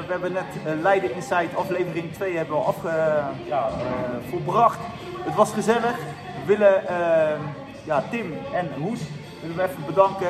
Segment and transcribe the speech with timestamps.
[0.00, 2.88] we hebben net eh, Leiden Insight aflevering 2 hebben we al afge,
[3.44, 4.78] ja, eh, volbracht.
[5.24, 5.96] Het was gezellig.
[6.46, 7.38] We willen eh,
[7.84, 9.00] ja, Tim en Hoes
[9.40, 10.28] willen we even bedanken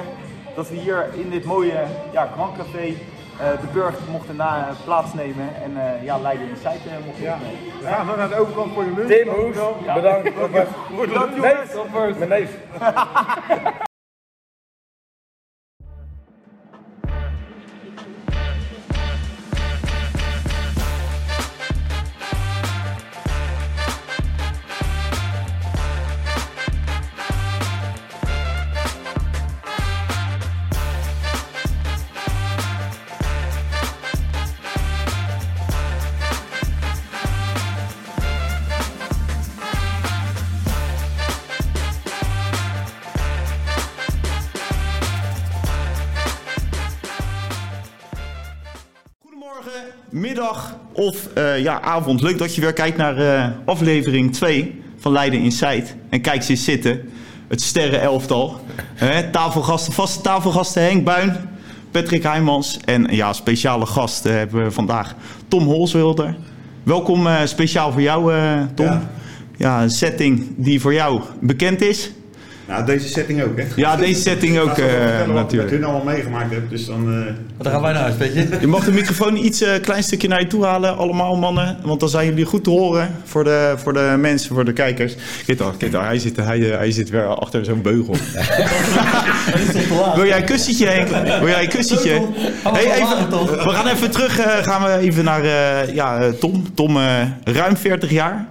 [0.55, 2.95] dat we hier in dit mooie ja, Grand Café
[3.41, 7.35] eh, de burg mochten na, plaatsnemen en eh, ja, Leiden Insight eh, mochten Ja.
[7.35, 7.81] opnemen.
[7.81, 9.09] We gaan nog naar de overkant voor de lunch.
[9.09, 9.57] Tim Hoes,
[9.95, 10.23] bedankt.
[11.01, 12.19] Bedankt Nee, jongens!
[12.19, 13.85] mijn neef.
[51.07, 52.23] Of eh, ja, avond.
[52.23, 55.95] Leuk dat je weer kijkt naar eh, aflevering 2 van Leiden Insight.
[56.09, 57.01] En kijk ze zitten.
[57.49, 58.61] Het sterrenelftal.
[58.95, 61.37] Hè, tafelgasten, vaste tafelgasten Henk Buin,
[61.91, 62.79] Patrick Heijmans.
[62.85, 65.15] En ja, speciale gast eh, hebben we vandaag
[65.49, 66.37] Tom Holswilder.
[66.83, 68.33] Welkom speciaal voor jou,
[68.75, 68.87] Tom.
[68.87, 69.11] Ja.
[69.57, 69.83] Ja.
[69.83, 72.11] een setting die voor jou bekend is.
[72.69, 73.65] Nou, deze setting ook, hè?
[73.77, 75.71] Ja, deze setting ook eh, vertellen wat ik natuurlijk.
[75.71, 77.13] met hun allemaal meegemaakt heb, dus dan...
[77.27, 78.49] eh, Dan gaan wij naar huis, weet je?
[78.61, 81.77] Je mag de microfoon iets een klein stukje naar je toe halen, allemaal mannen.
[81.83, 85.15] Want dan zijn jullie goed te horen voor de, voor de mensen, voor de kijkers.
[85.47, 88.15] Kijk dan, kijk dan hij, zit, hij, hij zit weer achter zo'n beugel.
[90.15, 91.09] Wil jij een kussentje, Henk?
[91.39, 92.21] Wil jij een kussentje?
[92.63, 93.31] Hey, even,
[93.65, 96.75] we gaan even terug, eh, gaan we even naar eh, ja, eh, Tom.
[96.75, 98.47] Tom, eh, ruim 40 jaar.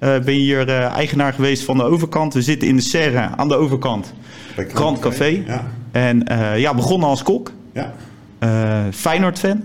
[0.00, 2.34] Eh, ben je hier eh, eigenaar geweest van de overkant.
[2.34, 4.12] We zitten in de serre aan de overkant.
[4.56, 5.42] bij Grand Café.
[5.46, 5.64] Ja.
[5.92, 7.52] En eh, ja, begonnen als kok.
[7.72, 7.92] Ja.
[8.38, 9.62] Eh Feyenoord-fan.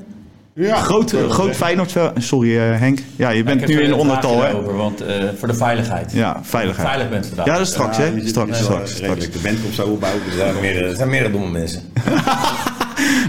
[0.53, 0.75] ja.
[0.75, 2.11] Groot, groot Feyenoord-fan.
[2.17, 2.99] Sorry eh, Henk.
[3.15, 4.53] Ja, je bent nu in de ondertal hè?
[4.55, 6.11] Over, want eh, voor de veiligheid.
[6.11, 6.87] Ja, veiligheid.
[6.87, 7.45] Veilig bent vandaag.
[7.45, 8.09] Ja, dat is straks ja, hè?
[8.09, 8.99] Straks, straks, straks.
[8.99, 10.21] redelijk de band op zo opbouwen.
[10.25, 11.81] Dus Er zijn meerdere, er zijn meerdere domme mensen.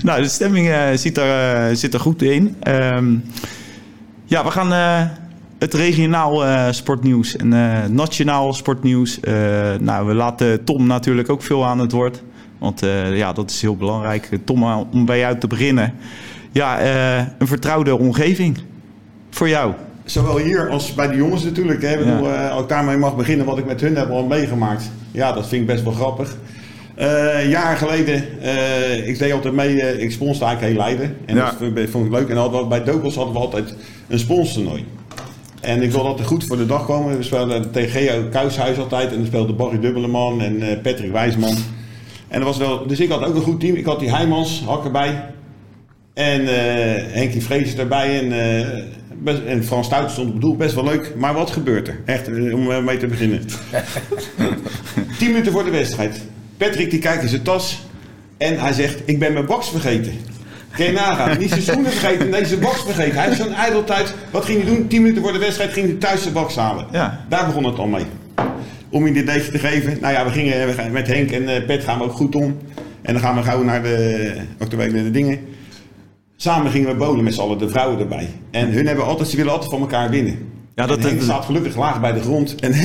[0.03, 2.57] Nou, de stemming eh, zit, er, eh, zit er goed in.
[2.61, 3.15] Ehm,
[4.25, 5.01] ja, we gaan eh,
[5.59, 9.21] het regionaal eh, sportnieuws en eh, nationaal sportnieuws.
[9.21, 9.35] eh,
[9.81, 12.23] nou, we laten Tom natuurlijk ook veel aan het woord.
[12.59, 12.81] Want
[13.13, 14.29] ja, dat is heel belangrijk.
[14.45, 15.95] Tom, om bij jou te beginnen.
[16.53, 16.81] Ja,
[17.39, 18.59] een vertrouwde omgeving
[19.31, 19.73] voor jou.
[20.05, 21.83] Zowel hier als bij de jongens natuurlijk.
[21.83, 21.97] Hè.
[21.99, 24.91] Bedoel, als ik daarmee mag beginnen wat ik met hun heb al meegemaakt.
[25.11, 26.37] Ja, dat vind ik best wel grappig.
[26.95, 28.15] Een jaar geleden,
[29.09, 31.17] ik deed altijd mee, ik sponsorde eigenlijk heel Leiden.
[31.27, 31.45] En Ja.
[31.45, 31.55] dat
[31.91, 32.29] vond- ik leuk.
[32.29, 33.75] En hadden we, bij Dokos hadden we altijd
[34.09, 34.85] een sponsortoernooi.
[35.67, 37.17] En ik wilde altijd goed voor de dag komen.
[37.17, 39.11] We speelden tegen Geo Kuishuis altijd.
[39.11, 41.55] En dan speelde Barry Dubbeleman en eh, Patrick Wijsman.
[42.29, 43.75] En dat was wel, dus ik had ook een goed team.
[43.75, 45.25] Ik had die Heijmans, Hak erbij.
[46.15, 48.21] En eh Henkie Vrees erbij.
[48.21, 48.83] En, eh,
[49.23, 50.57] best, en Frans Stout stond op het doel.
[50.57, 51.13] Best wel leuk.
[51.17, 52.01] Maar wat gebeurt er?
[52.05, 53.41] Echt, om mee te beginnen.
[55.19, 56.21] Tien minuten voor de wedstrijd.
[56.57, 57.81] Patrick die kijkt in zijn tas.
[58.39, 60.13] En hij zegt, ik ben mijn box vergeten.
[60.77, 61.39] Je nagaan.
[61.39, 63.15] Niet zijn schoenen vergeten, nee zijn box vergeten.
[63.15, 64.15] Hij heeft zo'n ijdeltijd.
[64.31, 64.87] Wat ging hij doen?
[64.87, 66.87] Tien minuten voor de wedstrijd ging hij thuis zijn box halen.
[66.93, 67.25] Ja.
[67.29, 68.05] Daar begon het al mee.
[68.91, 69.99] Om je dit idee te geven.
[70.01, 72.35] Nou ja, we gingen we gaan- met Henk en eh, Pet gaan we ook goed
[72.35, 72.59] om.
[73.03, 75.39] En dan gaan we gauw naar de actuele dingen.
[76.37, 78.29] Samen gingen we bowlen met z'n allen, de vrouwen erbij.
[78.51, 80.39] En hun hebben altijd, ze willen altijd van elkaar winnen.
[80.75, 82.55] Ja, dat- en Henk staat gelukkig laag bij de grond.
[82.55, 82.73] En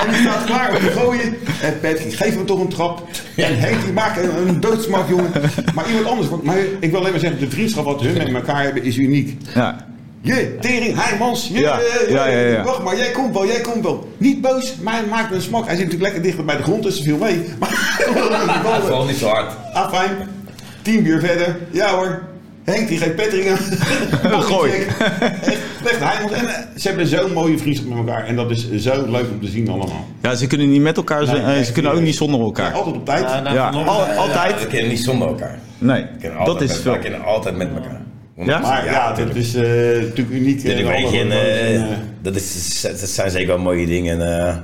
[0.00, 1.36] en die staat klaar om te gooien.
[1.62, 3.02] En Patrick, geef hem toch een trap.
[3.36, 5.30] En Henk, die maakt een, een doodsmak, jongen.
[5.74, 6.28] Maar iemand anders.
[6.42, 9.36] Maar ik wil alleen maar zeggen, de vriendschap wat hun met elkaar hebben is uniek.
[9.54, 9.86] Ja.
[10.20, 11.48] Je, tering, Heijmans.
[11.52, 12.62] Je, Ja, eh, ja, ja, ja.
[12.62, 14.12] Wacht maar, jij komt wel, jij komt wel.
[14.16, 15.66] Niet boos, maar hij maakt een smak.
[15.66, 17.44] Hij zit natuurlijk lekker dichter bij de grond, dus er viel mee.
[17.60, 19.52] Maar Vooral niet zo hard.
[19.72, 20.10] Ah, fijn.
[20.82, 21.56] Tien uur verder.
[21.70, 22.22] Ja hoor.
[22.66, 24.70] Henk die geeft Patrick een Gooi.
[24.72, 26.32] Echt, Heijmans.
[26.32, 28.24] En eh, ze hebben zo'n mooie vriendschap met elkaar.
[28.26, 30.06] En dat is zo leuk om te zien allemaal.
[30.22, 31.42] ja, ze kunnen niet met elkaar zijn.
[31.46, 32.16] Nee, eh, ze kunnen ook niet.
[32.16, 32.72] zonder elkaar.
[32.72, 33.22] Altijd op tijd.
[33.22, 34.60] Ja, nou, Ja, vanochtend- al- altijd.
[34.60, 35.58] We kennen niet zonder elkaar.
[35.78, 36.92] Nee, dat altijd is met, veel.
[36.92, 38.00] we kennen altijd met elkaar.
[38.36, 38.58] Ja?
[38.58, 39.62] maar ja, dat is eh,
[40.00, 40.62] natuurlijk uniek.
[40.62, 44.20] Dit eh, beetje eh, en, eh, dat, is, dat zijn zeker wel mooie dingen.
[44.20, 44.54] En, eh,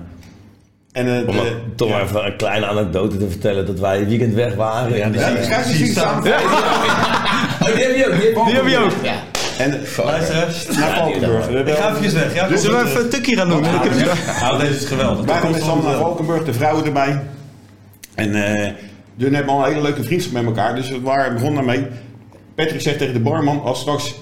[0.92, 1.94] En eh, om de- toch ja.
[1.94, 4.96] maar even een kleine anekdote te vertellen dat wij het weekend weg waren.
[4.96, 6.22] Ja, je ziet samen.
[7.68, 8.46] Oh, die heb je ook.
[8.46, 8.90] Die heb je ook.
[9.02, 9.14] Ja.
[9.58, 11.48] En Luister, naar Valkenburg.
[11.48, 12.34] ik ga even weg.
[12.34, 13.64] Ja, Zullen we even een tukje gaan doen?
[13.64, 15.24] Ik heb- Nou, deze is geweldig.
[15.24, 17.22] Wij gaan allen naar Valkenburg, de vrouwen erbij.
[18.14, 18.70] En eh
[19.18, 20.74] hun hebben al een hele leuke vriendschap met elkaar.
[20.74, 21.86] Dus we waren begonnen daarmee.
[22.54, 24.14] Patrick zegt tegen de barman, als straks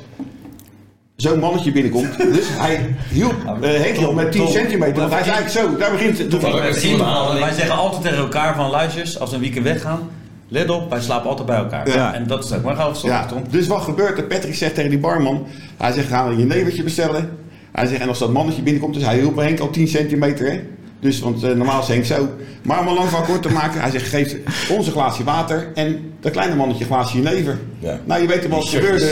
[1.17, 2.19] zo'n mannetje binnenkomt.
[2.35, 4.95] Dus hij hielp uh, hielp met 10 centimeter.
[4.97, 6.41] Want hij is eigenlijk zo, daar begint het.
[6.41, 10.11] Wij zeggen altijd tegen elkaar van luister, als we een weekend weggaan,
[10.53, 11.89] Let op, wij slapen altijd bij elkaar.
[11.89, 12.15] Ja.
[12.15, 12.63] En dat is ook.
[12.63, 14.25] Maar gaan we Ja, dus wat gebeurt er?
[14.25, 17.31] Patrick zegt tegen die barman, hij zegt gaan we je nevertje bestellen.
[17.73, 20.61] Hij zegt en als dat mannetje binnenkomt, dus hij hielp Henk al 10 centimeter hè.
[21.01, 22.29] Dus, want eh, normaal is Henk zo.
[22.63, 24.37] Maar om een lang van kort te maken, hij zegt geef
[24.71, 27.59] ons een glaasje water en dat kleine mannetje een glaasje jenever.
[27.79, 28.01] Ja.
[28.05, 29.05] Nou, je weet toch wat er gebeurde.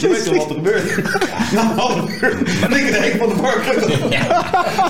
[0.00, 1.02] je weet toch wat er gebeurde.
[1.54, 3.54] Na een half uur, en ik de Henk van de bar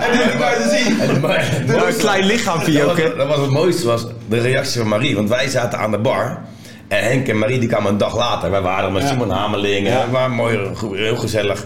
[0.00, 1.00] En ik heb buiten zien.
[1.00, 3.16] En Maar een klein lichaampje dat, ook, hè?
[3.16, 5.14] dat was het mooiste, was de reactie van Marie.
[5.16, 6.42] Want wij zaten aan de bar.
[6.88, 8.50] En Henk en Marie die kwamen een dag later.
[8.50, 9.86] Wij waren met Simon Hameling.
[9.88, 10.58] en We waren mooi,
[10.92, 11.64] heel gezellig.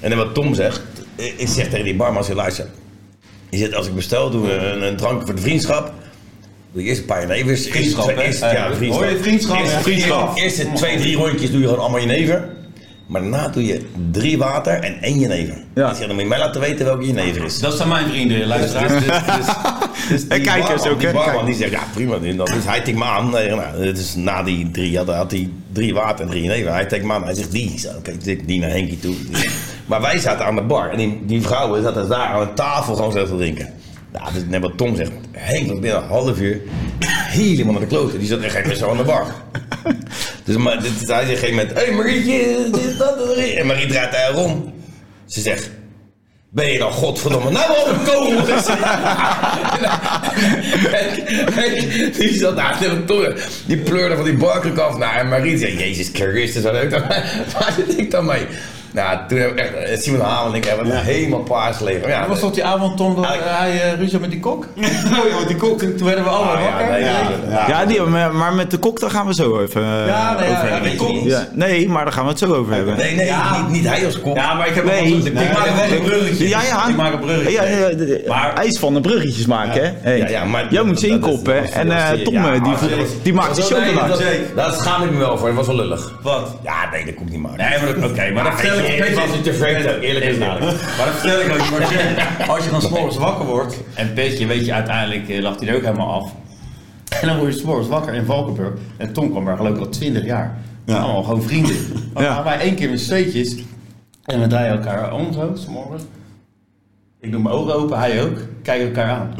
[0.00, 0.80] En dan wat Tom zegt.
[1.16, 2.66] Ik zeg tegen die barman, luister.
[3.58, 5.92] Je als ik bestel, doen we een, een drankje voor de vriendschap.
[6.72, 7.56] Doe je eerst een paar jenever.
[7.56, 8.22] Vriendschap, hè?
[8.22, 9.02] Eerst, ja, Eh, vriendschap.
[9.04, 9.74] hoor je, vriendschap, Eerst.
[9.76, 10.36] Vriendschap.
[10.36, 12.48] Eerste twee, drie rondjes doe je gewoon allemaal jenever.
[13.06, 15.54] Maar daarna doe je drie water en één jenever.
[15.74, 15.90] Ja.
[15.90, 17.58] Ik zeg, dan moet je mij laten weten welke jenever is.
[17.60, 18.92] Dat zijn mijn vrienden, luisteraars.
[18.92, 19.46] Dus, dus, dus,
[20.08, 21.14] dus En die kijkers barman- ook, Die hè?
[21.14, 23.30] barman die zegt, ja prima, dat is, hij tikt me aan.
[23.30, 26.72] Nee, nou, het is na die drie, had, had hij drie water en drie neven.
[26.72, 27.80] Hij tikt me aan, hij zegt die.
[27.96, 29.14] Oké, ik die naar Henkie toe.
[29.86, 32.94] Maar wij zaten aan de bar en die, die vrouwen zaten daar aan een tafel
[32.96, 33.68] gewoon zo te drinken.
[34.14, 35.10] Nou, is net wat Tom zegt.
[35.32, 36.60] Henk was binnen een half uur
[37.06, 38.18] helemaal naar de kloten.
[38.18, 39.26] Die zat echt zo aan de bar.
[40.44, 43.36] Dus maar, dit, hij zegt een moment, hé hey, Marietje, dit, dat.
[43.36, 44.72] En Marie draait daar rond.
[45.26, 45.70] Ze zegt,
[46.48, 48.44] ben je dan godverdomme nou al gekomen?
[52.18, 53.34] die zat daar tegen Tom,
[53.66, 54.98] die pleurde van die barkruk af.
[54.98, 57.02] Nou, en Marie zei, Jezus Christus, wat heb ik dan,
[57.58, 58.46] waar zit ik dan mee?
[58.94, 62.08] Nou, toen heb ik echt, Simon Hameling hebben we helemaal paars leven.
[62.08, 64.66] Ja, Dat was toch die avond, Tom, dat Eigenlijk- hij eh, ruzie met die kok?
[64.76, 65.78] Oh ja, want die kok.
[65.78, 66.90] Toen, toen werden we allemaal Ah, ja, wakker.
[66.90, 67.20] nee, Ja,
[67.50, 67.68] ja.
[67.68, 70.32] Ja, die, maar maar met de kok, daar gaan we zo even eh, Ja, ja,
[70.34, 70.96] over ja, hebben.
[70.96, 71.10] kok.
[71.24, 72.96] Ja, nee, maar daar gaan we het zo over hebben.
[72.96, 73.60] Nee, nee, Ja.
[73.60, 74.36] niet, niet hij als kop.
[74.36, 75.08] Ja, maar ik heb Nee.
[75.20, 76.48] zo- ik Nee, maak wel nee, een bruggetje.
[76.48, 76.88] Ja, ja.
[76.88, 77.50] Ik maak een bruggetje.
[77.52, 79.90] Ja, ja, ja, de- Maar- ijs van de bruggetjes maken, hè?
[80.00, 80.18] Hey.
[80.18, 81.72] Ja, ja, maar- Jij moet ze inkoppen.
[81.72, 82.52] En eh, Tom, ja,
[83.22, 84.06] die, maakt de dat- nee, chocola.
[84.08, 84.22] dat-
[84.56, 86.12] Daar schaam ik me wel voor, dat was wel lullig.
[86.22, 86.56] Wat?
[86.62, 87.58] Ja, nee, dat kon ik niet maken.
[87.58, 90.60] Nee, maar oké, maar dat ik was niet tevreden, eerlijk is eerlijk.
[90.60, 91.70] Maar dat vertel ik ook.
[91.70, 95.68] Maar als je, dan s'morgens wakker wordt, en Petje, weet je, uiteindelijk eh, lag hij
[95.68, 96.32] er ook helemaal af.
[97.20, 98.72] En dan word je s'morgens wakker in Valkenburg.
[98.96, 100.58] En Tom kwam er geloof ik al 20 jaar.
[100.84, 100.98] Ja.
[100.98, 101.76] Allemaal gewoon vrienden.
[102.16, 102.44] Ja.
[102.44, 103.56] wij één keer met steetjes.
[104.24, 106.02] En we draaien elkaar om zo, s'morgens.
[107.20, 108.38] Ik doe mijn ogen open, hij ook.
[108.62, 109.34] Kijken elkaar aan.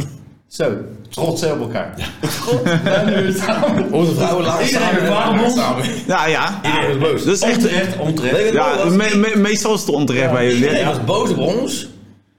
[0.47, 0.77] Zo,
[1.15, 1.95] trotsen op elkaar.
[2.41, 2.65] God,
[3.07, 3.93] nu samen.
[3.93, 5.51] Onze vrouwen lagen Iedereen samen.
[5.51, 5.85] samen.
[6.07, 6.61] Ja, ja.
[6.65, 7.25] Iedereen was boos.
[7.25, 7.57] Dat is echt...
[7.57, 8.53] Onterecht, onterecht.
[8.53, 10.61] Ja, me- me- meestal is het onterecht bij jullie.
[10.63, 11.89] Iedereen was boos op ons,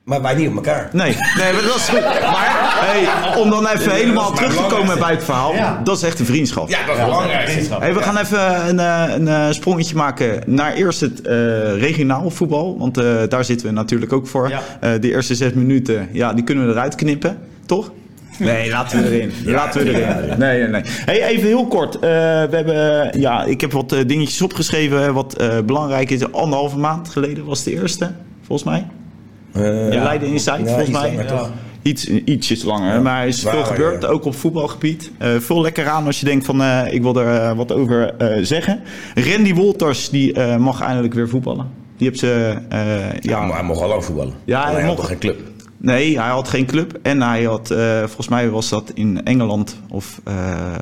[0.04, 0.89] maar wij niet op elkaar.
[0.92, 2.01] Nee, nee, maar dat is goed.
[2.01, 3.07] Maar hey,
[3.42, 5.81] om dan even helemaal terug te komen bij het verhaal, Ja.
[5.83, 6.69] dat is echt een vriendschap.
[6.69, 7.50] Ja, dat is belangrijk.
[7.80, 11.33] Hey, we gaan even een, eh, een eh, sprongetje maken naar eerst het eh,
[11.80, 12.75] regionaal voetbal.
[12.77, 14.50] Want eh, daar zitten we natuurlijk ook voor.
[14.50, 14.62] Ja.
[14.80, 17.92] Eh, die eerste zes minuten, ja, die kunnen we eruit knippen, toch?
[18.39, 19.31] Nee, laten we erin.
[19.45, 20.39] laten we erin.
[20.39, 20.81] Nee, nee, nee.
[20.85, 21.95] Hey, even heel kort.
[21.95, 26.31] Eh, we hebben, eh, ja, ik heb wat eh, dingetjes opgeschreven wat belangrijk is.
[26.31, 28.11] Anderhalve maand geleden was de eerste,
[28.45, 28.87] volgens mij.
[29.53, 29.61] Eh,
[30.03, 31.15] Leiden Insight, ja, volgens mij.
[31.15, 31.49] langer?
[31.81, 34.07] Iets, ietsjes langer, maar er is veel gebeurd, ja.
[34.07, 35.11] ook op voetbalgebied.
[35.39, 36.61] Veel lekker aan als je denkt van,
[36.91, 38.81] ik wil er wat over zeggen.
[39.15, 41.67] Randy Wolters, die mag eindelijk weer voetballen.
[41.97, 42.55] Die heeft ze,
[43.19, 44.33] Ja, maar ja, hij mocht al lang voetballen.
[44.45, 45.38] Ja, hij mocht- toch geen club.
[45.85, 46.99] Nee, hij had geen club.
[47.01, 50.75] En hij had, eh, volgens mij was dat in Engeland of eh,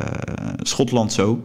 [0.57, 1.41] Schotland zo.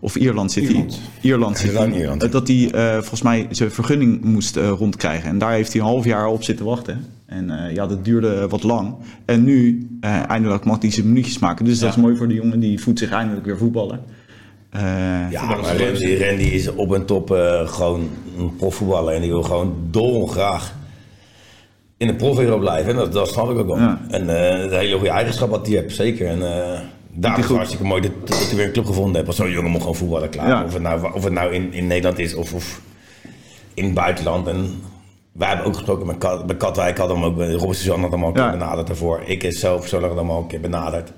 [0.00, 0.92] Of Ierland zit Ierland.
[1.00, 1.30] hij.
[1.30, 1.90] Ierland zit hij.
[1.90, 2.22] Ierland.
[2.22, 5.28] Eh, Dat hij eh, volgens mij zijn vergunning moest eh, rondkrijgen.
[5.28, 7.06] En daar heeft hij een half jaar op zitten wachten.
[7.26, 8.94] En eh, ja, dat duurde wat lang.
[9.24, 11.64] En nu, eh, eindelijk mag hij zijn minuutjes maken.
[11.64, 12.60] Dus dat is mooi voor de jongen.
[12.60, 14.00] Die voelt zich eindelijk weer voetballen.
[14.70, 14.82] Eh,
[15.30, 18.08] Ja, maar Randy, Randy is op en top eh, gewoon
[18.38, 19.14] een profvoetballer.
[19.14, 20.74] En die wil gewoon dolgraag
[22.02, 22.90] in de profwereld blijven.
[22.90, 23.78] En dat, dat snap ik ook wel.
[23.78, 24.00] Ja.
[24.10, 26.26] En eh de hele goede eigenschap wat hij heeft, zeker.
[26.26, 26.80] En eh
[27.14, 29.26] daarom is het hartstikke mooi dat, dat hij weer een club gevonden heeft.
[29.26, 30.48] Want zo'n jongen moet gewoon voetballen, klaar.
[30.48, 30.64] Ja.
[30.64, 32.80] Of het nou, of het nou in, in Nederland is of, of
[33.74, 34.46] in het buitenland.
[34.46, 34.80] En
[35.32, 36.98] wij hebben ook gesproken met, Kat, met Katwijk.
[36.98, 38.50] Had hem ook, Robert Suzanne had hem al een keer Ja.
[38.50, 39.22] benaderd daarvoor.
[39.26, 41.12] Ik is zelf persoonlijk had hem al een keer benaderd.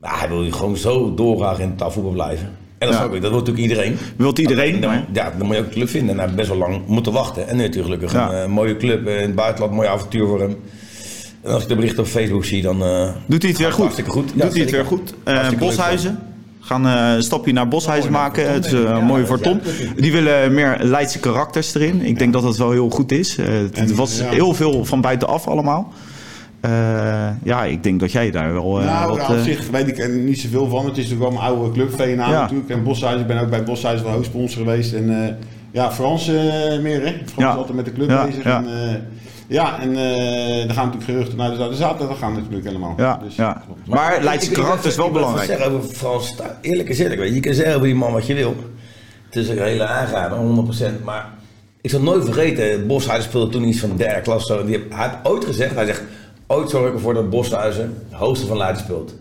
[0.00, 2.56] Maar hij wil gewoon zo doorgaan in het voetbal blijven.
[2.78, 3.02] En dat Ja.
[3.02, 3.96] snap ik, dat wil natuurlijk iedereen.
[4.16, 6.08] Wilt iedereen, Alleen dan, Ja, dan moet je ook een club vinden.
[6.10, 7.48] En hij heeft best wel lang moeten wachten.
[7.48, 8.30] En nu natuurlijk gelukkig Ja.
[8.32, 10.56] een eh, mooie club eh, in het buitenland, een mooi avontuur voor hem.
[11.42, 12.82] En als ik de berichten op Facebook zie, dan...
[12.82, 13.78] eh, Doet hij het weer goed?
[13.80, 14.32] Hartstikke goed.
[14.34, 15.14] Doet hij het weer goed?
[15.24, 16.18] Eh, Boshuizen.
[16.60, 18.52] Gaan eh, een stapje naar Boshuizen maken.
[18.52, 18.72] Het is
[19.06, 19.60] mooi voor Tom.
[19.96, 22.00] Die willen meer Leidse karakters erin.
[22.02, 23.36] Ik denk dat dat wel heel goed is.
[23.38, 24.28] Eh, het En, was ja.
[24.28, 25.92] heel veel van buitenaf allemaal.
[26.70, 29.16] Eh, ja, ik denk dat jij daar wel eh, nou, wat...
[29.18, 30.84] nou, op eh, zich weet ik er niet zoveel van.
[30.86, 32.40] Het is natuurlijk wel mijn oude club, VNA Ja.
[32.40, 32.70] natuurlijk.
[32.70, 34.92] En Boshuis, ik ben ook bij Boshuis wel hoofdsponsor geweest.
[34.92, 35.32] En eh,
[35.70, 36.34] ja, Frans eh,
[36.82, 37.12] meer hè.
[37.12, 37.50] Frans Ja.
[37.50, 38.44] is altijd met de club Ja, bezig.
[38.44, 38.56] ja.
[38.64, 38.94] En, eh,
[39.48, 42.94] Ja, en eh er gaan natuurlijk geruchten naar de, zaterdag gaan natuurlijk helemaal.
[42.96, 43.62] Ja, Dus- ja.
[43.86, 45.46] Maar Leidse Ik- ik- karakter is wel ik belangrijk.
[45.46, 47.34] zeggen over Frans Stu- Eerlijk is eerlijk, weet je.
[47.34, 48.56] Je kan zeggen over die man wat je wil.
[49.26, 51.04] Het is een hele aangaande, 100%.
[51.04, 51.28] Maar
[51.80, 54.46] ik zal nooit vergeten, Boshuizen speelde toen iets van de derde klas.
[54.46, 54.64] Zo.
[54.64, 56.02] Die heeft, hij heeft ooit gezegd, hij zegt,
[56.46, 59.14] ooit zorg ik ervoor dat Boshuizen de hoogste van Leiden speelt.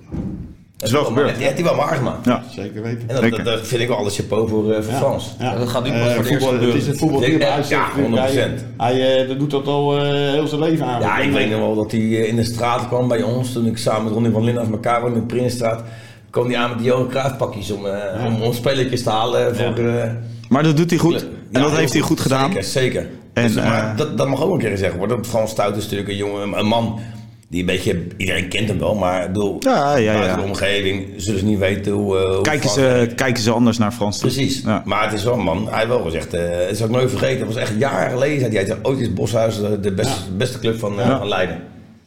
[0.79, 1.36] is wel gebeurd.
[1.36, 2.25] Die heeft hij wel waar gemaakt.
[2.25, 2.44] Ja.
[2.55, 3.00] Zeker weten.
[3.01, 3.44] En dat, Zeker.
[3.44, 4.98] dat, dat vind ik wel alles chapeau voor, eh, voor Ja.
[5.00, 5.36] Frans.
[5.39, 5.55] Ja.
[5.58, 7.46] dat gaat nu pas Eh, voor het eerst voetbal, Het is een voetbal die ja,
[7.60, 8.65] hij, ja, 100%.
[8.77, 11.01] hij eh, dat doet dat al eh, heel zijn leven aan.
[11.01, 13.51] Ja, ik weet nog wel dat hij eh, in de straat kwam bij ons.
[13.53, 15.84] Toen ik samen met Ronnie van Linden af elkaar woonde in de Prinsstraat.
[16.29, 19.55] kwam hij aan met die Johan Cruijff pakjes om, eh, om, om spelletjes te halen
[19.55, 19.77] voor...
[19.88, 20.12] eh,
[20.50, 21.27] Maar dat doet hij goed.
[21.51, 22.48] En dat heeft hij goed gedaan.
[22.51, 23.08] Zeker, zeker.
[23.34, 25.17] En, Dus, maar eh, dat, dat mag ook een keer gezegd worden.
[25.17, 27.00] Dat Frans Stout is natuurlijk een jongen, een man
[27.49, 30.35] die een beetje, iedereen kent hem wel, maar ik bedoel, Ja, ja, buiten ja.
[30.41, 32.17] de omgeving zullen ze niet weten hoe...
[32.17, 34.29] eh, hoe Kijken ze, kijken ze anders naar Frans toe.
[34.31, 34.61] Precies.
[34.65, 34.81] Ja.
[34.85, 35.65] Maar het is wel een man.
[35.67, 37.37] Hij heeft wel gezegd, eh dat zal ik nooit vergeten.
[37.37, 38.39] Het was echt jaren geleden.
[38.51, 41.17] Zei hij, ooit is Boshuis de, de beste, beste club van, eh, Ja.
[41.17, 41.61] van Leiden.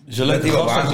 [0.09, 0.83] Ze leuk hij wel zeker.
[0.87, 0.91] Heeft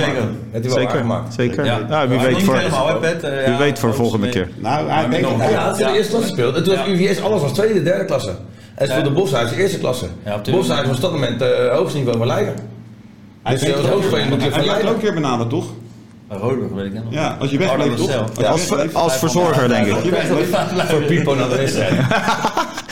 [0.53, 1.65] hij wel Zeker, zeker.
[1.65, 1.81] Ja.
[1.89, 3.23] Ja, wie weet voor, helemaal, hè, Pet?
[3.23, 4.49] Eh, wie ja, weet voor ook volgende keer.
[4.59, 6.55] Nou, hij denkt nog- dat Ja, het is de eerste klasse gespeeld.
[6.55, 6.87] Het was.
[6.87, 8.35] UVS, alles was tweede, derde klasse.
[8.75, 9.15] En speelde Ja.
[9.15, 10.07] Boshuis de eerste klasse.
[10.43, 12.55] De- Boshuis was op dat moment het hoogste niveau van Leiden.
[13.45, 15.67] Hij Dus heeft de ook van hij werd ook weer benaderd, toch?
[16.29, 17.13] Bij Rodenburg weet ik nog.
[17.13, 18.45] Ja, als je wegbleef, toch?
[18.47, 18.93] Als.
[18.95, 20.13] Als, verzorger, denk ik.
[20.89, 21.93] Voor Pipo naar de wedstrijd.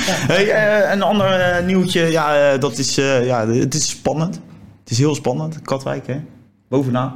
[0.02, 2.00] Hey, eh, een ander eh, nieuwtje.
[2.10, 4.34] Ja, eh, dat is, eh, ja, het is spannend.
[4.82, 5.62] Het is heel spannend.
[5.62, 6.20] Katwijk, hè?
[6.68, 7.12] Bovenaan.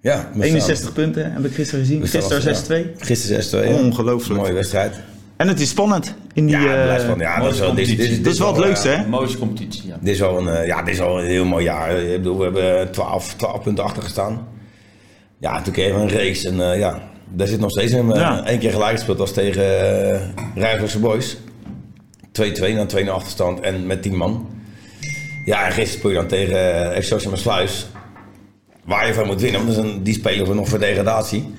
[0.00, 2.00] Ja, we 61 punten, heb ik gisteren gezien.
[2.00, 2.90] Gisteren als- 6-2.
[2.94, 3.68] staan- Gisteren 6-2.
[3.68, 3.74] ja.
[3.74, 4.40] Ongelooflijk.
[4.40, 5.00] Mooie wedstrijd.
[5.36, 6.14] En het is spannend.
[6.32, 8.90] In die, Ja, eh, van, ja, dat is wel, dit, dit, is wel het leukste,
[8.90, 9.06] eh, hè?
[9.06, 9.96] Mooiste competitie, ja.
[10.00, 11.96] Dit is wel een, eh, ja, dit is wel een heel mooi jaar.
[11.98, 14.46] Ik bedoel, we hebben 12, 12 punten achter gestaan.
[15.38, 18.06] Ja, toen kregen we een race en eh, ja, daar zit nog steeds in.
[18.08, 18.44] We Ja.
[18.46, 20.20] één keer gelijk gespeeld, was tegen uh,
[20.54, 21.36] Rijgersche Boys.
[22.32, 24.48] 2-2 na 2 achterstand en met 10 man.
[25.44, 27.86] Ja, en gisteren speel je dan tegen uh, Excelsior Maasluis.
[28.84, 31.54] Waar je van moet winnen, want een, die spelen we nog voor degradatie.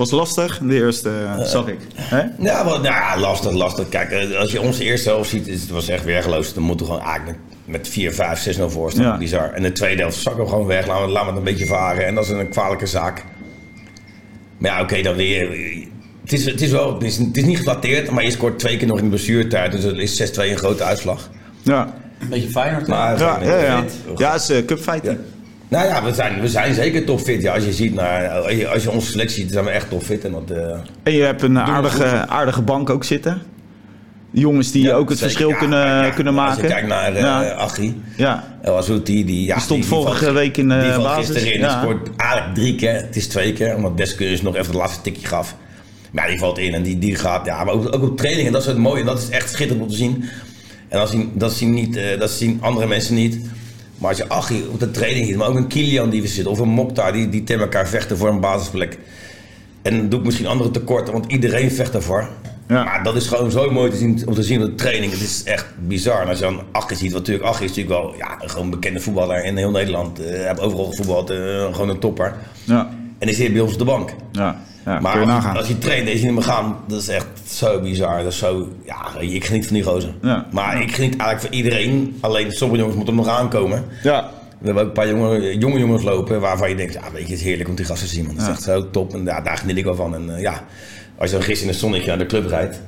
[0.00, 1.78] Was lastig, de eerste, eh, zag ik.
[1.94, 2.20] Hè?
[2.38, 3.88] Ja, wel, nou ja, lastig, lastig.
[3.88, 6.54] Kijk, eh, als je onze eerste helft ziet, het was echt weergeloos.
[6.54, 9.04] Dan moeten we gewoon eigenlijk met 4, 5, 6 0 voor staan.
[9.04, 9.18] Ja.
[9.18, 9.52] Bizar.
[9.52, 10.86] En de tweede helft zakken we gewoon weg.
[10.86, 12.06] Laten we, laten we het een beetje varen.
[12.06, 13.24] En dat is een kwalijke zaak.
[14.58, 15.48] Maar ja, oké, dan weer.
[16.22, 18.76] Het is, het is wel, het is, het is niet geflatteerd, maar je scoort twee
[18.76, 19.72] keer nog in de blessuretijd.
[19.72, 21.30] Dus dat is 6-2 een grote uitslag.
[21.62, 22.86] Ja, Een beetje Feyenoord.
[22.86, 22.92] hè?
[22.92, 23.56] Maar, ja, ja.
[23.58, 23.82] Ja,
[24.16, 25.04] ja het is uh, cupfight.
[25.70, 27.42] Nou ja, we zijn, we zijn zeker topfit.
[27.42, 30.24] Ja, als je ziet naar, als je, als onze selectie ziet, zijn we echt topfit.
[30.24, 33.42] En dat, eh, En je hebt een aardige, aardige bank ook zitten.
[34.30, 35.32] Jongens die ja, ook het zeker.
[35.32, 36.52] verschil Ja, kunnen, ja, kunnen maken.
[36.52, 37.50] Als je kijkt naar eh Ja.
[37.52, 38.00] Achie.
[38.16, 41.26] Ja, El Azouti, die, ja, Die stond die, vorige valt- week in de valt basis,
[41.26, 41.60] gisteren in.
[41.60, 41.80] ja.
[41.82, 42.94] Scoort eigenlijk drie keer.
[42.94, 45.54] Het is twee keer, omdat Deskus nog even het laatste tikje gaf.
[46.12, 47.46] Maar ja, die valt in en die, die gaat...
[47.46, 49.00] Ja, maar ook, ook op training, en dat is het mooie.
[49.00, 50.24] En dat is echt schitterend om te zien.
[50.88, 53.38] En dat zien, dat zien, niet, eh, dat zien andere mensen niet.
[54.00, 56.52] Maar als je Achie op de training ziet, maar ook een Kilian die we zitten,
[56.52, 58.98] of een Mokhtar die, die tegen elkaar vechten voor een basisplek.
[59.82, 62.28] En dan doe ik misschien andere tekorten, want iedereen vecht daarvoor.
[62.68, 62.84] Ja.
[62.84, 65.12] Maar dat is gewoon zo mooi te zien, om te zien op de training.
[65.12, 66.22] Het is echt bizar.
[66.22, 68.70] En als je dan Achie ziet, wat natuurlijk Achie is natuurlijk wel ja, gewoon een
[68.70, 70.18] bekende voetballer in heel Nederland.
[70.18, 71.36] Hij heeft overal gevoetbald, eh,
[71.72, 72.34] gewoon een topper.
[72.64, 74.14] ja, En die zit bij ons op de bank.
[74.32, 74.60] ja.
[74.84, 77.80] Ja Maar je als, hij traint en je ziet hem gaan, dat is echt zo
[77.80, 78.22] bizar.
[78.22, 80.14] Dat is zo, ja, ik geniet van die gozer.
[80.22, 80.46] Ja.
[80.50, 82.18] Maar ik geniet eigenlijk van iedereen.
[82.20, 83.84] Alleen sommige jongens moeten nog aankomen.
[84.02, 87.26] ja, We hebben ook een paar jonge, jonge jongens lopen waarvan je denkt, ja, weet
[87.26, 88.26] je, het is heerlijk om die gasten te zien.
[88.26, 88.34] Man.
[88.34, 90.14] Dat is echt zo top en ja, daar geniet ik wel van.
[90.14, 90.64] En eh, ja,
[91.18, 92.80] als je dan gisteren in het zonnetje naar de club rijdt.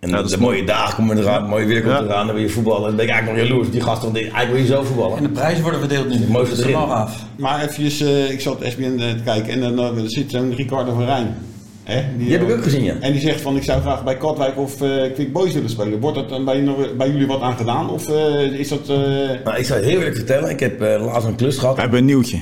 [0.00, 2.02] En Ja, dat de, is de mooie dagen komen eraan, mooie weer komt Ja.
[2.02, 2.82] eraan, dan wil je voetballen.
[2.86, 3.70] Dan ben ik eigenlijk nog jaloers.
[3.70, 5.16] Die gasten, want eigenlijk wil je zo voetballen.
[5.16, 6.26] En de prijzen worden verdeeld nu.
[6.28, 7.22] mooiste dat is af.
[7.36, 11.04] Maar even, eh, ik zat SBN te kijken en dan eh, zit zo'n Ricardo van
[11.04, 11.36] Rijn.
[11.84, 12.94] Hè, Die heb ik ook gezien, ja.
[13.00, 16.00] En die zegt van ik zou graag bij Katwijk of eh Quick Boys willen spelen.
[16.00, 16.64] Wordt dat dan bij,
[16.96, 17.90] bij jullie wat aan gedaan?
[17.90, 18.88] Of eh, is dat...
[18.88, 18.96] eh,
[19.44, 21.74] Nou, ik zou je heel eerlijk vertellen, ik heb eh, laatst een klus gehad.
[21.74, 22.38] we hebben een nieuwtje.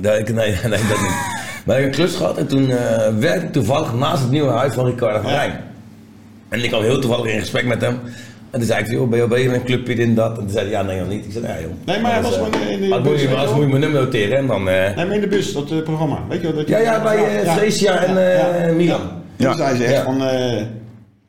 [0.00, 1.36] Nee, ik- nee, nee, dat niet.
[1.64, 4.50] Maar ik heb een klus gehad en toen eh, werkte ik toevallig naast het nieuwe
[4.50, 5.36] huis van Ricardo van Ja.
[5.36, 5.60] Rijn.
[6.48, 7.98] En ik kwam heel toevallig in gesprek met hem.
[8.50, 10.30] En toen zei ik, joh, ben je al bezig met een clubje dit en dat?
[10.30, 11.24] En toen zei hij, ja, nee, nog niet.
[11.24, 11.70] Ik zei, ja, joh.
[11.84, 13.54] Nee, maar hij Anders, was eh, gewoon in de maar bus, anders wel.
[13.54, 14.68] moet je mijn nummer noteren en dan...
[14.68, 16.18] eh, Nee, maar in de bus, dat eh, programma.
[16.28, 16.56] Weet je wel?
[16.56, 17.54] Dat je, Ja, ja, bij, eh, Ja.
[17.54, 19.00] Freesia en, eh, Milan.
[19.36, 19.48] Ja.
[19.48, 20.02] Toen zei ze echt Ja.
[20.02, 20.22] van...
[20.22, 20.62] eh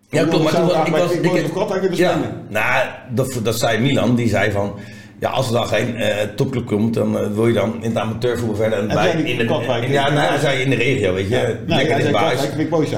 [0.10, 0.68] Ja, klopt, maar ik toen
[1.00, 2.32] was- ik ik willen Ja, spelen.
[2.50, 4.74] nou, dat, dat zei Milan, die zei van...
[5.20, 7.98] Ja, als er dan geen eh, topclub komt, dan eh, wil je dan in het
[8.00, 8.80] amateurvoetbal verder.
[8.80, 9.84] En bij, in de, Katwijk?
[9.84, 11.36] in- ja, hij zei in de regio, weet je.
[11.36, 11.42] Ja.
[11.42, 12.40] Nee, Lekker dichtbij huis.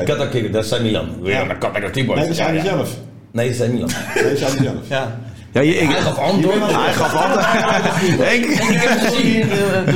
[0.06, 1.10] Katwijk, dat zei Milan.
[1.24, 1.44] Ja.
[1.44, 2.20] naar Katwijk of T-Boys?
[2.20, 2.64] Nee, dat hij ja.
[2.64, 2.90] zelf.
[3.32, 3.90] Nee, dat zei Milan.
[4.16, 4.76] Nee, dat zei hij zelf.
[4.88, 5.20] Ja.
[5.54, 6.56] Ja, je, ik, Hij gaf antwoord.
[6.60, 8.32] hij gaf antwoord.
[8.32, 9.48] Ik- Ik heb gezien,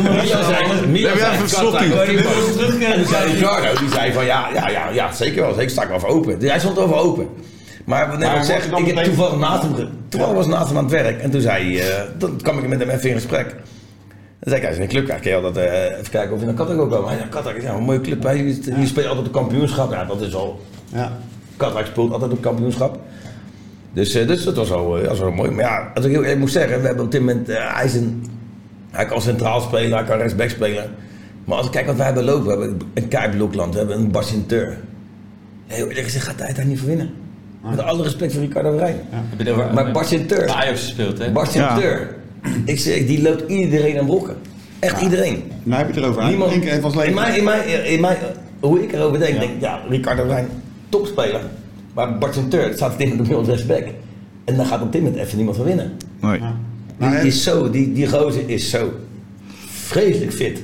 [0.03, 2.85] maar Milan zei, even T-Boys.
[2.85, 5.81] En toen zei Ricardo, die zei van ja, ja, ja, ja zeker wel, zeker sta
[5.83, 6.37] ik wel voor open.
[6.39, 7.27] Hij stond over open.
[7.85, 9.73] Maar wat net ik zeg, ik heb toevallig naast hem,
[10.09, 11.21] toevallig was naast hem aan het werk.
[11.21, 13.49] En toen zei hij, eh, dan kwam ik met hem even in gesprek.
[14.39, 16.33] Dan zei ik, hij is in een club, ja, kun je altijd eh, even kijken
[16.33, 17.07] of je naar Katwijk ook komen.
[17.07, 19.91] Hij zei, Katwijk is ja, een mooie club, je speelt altijd op kampioenschap.
[19.91, 20.59] Ja, dat is al,
[20.93, 21.11] Ja.
[21.57, 22.99] Katwijk speelt altijd op kampioenschap.
[23.93, 25.51] Dus, eh, dus dat was al, was wel mooi.
[25.51, 27.93] Maar ja, als ik heel eerlijk moet zeggen, we hebben op dit moment, hij, is
[27.93, 28.25] een,
[28.91, 30.91] hij kan centraal spelen, hij kan rechtsback spelen.
[31.45, 33.97] Maar als ik kijk wat wij hebben lopen, we hebben een Kai Blokland, we hebben
[33.97, 34.77] een Basinteur.
[35.67, 37.09] Heel eerlijk gezegd gaat hij daar niet voor winnen.
[37.69, 38.95] Met alle respect voor Ricardo Rijn.
[39.73, 41.31] Maar Basinteur, Bij Ajax gespeeld, hè?
[41.31, 42.15] Basinteur,
[42.65, 44.35] ik zeg, die loopt iedereen aan brokken.
[44.79, 45.43] Echt iedereen.
[45.63, 46.27] Nou heb je het erover.
[46.27, 48.17] Niemand, Eén keer even als in mijn, in mijn, in mijn,
[48.59, 50.47] hoe ik erover denk, denk ik, ja, Ricardo Rijn,
[50.89, 51.41] topspeler.
[51.93, 53.89] Maar Bart Sinteur staat tegen de middels respect.
[54.45, 55.91] En dan gaat op dit moment even niemand van winnen.
[56.21, 56.31] Nee.
[56.31, 56.47] Die,
[56.97, 57.23] Nou, hè?
[57.23, 58.91] is zo, die, die gozer is zo
[59.67, 60.63] vreselijk fit.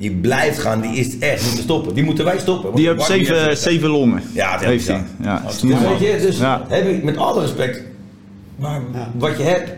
[0.00, 1.94] Die blijft gaan, die is echt niet te stoppen.
[1.94, 2.74] Die moeten wij stoppen.
[2.74, 4.22] Die heeft zeven, zeven longen.
[4.32, 5.02] Ja, dat heeft hij.
[5.22, 6.62] Ja, Dus weet je, dus Ja.
[6.68, 7.82] heb ik met alle respect,
[8.56, 9.10] maar Ja.
[9.14, 9.70] wat je hebt,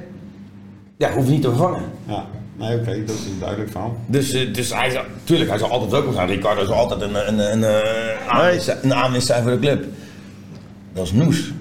[0.97, 1.83] ja, hoef je niet te vervangen.
[2.07, 2.25] Ja.
[2.57, 3.97] Nee, oké, dat is een duidelijk verhaal.
[4.07, 6.29] Dus, eh, dus hij zal, tuurlijk, hij zal altijd welkom zijn.
[6.29, 7.63] Ricardo is altijd een, een, een,
[8.83, 9.85] een, aanwinst zijn voor de club.
[10.93, 11.53] Dat is Noes.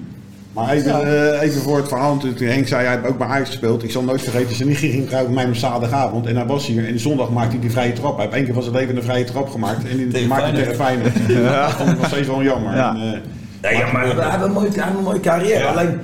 [0.52, 2.40] Maar even, eh, even voor het verhaal natuurlijk.
[2.40, 3.82] Henk zei, hij heeft ook bij Ajax gespeeld.
[3.82, 6.26] Ik zal nooit vergeten, zijn nichtje ging trouwen met mij op zaterdagavond.
[6.26, 6.86] En hij was hier.
[6.88, 8.14] En zondag maakte hij die vrije trap.
[8.16, 9.88] Hij heeft één keer van zijn leven een vrije trap gemaakt.
[9.90, 11.12] En die maakte hij tegen Feyenoord.
[11.44, 12.74] Dat vond ik nog steeds wel jammer.
[12.76, 12.90] Ja.
[12.94, 13.18] En, eh,
[13.62, 15.64] Nee, ja, maar hij heeft een mooie, hij heeft een mooie carrière.
[15.66, 16.00] Alleen,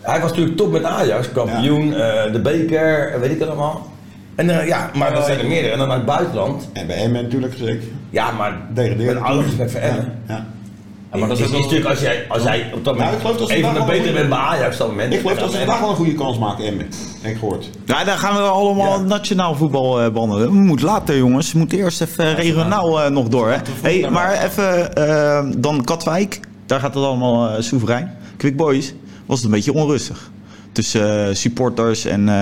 [0.00, 3.90] hij was natuurlijk top met Ajax, kampioen, eh, de beker, weet ik het allemaal.
[4.34, 5.72] En ja, maar dat zijn er meerdere.
[5.72, 6.68] En dan naar het buitenland.
[6.72, 7.84] en bij Emmen natuurlijk zeker.
[8.10, 9.44] Ja, maar Degradeerde met alle toen.
[9.44, 10.12] respect voor Emmen.
[10.28, 10.34] Ja.
[10.34, 10.44] ja.
[11.14, 13.36] Ja, maar dat is, natuurlijk als jij, als jij op dat Nou, moment ik geloof
[13.36, 15.12] dat ze een betere bent bij Ajax op dat moment.
[15.14, 16.86] Ik geloof dat ze vandaag wel een goede kans maken, Emmen.
[17.20, 17.70] Heb ik gehoord.
[17.84, 19.04] Ja, dan gaan we allemaal Ja.
[19.04, 20.48] nationaal voetbal eh, behandelen.
[20.48, 21.52] We moeten later, jongens.
[21.52, 23.50] We moeten eerst even eh, regionaal eh, nog door.
[23.50, 23.56] Hè?
[23.82, 26.40] Hey, maar even dan Katwijk.
[26.66, 28.16] Daar gaat het allemaal eh, soeverein.
[28.36, 28.94] Quick Boys
[29.26, 30.30] was het een beetje onrustig.
[30.74, 32.34] Tussen eh, supporters en eh,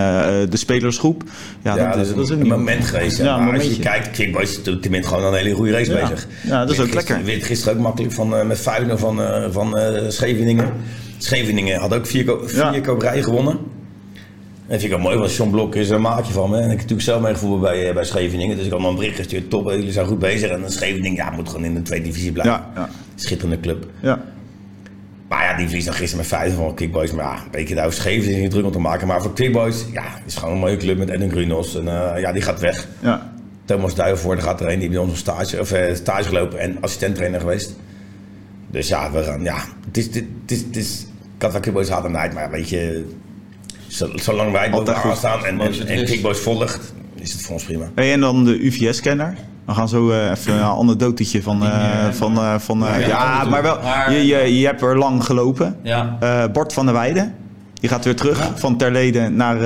[0.50, 1.22] de spelersgroep.
[1.62, 3.18] Ja, Ja, dat, is, dat is een moment geweest.
[3.18, 5.72] Ja, maar als je kijkt, Quick Boys is op dit moment gewoon een hele goede
[5.72, 6.26] race bezig.
[6.42, 7.24] Ja, dat is ook lekker.
[7.24, 10.72] Wint gisteren ook makkelijk van, eh, met Fuinen van, eh, van eh, Scheveningen.
[11.18, 13.58] Scheveningen had ook vier, ko- vier gewonnen.
[14.66, 16.56] En vind ik ook mooi, want John Blok is een maatje van me.
[16.56, 18.56] En ik heb natuurlijk zelf meegevoerd bij, eh, bij Scheveningen.
[18.56, 19.50] Dus ik had nog een bericht gestuurd.
[19.50, 20.50] Top, jullie zijn goed bezig.
[20.50, 22.54] En Scheveningen ja, moet gewoon in de tweede divisie blijven.
[22.54, 22.88] Ja, ja.
[23.14, 23.86] Schitterende club.
[24.00, 24.20] Ja.
[25.32, 27.12] Maar ja, die verliest dan gisteren met vijf van Kickboys.
[27.12, 29.06] Maar ja, een beetje daar scheef is niet druk om te maken.
[29.06, 31.76] Maar voor Kickboys, ja, is gewoon een mooie club met Edwin Grunos.
[31.76, 32.88] En eh, ja, die gaat weg.
[33.00, 33.32] ja.
[33.64, 37.40] Thomas Duivenvoorde gaat erheen, die bij ons op stage, of, eh, stage gelopen en assistent-trainer
[37.40, 37.76] geweest.
[38.70, 41.06] Dus ja, we gaan, ja, het is, het is, het is
[41.38, 43.04] Katwijk Kickboys haat en nijd, maar weet je,
[43.86, 45.16] zo- zolang wij goed.
[45.16, 46.04] staan en, en, en.
[46.04, 47.90] Kickboys volgt, is het voor ons prima.
[47.94, 49.34] Hey, en dan de UVS-kenner.
[49.64, 51.62] We gaan zo eh, even een anekdotetje van...
[51.64, 53.78] eh, van, eh, van eh, Ja, ja, maar wel,
[54.10, 55.76] je, je, je hebt er lang gelopen.
[55.82, 56.18] Ja.
[56.52, 57.34] Bart van der Weijden.
[57.80, 59.56] Die gaat weer terug van Terleden naar,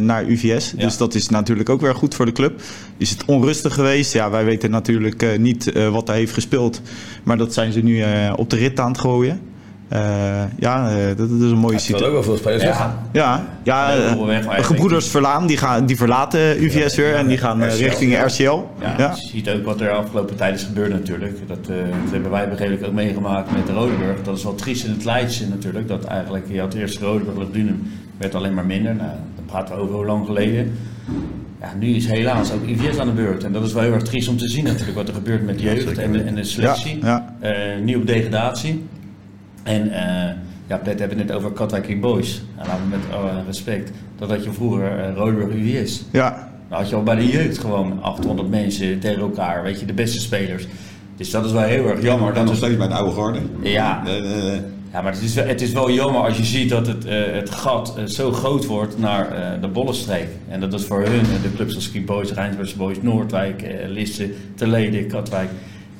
[0.00, 0.70] naar UVS.
[0.76, 2.60] Dus dat is natuurlijk ook weer goed voor de club.
[2.96, 4.12] Is het onrustig geweest?
[4.12, 6.80] Ja, wij weten natuurlijk niet wat hij heeft gespeeld.
[7.22, 8.04] Maar dat zijn ze nu
[8.36, 9.40] op de rit aan het gooien.
[9.88, 12.06] Eh, ja, eh, dat, dat is een mooie Er zullen situatie.
[12.06, 12.68] ook wel veel spelers Ja.
[12.68, 12.98] weggaan.
[13.12, 17.14] Ja, ja eh, gebroeders Verlaan, die, gaan, die verlaten UVS weer.
[17.14, 17.82] En die gaan RCL.
[17.82, 18.42] richting RCL.
[18.80, 19.10] Ja, Ja.
[19.14, 21.48] Je ziet ook wat er afgelopen tijd is gebeurd natuurlijk.
[21.48, 21.66] Dat, eh,
[22.04, 24.22] dat hebben wij begrepen ook meegemaakt met de Rodeburg.
[24.22, 25.88] Dat is wel triest in het Leidse natuurlijk.
[25.88, 27.82] Dat eigenlijk, je had eerst Rodeburg, Lugdunum,
[28.18, 28.94] werd alleen maar minder.
[28.94, 30.72] Nou, dan praten we over hoe lang geleden.
[31.60, 33.44] Ja, nu is helaas ook IVS aan de beurt.
[33.44, 35.58] En dat is wel heel erg triest om te zien natuurlijk wat er gebeurt met
[35.58, 36.98] de jeugd en de, en de selectie.
[37.02, 38.84] Ja, Eh, nu op degradatie.
[39.68, 40.34] En eh
[40.66, 42.42] ja, Pet hebben het net over Katwijk Boys.
[42.56, 43.90] Nou, laten we met alle respect.
[44.18, 46.04] Dat je vroeger uh, Rodeburg UVS.
[46.12, 46.50] ja.
[46.68, 49.92] Dan had je al bij de jeugd gewoon 800 mensen tegen elkaar, weet je, de
[49.92, 50.66] beste spelers.
[51.16, 52.26] Dus dat is wel heel erg jammer.
[52.26, 53.38] Dan Dat nog steeds bij de oude garde.
[53.62, 54.60] ja, Eh, eh,
[54.92, 57.18] ja, maar het is, wel, het is wel jammer als je ziet dat het, eh,
[57.32, 60.28] het gat eh, zo groot wordt naar eh, de Bollenstreek.
[60.48, 63.88] En dat is voor hun, eh, de clubs als Ski Boys, Rijnsburgse Boys, Noordwijk, eh,
[63.88, 65.48] Lisse, Terleden, Katwijk,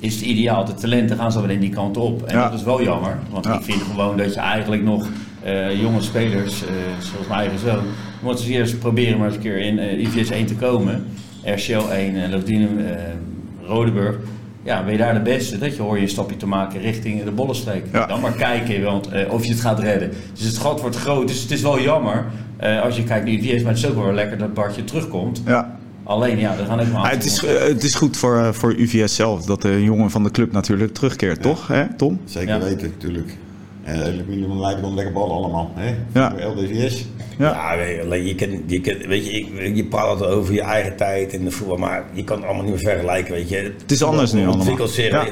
[0.00, 0.64] is het ideaal.
[0.64, 2.22] De talenten gaan zo weer in die kant op.
[2.22, 2.48] En Ja.
[2.48, 3.54] dat is wel jammer, want Ja.
[3.54, 5.06] ik vind gewoon dat je eigenlijk nog
[5.42, 7.84] eh, jonge spelers, eh, zoals mijn eigen zoon,
[8.22, 11.04] moeten ze eerst proberen maar eens een keer in eh, IVS 1 te komen.
[11.44, 12.78] RCL 1, uh, Lodinum,
[13.66, 14.16] Rodeburg.
[14.62, 15.58] Ja, ben je daar de beste?
[15.58, 17.84] Dat je hoor je een stapje te maken richting de Bollenstreek.
[17.92, 18.06] Ja.
[18.06, 20.10] Dan maar kijken want, of je het gaat redden.
[20.34, 21.28] Dus het gat wordt groot.
[21.28, 22.24] Dus het is wel jammer
[22.82, 23.62] als je kijkt naar IVS.
[23.62, 25.42] Maar het is ook wel lekker dat Bartje terugkomt.
[25.46, 25.77] ja.
[26.08, 28.52] Alleen ja, er gaan ook maar Ah, het, is, eh, het is goed voor, eh,
[28.52, 31.66] voor UVS zelf dat de jongen van de club natuurlijk terugkeert, toch?
[31.66, 32.20] Hè, Tom?
[32.24, 32.60] zeker Ja.
[32.60, 33.36] weten, natuurlijk.
[33.82, 35.72] En minimum leiden gewoon lekker ballen allemaal.
[35.74, 35.94] Hè?
[36.12, 36.30] Ja.
[36.30, 37.06] Voor LDVS.
[37.38, 37.50] Ja.
[37.50, 40.62] Ja, weet je, alleen je, kan, je, kan, weet je, je praat altijd over je
[40.62, 43.56] eigen tijd in de voetbal, maar je kan het allemaal niet meer vergelijken, weet je.
[43.56, 44.56] Het is anders nu allemaal.
[44.58, 45.10] Ontwikkelt zich.
[45.10, 45.26] Ja.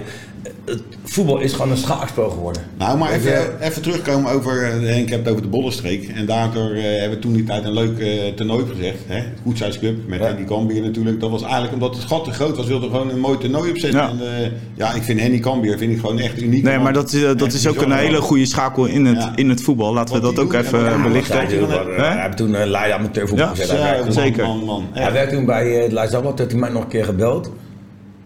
[0.64, 2.62] Het voetbal is gewoon een schaakspel geworden.
[2.78, 6.08] Nou, maar even, even terugkomen over, eh, Henk hebt het over de Bollenstreek.
[6.14, 8.98] En daardoor eh, hebben we toen die tijd een leuk eh, toernooi gezegd.
[9.06, 9.22] Hè?
[9.42, 10.26] Goedheidsclub met Ja.
[10.26, 11.20] Henny Cambier natuurlijk.
[11.20, 13.70] Dat was eigenlijk omdat het gat te groot was, wilden we gewoon een mooi toernooi
[13.70, 14.00] opzetten.
[14.00, 14.08] Ja.
[14.08, 16.62] En, eh, ja, ik vind Henny Cambier vind ik gewoon echt uniek.
[16.62, 19.32] Nee, maar dat is, dat is ook een hele goede schakel in het, Ja.
[19.34, 19.92] in het voetbal.
[19.92, 21.36] Laten we Wat dat ook doen, even en wat- belichten.
[21.36, 22.04] hij heeft toen, Hè?
[22.04, 23.78] hij heeft toen een Leiden amateurvoetbal Ja, gezet.
[23.78, 24.44] Ja, man, zeker.
[24.46, 24.84] Man, man.
[24.92, 27.50] Hij werkte toen bij het Leidsdagblad, toen heeft hij mij nog een keer gebeld.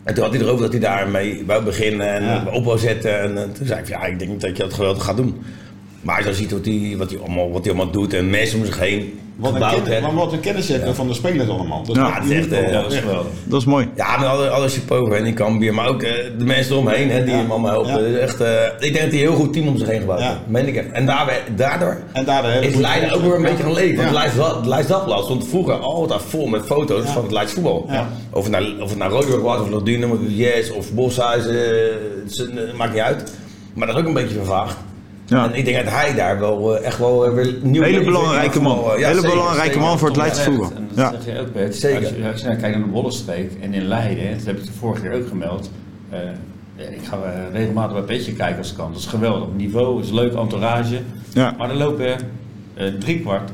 [0.04, 2.44] En toen had hij erover dat hij daarmee wou beginnen en Ja.
[2.52, 3.20] op wou zetten.
[3.20, 5.42] En, eh, toen zei ik, van, ja, ik denk dat je dat geweldig gaat doen.
[6.00, 8.30] Maar als je dan ziet wat hij, wat, hij allemaal, wat hij allemaal doet en
[8.30, 11.48] mensen om zich heen Wat een, kennis, maar wat een kennis hebben van de spelers
[11.48, 11.82] allemaal.
[11.84, 13.26] Dat is echt, uniek, eh, dat is geweldig.
[13.44, 13.88] Dat is mooi.
[13.96, 17.24] Ja, met alle, alle supporters en die Cambuur, maar ook eh, de mensen eromheen hè,
[17.24, 17.40] die Ja.
[17.40, 18.04] hem allemaal helpen.
[18.06, 18.12] Ja.
[18.12, 20.20] Dat echt, eh, ik denk dat hij een heel goed team om zich heen gebouwd
[20.20, 20.34] heeft.
[20.46, 20.90] Meen ik echt.
[20.92, 23.96] En daardoor En daardoor is Leiden ook weer een beetje gaan leven.
[23.96, 27.86] Want Leids- Leids Dagblad stond vroeger altijd vol met foto's van het Leids voetbal.
[27.88, 28.08] Ja.
[28.32, 31.92] Of het naar, of het naar Rodeburg was, of Lodunum, of Yes, of Boshuizen,
[32.76, 33.32] maakt niet uit.
[33.74, 34.76] Maar dat is ook een beetje vervaagd.
[35.30, 35.44] Ja.
[35.44, 38.60] En ik denk dat hij daar wel eh, echt wel eh, weer nieuw Hele belangrijke
[38.60, 38.78] man.
[38.78, 39.80] ja, Hele zeker, belangrijke zeker.
[39.80, 40.70] man voor het Leidse voetbal.
[40.76, 41.20] En dat Ja.
[41.22, 41.74] zeg je ook, Bert.
[41.76, 41.98] Zeker.
[42.06, 44.64] Als je, als je nou kijkt naar de Bollenstreek en in Leiden, dat heb ik
[44.66, 45.70] de vorige keer ook gemeld.
[46.10, 46.18] eh,
[46.76, 47.18] ik ga
[47.52, 48.90] regelmatig bij Petje kijken als het kan.
[48.92, 49.48] Dat is geweldig.
[49.56, 50.98] Niveau is leuk, entourage.
[51.32, 51.54] Ja.
[51.58, 52.06] Maar er lopen
[52.74, 53.50] eh driekwart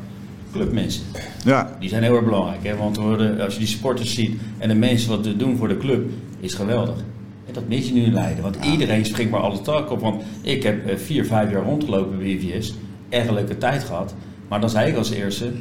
[0.52, 1.02] clubmensen.
[1.44, 1.76] Ja.
[1.80, 2.58] Die zijn heel erg belangrijk.
[2.62, 2.76] Hè?
[2.76, 2.98] Want
[3.40, 6.10] als je die sporters ziet en de mensen wat ze doen voor de club,
[6.40, 6.94] is geweldig.
[7.56, 8.42] Dat mis je nu in Leiden.
[8.42, 10.00] Want iedereen springt maar alle tak op.
[10.00, 12.74] Want ik heb eh, vier, vijf jaar rondgelopen bij.
[13.08, 14.14] Echt een leuke tijd gehad.
[14.48, 15.52] Maar dan zei ik als eerste,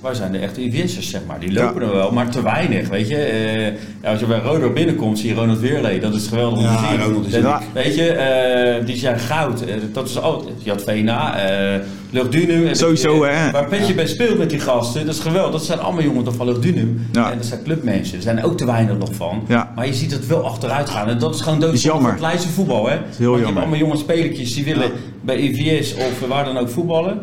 [0.00, 1.40] waar zijn de echte IVS'ers, zeg maar.
[1.40, 1.86] Die lopen Ja.
[1.86, 3.16] er wel, maar te weinig, weet je.
[3.16, 3.64] Eh,
[4.02, 6.00] ja, als je bij Rodo binnenkomt, zie je Ronald Weerlee.
[6.00, 7.02] Dat is geweldig om te zien.
[7.02, 7.62] Ronald is Dat-.
[7.72, 9.60] Weet je, eh, die zijn goud.
[9.60, 11.80] Eh, dat is al, je eh
[12.12, 12.66] Luchtdunum.
[12.66, 13.50] En Sowieso, hè.
[13.50, 15.52] Waar Petje bij speelt met die gasten, dat is geweldig.
[15.52, 17.06] Dat zijn allemaal jongens van Luchtdunum.
[17.12, 18.16] En dat zijn clubmensen.
[18.16, 19.46] Er zijn er ook te weinig nog van.
[19.74, 21.08] Maar je ziet het wel achteruit gaan.
[21.08, 22.10] En dat is gewoon dood is jammer.
[22.12, 22.96] het Leidse voetbal, hè.
[23.16, 26.68] heel Want je hebt allemaal jonge spelertjes die willen bij IVS of waar dan ook
[26.68, 27.20] voetballen.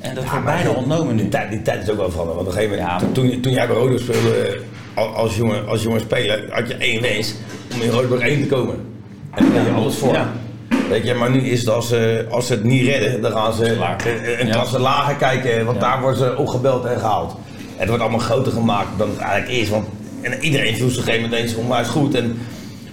[0.00, 1.20] En dat wordt bijna ontnomen nu.
[1.22, 2.36] Die tijd, die tijd is ook wel veranderd.
[2.36, 4.60] Want op een gegeven moment, Ja, toen, toen jij bij Rodo speelde, eh,
[4.94, 7.34] al- als jonge, als jonge speler, had je één wens
[7.74, 8.74] om in Rodeburg 1 te komen.
[9.34, 10.12] En daar deed je alles voor.
[10.12, 10.32] Ja.
[10.88, 13.52] Weet je, maar nu is het als, ze als ze het niet redden, dan gaan
[13.52, 14.52] ze eh, een Ja.
[14.52, 15.90] klasse lager kijken, want Ja.
[15.90, 17.36] daar worden ze opgebeld en gehaald.
[17.76, 19.86] Het wordt allemaal groter gemaakt dan het eigenlijk is, want
[20.20, 22.14] en iedereen voelt zich op een gegeven moment eens onwijs goed.
[22.14, 22.38] En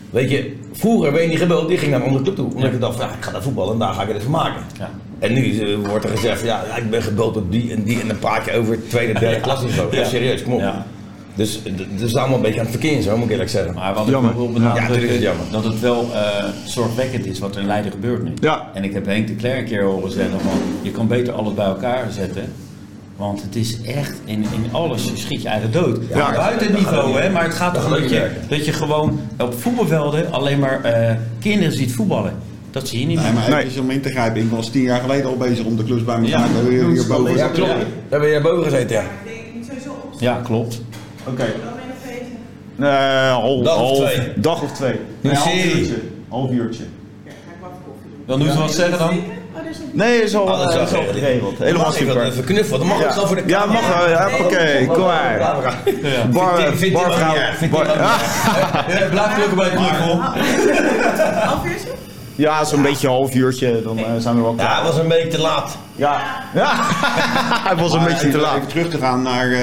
[0.09, 2.53] weet je, vroeger ben je niet gebeld, die ging naar een andere club toe.
[2.55, 4.31] Omdat je dacht, van, ja, ik ga daar voetballen en daar ga ik het van
[4.31, 4.61] maken.
[4.77, 4.89] Ja.
[5.19, 8.01] En nu eh, wordt er gezegd, ja, ja, ik ben gebeld door die en die
[8.01, 9.95] en dan praat je over tweede, derde klas niveau.
[9.95, 10.05] Ja.
[10.05, 10.59] serieus, kom op.
[10.59, 10.85] Ja.
[11.35, 13.73] Dus eh, dat is allemaal een beetje aan het verkeer, zo moet ik eerlijk zeggen.
[13.73, 15.45] Maar wat ik wil Ja, benadrukken, jammer.
[15.51, 18.31] dat het wel eh, zorgwekkend is wat er in Leiden gebeurt nu.
[18.39, 18.69] Ja.
[18.73, 21.53] En ik heb Henk de Klerk een keer horen zeggen van, je kan beter alles
[21.53, 22.51] bij elkaar zetten.
[23.15, 25.99] Want het is echt, in, in alles schiet je eigen dood.
[26.09, 26.31] Ja.
[26.35, 29.53] Buiten het niveau, hè, maar het gaat Dat gaat dat je, dat je gewoon op
[29.61, 32.33] voetbalvelden alleen maar eh, kinderen ziet voetballen.
[32.77, 33.33] Dat zie je niet Nee, meer.
[33.41, 33.59] maar Nee.
[33.63, 34.41] het is om in te grijpen.
[34.41, 36.45] Ik was tien jaar geleden al bezig om de clubs bij elkaar Ja.
[36.45, 36.71] te hebben.
[36.73, 37.35] Hier, hierboven.
[37.35, 37.71] Ja, klopt.
[38.09, 39.01] Daar ben jij boven gezeten, ja.
[39.01, 39.07] Ik
[40.15, 40.19] ik.
[40.19, 40.81] Ja, klopt.
[41.27, 41.35] Oké.
[41.35, 42.19] Dan ben je nog
[42.77, 42.89] bezig.
[42.89, 44.31] Eh, half, Dag of half- twee.
[44.35, 44.95] Dag of twee.
[45.21, 45.77] Nu half serie.
[45.79, 45.95] uurtje.
[46.29, 46.83] Half uurtje.
[47.25, 48.23] Ja, ga ik wat koffie doen.
[48.27, 49.09] Dan doen ze wat zeggen dan?
[49.09, 49.15] Oh,
[49.93, 51.57] Nee, is al, Oh, dat eh, is al wel geregeld.
[51.57, 52.21] Helemaal ik super.
[52.23, 53.11] Even knuffelen, dan mag ik Ja.
[53.11, 54.09] gewoon voor de Ja, mag wel.
[54.09, 55.37] Ja, oké, kom maar.
[55.39, 55.73] Camera.
[56.31, 57.59] Bar, Vindt- bar- erg.
[57.59, 57.67] Ja,
[59.09, 60.21] Blijf gelukkig bij het knuffel.
[61.45, 61.89] half uurtje?
[62.37, 64.75] Ja, zo'n beetje een half uurtje, dan eh, zijn we wel Ja, klaar.
[64.77, 65.77] het was een beetje te laat.
[65.95, 66.21] Ja,
[66.55, 66.71] ja.
[67.67, 68.55] hij was een Maar beetje te even, laat.
[68.55, 69.59] even terug te gaan naar eh,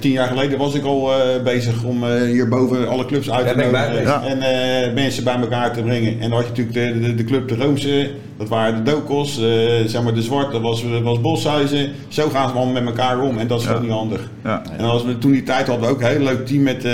[0.00, 3.52] tien jaar geleden was ik al eh, bezig om eh, hierboven alle clubs uit Ja,
[3.52, 4.10] te nodigen geweest.
[4.26, 6.12] en eh, mensen bij elkaar te brengen.
[6.20, 9.38] En dan had je natuurlijk de, de, de club de Roomse, dat waren de Dokos,
[9.38, 9.44] eh,
[9.86, 11.92] zeg maar de Zwart, dat was, was Boshuizen.
[12.08, 13.70] Zo gaan ze allemaal met elkaar om en dat is Ja.
[13.70, 14.20] gewoon niet handig.
[14.44, 14.62] Ja.
[14.78, 16.84] En als we toen die tijd hadden we ook een heel leuk team met,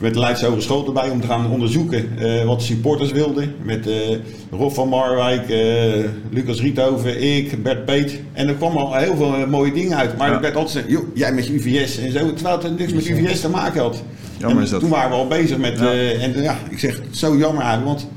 [0.00, 3.54] met de Leidse Hogeschool erbij om te gaan onderzoeken eh, wat de supporters wilden.
[3.62, 3.94] Met eh,
[4.50, 8.20] Rob van Marwijk, eh, Lucas Riethoven, ik, Bert Peet.
[8.32, 10.16] En er kwam al heel veel mooie dingen uit.
[10.18, 10.34] Maar Ja.
[10.34, 12.32] er werd altijd gezegd, joh, jij met je UVS en zo.
[12.32, 14.02] Terwijl het niks met UVS te maken had.
[14.38, 14.80] Jammer en is dat.
[14.80, 15.84] toen waren we al bezig met, Ja.
[15.92, 17.86] eh, en ja, ik zeg, zo jammer eigenlijk.
[17.98, 18.08] Want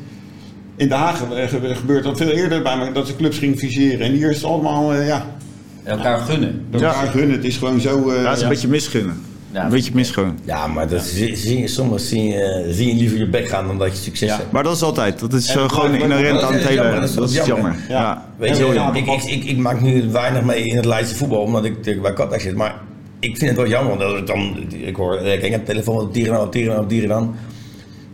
[0.76, 4.00] in Den Haag ge- gebeurt dat veel eerder bij me, dat ze clubs gingen fuseren.
[4.00, 5.26] En hier is het allemaal, eh, ja,
[5.84, 6.66] Elkaar gunnen.
[6.72, 6.88] door Ja.
[6.88, 7.36] elkaar gunnen.
[7.36, 8.10] Het is gewoon zo...
[8.10, 8.44] eh, Ja, het is ja.
[8.44, 9.22] een beetje misgunnen.
[9.58, 9.64] Ja.
[9.64, 10.40] Een beetje misgunnen.
[10.44, 13.78] Ja, maar dat zie, zie, soms zie je, zie je liever je bek gaan dan
[13.78, 14.36] dat je succes Ja.
[14.38, 14.52] hebt.
[14.52, 15.20] Maar dat is altijd.
[15.20, 16.82] Dat is eh, gewoon inherent dat aan is het hele...
[16.82, 17.56] jammer, dat is Dat is jammer.
[17.58, 17.76] jammer.
[17.90, 18.00] Ja.
[18.00, 18.26] Ja.
[18.38, 18.96] Weet je, jammer.
[18.96, 22.02] ik, ik, ik, ik maak nu weinig mee in het Leidse voetbal, omdat ik natuurlijk
[22.06, 22.56] bij Katwijk zit.
[22.56, 22.76] Maar
[23.20, 26.14] ik vind het wel jammer, want ik dan, ik hoor, ik heb een telefoon op
[26.14, 27.36] dieren aan, op dieren aan, op dieren aan.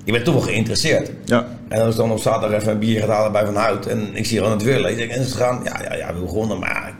[0.03, 1.11] Ik ben toch wel geïnteresseerd.
[1.25, 1.47] Ja.
[1.67, 4.09] En als ik dan op zaterdag even een bier gaat halen bij Van Hout en
[4.13, 6.93] ik zie gewoon het weer lezen en ze gaan, ja, ja, ja, we begonnen, maar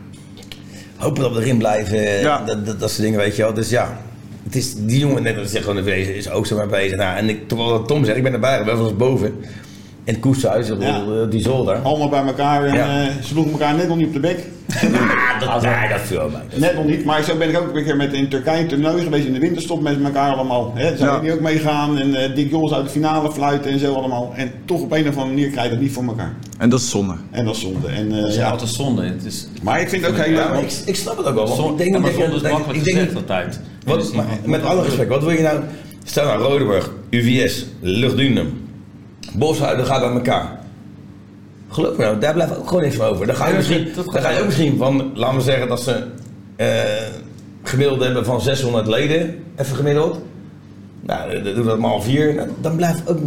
[0.96, 2.42] hopen dat we erin blijven, Ja.
[2.46, 3.54] dat, dat, dat soort dingen, weet je wel.
[3.54, 4.00] Dus ja,
[4.54, 6.66] het is, die jongen, net als ik zeg gewoon, de wezen is ook zo mee
[6.66, 6.96] bezig.
[6.96, 9.34] Nou, en ik, terwijl Tom zegt, ik ben erbij, wel eens boven.
[10.06, 11.02] In het koetshuis, op Ja.
[11.22, 11.76] op die zolder.
[11.76, 13.00] Allemaal bij elkaar en Ja.
[13.02, 14.38] eh, ze sloegen elkaar net nog niet op de bek.
[15.44, 16.60] Ah, dat, nee, dat viel mee.
[16.60, 19.02] Net nog niet, maar zo ben ik ook een keer met in Turkije een toernooi
[19.02, 20.72] geweest in de winterstop met elkaar allemaal.
[20.74, 21.20] Hè, zijn Ja.
[21.20, 24.32] die ook meegaan en eh die goals uit de finale fluiten en zo allemaal.
[24.36, 26.32] En toch op een of andere manier krijg je dat niet voor elkaar.
[26.58, 27.14] En dat is zonde.
[27.30, 27.88] En dat is zonde.
[27.88, 28.50] En, eh, Dat is ja.
[28.50, 29.04] altijd zonde.
[29.04, 30.62] Het is, Maar ik vind het ook heel Ja, leuk.
[30.62, 31.44] ik, ik snap het ook wel.
[31.46, 33.14] want zonde, ik denk ja, niet maar dat je- zonde is makkelijk ik denk gezegd
[33.14, 33.60] niet- altijd.
[33.84, 35.60] Wat, maar niet- met alle respect, wat wil je nou?
[36.04, 38.63] Stel nou Rodenburg, UVS, Luchtdunum,
[39.34, 40.58] Boshuiden gaat aan elkaar.
[41.68, 43.26] Geloof me nou, daar blijft ook gewoon niks van over.
[43.26, 45.42] Dan ga je Ja, misschien, dat- dat dan ga je ook misschien van, laten we
[45.42, 46.06] zeggen dat ze
[46.56, 46.66] eh
[47.62, 50.20] gemiddeld hebben van 600 leden, even gemiddeld.
[51.00, 53.18] Nou, dan doe dat maar al vier, nou, dan blijft, ook,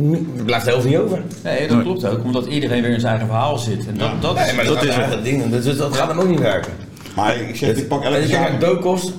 [0.46, 1.22] blijft de helft niet over.
[1.44, 3.88] Nee, dat klopt ook, omdat iedereen weer in zijn eigen verhaal zit.
[3.88, 6.30] En dat, dat Nee, is, maar dat, is het ding, dus dat gaat hem ook
[6.30, 6.74] niet werken.
[7.16, 9.14] Maar ik zeg, ik pak En elke met Dokos.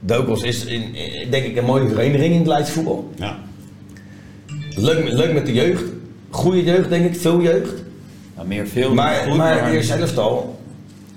[0.00, 3.10] Dokos is in, in- denk ik een mooie vereniging in het Leidse voetbal.
[3.16, 3.38] Ja.
[4.76, 5.82] Leuk, met- leuk met de jeugd.
[6.30, 7.20] Goede jeugd, denk ik.
[7.20, 7.72] Veel jeugd.
[8.36, 8.94] ja, meer veel.
[8.94, 10.58] Maar, goed, maar eerste elftal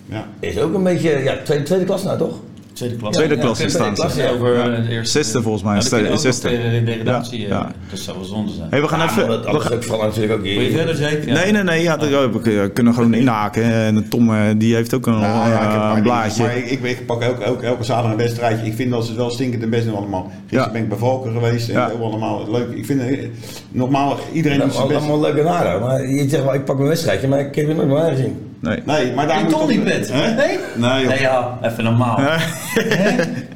[0.10, 0.28] Ja.
[0.40, 1.10] is ook een beetje...
[1.24, 2.40] Ja, tweede, tweede klas nou, toch?
[2.84, 3.16] Tweede klas.
[3.16, 4.22] Tweede klas ja, in tweede staan ze.
[4.22, 4.82] ja, over Ja.
[4.82, 5.24] de eerste.
[5.24, 6.50] Zesde volgens mij, Ja, ste- ook zesde.
[6.52, 7.40] nog de degradatie.
[7.40, 7.72] Ja, eh, ja.
[7.90, 8.68] Dat zou wel zonde zijn.
[8.70, 9.18] Hey, we gaan Ja, even...
[9.18, 10.42] maar dat, we dat is gaan- ook vooral natuurlijk ook...
[10.42, 11.28] Wil je verder zeker?
[11.28, 11.34] Ja.
[11.34, 11.82] Nee, nee, nee.
[11.82, 13.64] Ja, dat- we kunnen gewoon inhaken.
[13.64, 16.44] En Tom eh, die heeft ook een, Nou, ja, een een blaadje.
[16.44, 18.66] Maar ik, ik, ik pak ook, ook elke zaterdag een wedstrijdje.
[18.66, 20.32] Ik vind dat ze het wel stinkend en best doen allemaal.
[20.42, 20.72] Gisteren Ja.
[20.72, 21.90] ben ik bij Valken geweest en Ja.
[21.94, 22.70] ook allemaal leuk.
[22.76, 23.20] Ik vind het
[23.72, 25.08] normaal, iedereen doet Dat zijn is best.
[25.10, 25.80] allemaal leuk en aardig.
[25.80, 28.38] Maar je zegt wel, ik pak mijn wedstrijdje, maar ik heb het nooit meer gezien.
[28.64, 28.80] Nee.
[28.86, 30.08] Nee, maar daar Je toch niet bent.
[30.08, 30.22] bent?
[30.24, 30.34] Hè?
[30.34, 30.58] Nee?
[30.76, 31.10] Nee, joh.
[31.10, 32.18] Nee, ja, even normaal.
[32.22, 32.38] Hij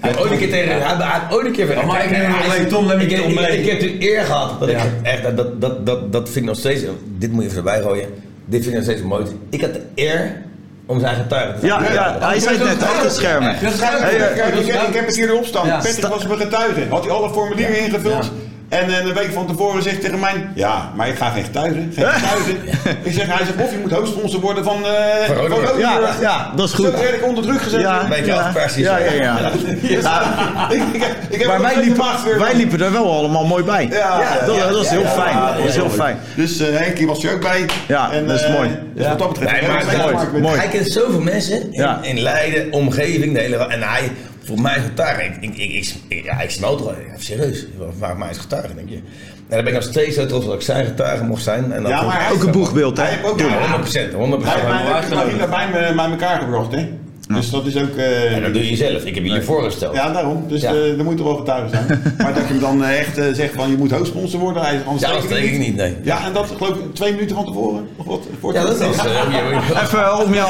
[0.01, 0.71] heeft ooit een keer tegen...
[0.71, 1.65] Hij hij heeft ooit een keer...
[1.67, 3.11] Maar ik Kijk, neem hem hij- mee, Tom, ik, ik
[3.53, 4.59] ik, heb de eer gehad.
[4.59, 4.77] Dat Ja.
[4.77, 6.81] ik, echt, dat, dat, dat, dat vind ik nog steeds...
[7.17, 8.07] Dit moet je even erbij gooien.
[8.45, 9.25] Dit vind ik nog steeds mooi.
[9.49, 10.41] Ik had de eer
[10.85, 13.51] om zijn getuige te Ja, ja, hij zei het net, achter schermen.
[13.51, 15.67] Ik, heb- heb het hier erop staan.
[15.67, 15.75] Ja.
[15.77, 16.81] Patrick was mijn getuige.
[16.89, 18.31] Had hij alle formulieren ingevuld.
[18.69, 21.91] En eh, een week van tevoren zegt tegen mij: Ja, maar ik ga geen getuigen.
[21.95, 22.57] Geen getuigen.
[23.03, 24.85] ik zeg: Hij zegt: Of je moet hoofdsponsor worden van.
[24.85, 25.79] eh Van van Rodenburg.
[25.79, 26.85] Ja, Rodenburg." ja, dat is goed.
[26.85, 27.81] Zo werd ik onder druk gezet.
[27.81, 29.39] Ja, Een beetje ja, ja, ja,
[29.81, 30.69] ja.
[30.69, 33.63] ik, ik, heb- ik heb Maar wij liepen, weer wij liepen er wel allemaal mooi
[33.63, 33.87] bij.
[33.91, 35.35] Ja, ja, dat, ja, dat is ja, heel ja, fijn.
[35.37, 35.89] ja, Dat is heel ja.
[35.89, 36.17] fijn.
[36.35, 37.65] Dus eh Henkie was er ook bij.
[37.87, 38.69] Ja, dat is mooi.
[38.95, 39.51] Dus wat dat betreft.
[39.61, 40.57] Nee, maar mooi.
[40.59, 41.99] Hij kent zoveel mensen in, Ja.
[42.01, 43.55] in Leiden, omgeving, de hele...
[43.57, 44.11] En hij,
[44.47, 45.21] volgens mij is getuige.
[45.41, 46.91] Ik, ik, ik, ja, ik smelt wel.
[46.91, 47.65] Ja, serieus,
[47.99, 48.95] maak mij eens getuige, denk je.
[48.95, 51.71] En dan ben ik nog steeds zo trots dat ik zijn getuige mocht zijn.
[51.71, 53.09] En dat Ja, maar Ook een boegbeeld, hè?
[53.09, 54.43] Ja, ja, 100%, 100%.
[54.43, 56.89] Hij heeft mij bij elkaar gebracht, hè?
[57.27, 57.95] Dus dat is ook.
[57.97, 59.03] eh, En dat doe je zelf.
[59.05, 59.95] Ik heb je je voorgesteld.
[59.95, 60.45] Ja, daarom.
[60.47, 60.71] Dus Ja.
[60.73, 62.01] eh, er moeten wel getuigen zijn.
[62.17, 65.01] maar dat je hem dan eh, echt zegt van je moet hoofdsponsor worden, hij anders
[65.05, 65.95] Ja, dat steek ik niet, nee.
[66.03, 67.87] Ja, en dat geloof ik twee minuten van tevoren.
[67.95, 68.19] Of wat?
[68.39, 68.79] Voor Ja, dat is...
[68.97, 70.43] eh, je- Even om je,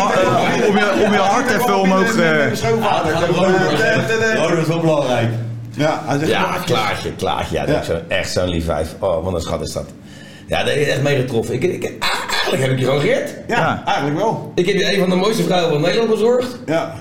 [0.67, 2.15] om je, om je hart even omhoog...
[2.17, 2.31] eh,
[4.37, 5.29] Oh, dat is wel belangrijk.
[5.75, 7.55] Ja, hij zegt Ja, Klaartje, Klaartje.
[7.55, 7.79] Ja, dat Ja.
[7.81, 8.95] is zo, echt zo'n lief wijf.
[8.99, 9.85] Oh, wat een schat is dat.
[10.47, 11.53] Ja, daar heb je echt mee getroffen.
[11.53, 11.83] Ik, ik,
[12.47, 13.35] eigenlijk heb ik je gewoon gered.
[13.47, 14.51] Ja, eigenlijk wel.
[14.55, 16.57] Ik heb je een van de mooiste vrouwen van Nederland bezorgd.
[16.65, 16.93] Ja.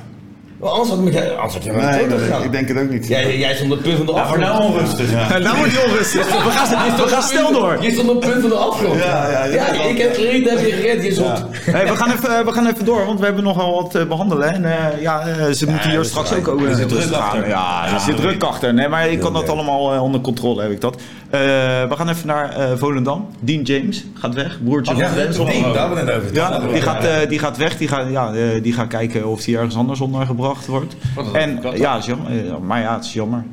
[0.59, 2.78] Want anders had ik met jij, anders had je met Nee, dat- ik denk het
[2.78, 3.09] ook niet.
[3.09, 4.44] Jij, jij stond op het punt van de afgrond.
[4.46, 5.11] voor nou onrustig.
[5.44, 6.26] Nou wordt hij onrustig.
[6.44, 7.76] We gaan, we gaan snel door.
[7.82, 8.94] Je stond op het punt van de afgrond.
[8.98, 9.66] Ja, ja, ja.
[9.72, 11.42] ik heb gered, heb je gered, je zot.
[11.70, 14.06] Hey, we, gaan even, we gaan even door, want we hebben nog wel wat te
[14.06, 14.52] behandelen.
[14.52, 17.30] En eh, ja, eh, ze moeten hier straks ook over Er zit rustig druk gaan.
[17.30, 17.48] achter.
[17.48, 18.74] Ja, er zit druk achter.
[18.74, 20.96] Nee, maar ik kan dat allemaal eh, onder controle, heb ik dat.
[21.30, 21.40] Eh,
[21.88, 23.26] we gaan even naar eh, Volendam.
[23.40, 25.44] Dean James gaat weg, broertje Oh, van ja, Denzel.
[25.44, 26.34] dat Die, daar hebben we het over.
[26.34, 27.76] Ja, die gaat, eh, die gaat weg.
[27.76, 30.96] Die gaat, ja, die gaat kijken of hij ergens anders ondergebracht wordt.
[31.16, 32.30] Een En ja, het is jammer,
[32.62, 33.44] maar ja, het is jammer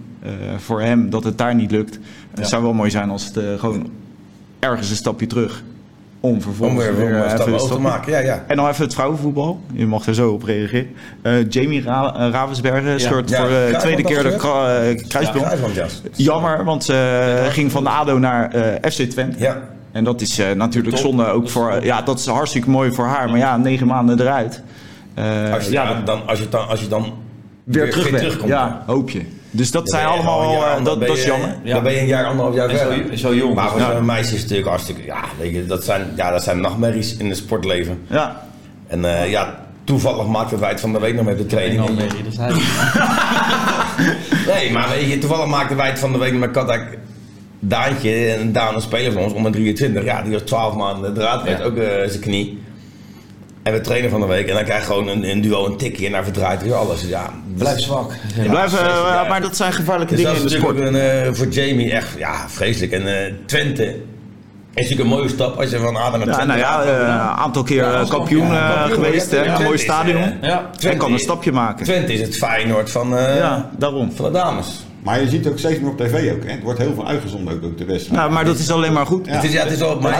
[0.57, 1.99] voor hem dat het daar niet lukt.
[2.35, 3.89] Het zou wel mooi zijn als het gewoon
[4.59, 5.63] ergens een stapje terug.
[6.25, 8.11] Om vervolgens Om weer weer, weer eh, even te maken.
[8.11, 8.43] Ja, ja.
[8.47, 9.61] En dan even het vrouwenvoetbal.
[9.73, 10.87] Je mag er zo op reageren.
[11.21, 15.45] Eh, Jamie Ra eh, Ravensbergen scheurt Ja, voor de kruisband tweede keer de eh, kruisband.
[15.45, 15.85] Kruisband, ja.
[16.15, 19.39] Jammer, want ze ging van de ADO naar eh, FC Twente.
[19.39, 19.57] Ja.
[19.91, 21.05] En dat is eh, natuurlijk Top.
[21.05, 21.83] zonde ook voor...
[21.83, 23.29] ja, dat is hartstikke mooi voor haar.
[23.29, 24.61] Maar ja, negen maanden eruit.
[25.13, 27.13] Eh, Als je, ja, dan als je dan, als je dan
[27.63, 28.17] weer, terug bent.
[28.17, 28.49] terugkomt.
[28.49, 29.21] Ja, hoop je.
[29.55, 31.55] Dus dat zijn allemaal jaar eh, dat, ben dat is je- jammer.
[31.63, 31.73] Ja.
[31.73, 33.17] Dan ben je een jaar, anderhalf jaar En zo- verder.
[33.17, 33.55] zo jong.
[33.55, 33.91] Maar voor Ja.
[33.95, 35.03] zo'n meisje is het natuurlijk hartstikke...
[35.05, 38.01] Ja, weet je, dat zijn, ja, dat zijn nachtmerries in het sportleven.
[38.09, 38.41] Ja.
[38.87, 41.85] En eh, ja, toevallig maakten wij het van de week nog met de training.
[41.97, 42.51] Nee, dat is hij.
[44.47, 46.83] Nee, maar weet je, toevallig maakten wij het van de week met Katak.
[47.59, 50.03] Daantje, en Daan, een speler van ons, om een 23.
[50.03, 51.61] Ja, die was 12 maanden met Ja.
[51.63, 52.62] ook eh, zijn knie.
[53.63, 55.77] En we trainen van de week en dan krijg je gewoon een, een duo een
[55.77, 57.01] tikje en daar verdraait weer alles.
[57.07, 58.11] Ja, Blijf zwak.
[58.49, 59.25] Blijft, eh, ja.
[59.29, 60.79] Maar dat zijn gevaarlijke Dus dingen dat in is de sport.
[60.79, 62.91] een, eh, voor Jamie echt ja, vreselijk.
[62.91, 63.93] En eh, Twente is
[64.73, 66.85] natuurlijk een mooie stap als je van Adem naar Ja, Twente nou ja, gaat.
[66.87, 69.31] een aantal keer Ja, kampioen eh, geweest.
[69.31, 70.33] ja, hè, Een mooi stadion.
[70.41, 70.69] Ja.
[70.79, 71.85] En kan een stapje maken.
[71.85, 74.11] Twente is het Feyenoord van, eh, Ja, daarom.
[74.11, 74.67] van de dames.
[75.03, 76.43] Maar je ziet ook steeds meer op tv ook.
[76.43, 76.51] Hè?
[76.51, 78.19] Het wordt heel veel uitgezonden ook, ook de wedstrijd.
[78.19, 79.27] Nou, maar dat is alleen maar goed.
[79.29, 80.19] Het is, ja, het is wel, maar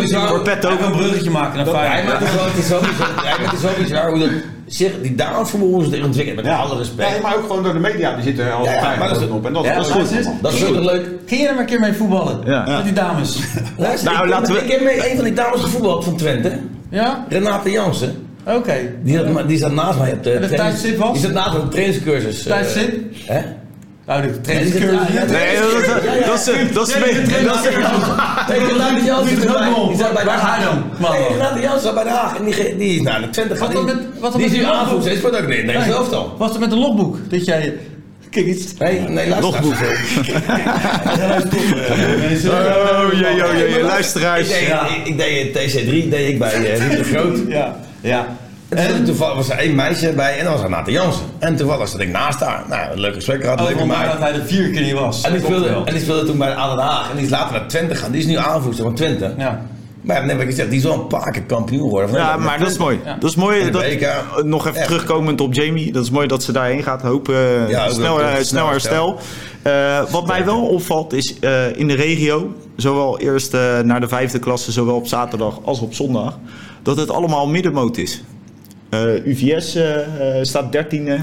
[0.00, 0.28] bizar.
[0.28, 2.34] Voor Pet Ook een bruggetje maken naar Ja, maar Feyenoord.
[2.34, 4.28] wel, het is wel bizar, ja, bizar hoe dat
[4.66, 7.10] zich, die damesvoetbal zich ontwikkelt, met alle respect.
[7.10, 9.20] Nee, maar ook gewoon door de media, die zitten er al Ja, ja, maar dat
[9.20, 9.46] is- op.
[9.46, 10.28] En dat, Ja, dat is goed.
[10.42, 11.06] Dat is toch leuk?
[11.26, 12.40] Ging je er maar een keer mee voetballen?
[12.44, 12.64] Ja.
[12.66, 13.38] Met die dames.
[13.76, 16.52] Luister, Nou, ik, laten we- ik heb met een van die dames gevoetbald van Twente,
[16.90, 17.24] Ja?
[17.28, 18.26] Renate Jansen.
[18.46, 18.74] Oké.
[19.02, 21.12] Die, zat- die zat naast mij op de, En de tijdstip was?
[21.12, 22.42] Die zat naast op de trainingscursus.
[22.42, 22.94] Tijdstip?
[23.26, 23.40] Hè?
[24.08, 25.08] Nou, de trainingscursus.
[25.30, 25.86] Nee, dat is...
[26.26, 26.72] Dat is...
[26.72, 26.94] Dat is...
[26.94, 27.74] Dat is-
[28.48, 29.38] Nee, Renate Jansen
[30.14, 30.82] bij, Waar de ga je dan?
[30.98, 31.32] Nee, man.
[31.32, 32.44] Renate Jansen zat bij de Haag en
[32.78, 33.86] die, is naar de Twente Wat dan
[34.20, 36.34] wat dan Die is nu die aanvoerder, ze speelt ook in het Nederlands elftal.
[36.38, 37.16] Was er met een logboek?
[37.30, 37.74] Dat jij...
[38.30, 38.74] Kijk eens.
[38.78, 39.40] Nee, nee, luister.
[39.42, 39.72] Logboek.
[39.72, 39.80] Oh,
[42.48, 44.48] Oh, jee, jee, jee, Ik luisteraars.
[44.48, 47.38] deed, ik, ik deed TC3, deed ik bij eh, Ruud de Groot.
[47.48, 47.76] Ja.
[48.00, 48.26] Ja.
[48.68, 51.24] En toen toevallig was er één meisje bij en dat was Renate Jansen.
[51.38, 52.64] En toevallig zat ik naast haar.
[52.68, 54.10] Nou, een leuk gesprek gehad, Over leuke meid.
[54.10, 55.22] dat hij er vier keer niet was.
[55.22, 57.10] En die, speelde, en die speelde toen bij aan Den Haag.
[57.10, 58.10] En die is later naar Twente gegaan.
[58.10, 59.34] Die is nu aanvoerster van Twente.
[59.38, 59.62] Ja.
[60.00, 62.08] Maar ja, net wat ik gezegd, die is wel een paar keer kampioen geworden.
[62.10, 63.00] van Ja, maar dat is mooi.
[63.04, 63.16] Ja.
[63.20, 63.70] Dat is mooi.
[63.70, 63.84] Dat,
[64.44, 64.86] nog even Echt.
[64.86, 65.92] terugkomend op Jamie.
[65.92, 67.02] Dat is mooi dat ze daarheen gaat.
[67.02, 69.18] Hoop eh, Ja, snel, Snel herstel.
[69.62, 74.08] Eh, wat mij wel opvalt is eh, in de regio, zowel eerst eh, naar de
[74.08, 76.38] vijfde klasse, zowel op zaterdag als op zondag,
[76.82, 78.22] dat het allemaal middenmoot is.
[78.90, 81.18] Eh, UVS eh, eh, staat dertiende.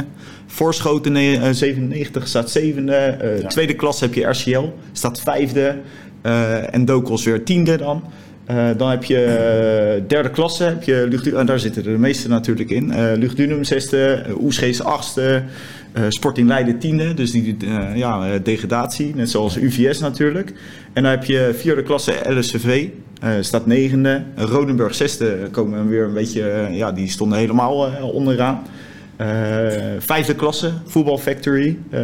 [0.46, 2.96] Voorschoten ne- eh, 97 staat zevende.
[2.96, 5.76] Eh, Tweede klas heb je RCL, staat vijfde.
[6.22, 8.04] Eh, en Dokos weer tiende dan.
[8.46, 12.70] Eh, dan heb je derde klasse, heb je Lucht, en daar zitten de meeste natuurlijk
[12.70, 13.16] in.
[13.18, 15.44] Luchtdunum zesde, uh, Oesgeest achtste,
[15.92, 17.14] eh, Sporting Leiden tiende.
[17.14, 17.58] Dus die
[17.96, 20.54] ja, degradatie, net zoals UVS natuurlijk.
[20.94, 22.88] En dan heb je vierde klasse LSCV,
[23.22, 24.24] eh, staat negende.
[24.36, 28.62] Rodenburg zesde komen weer een beetje, eh, ja, die stonden helemaal eh, onderaan.
[29.16, 29.28] Eh,
[30.00, 32.02] vijfde klasse, Voetbal Factory, eh,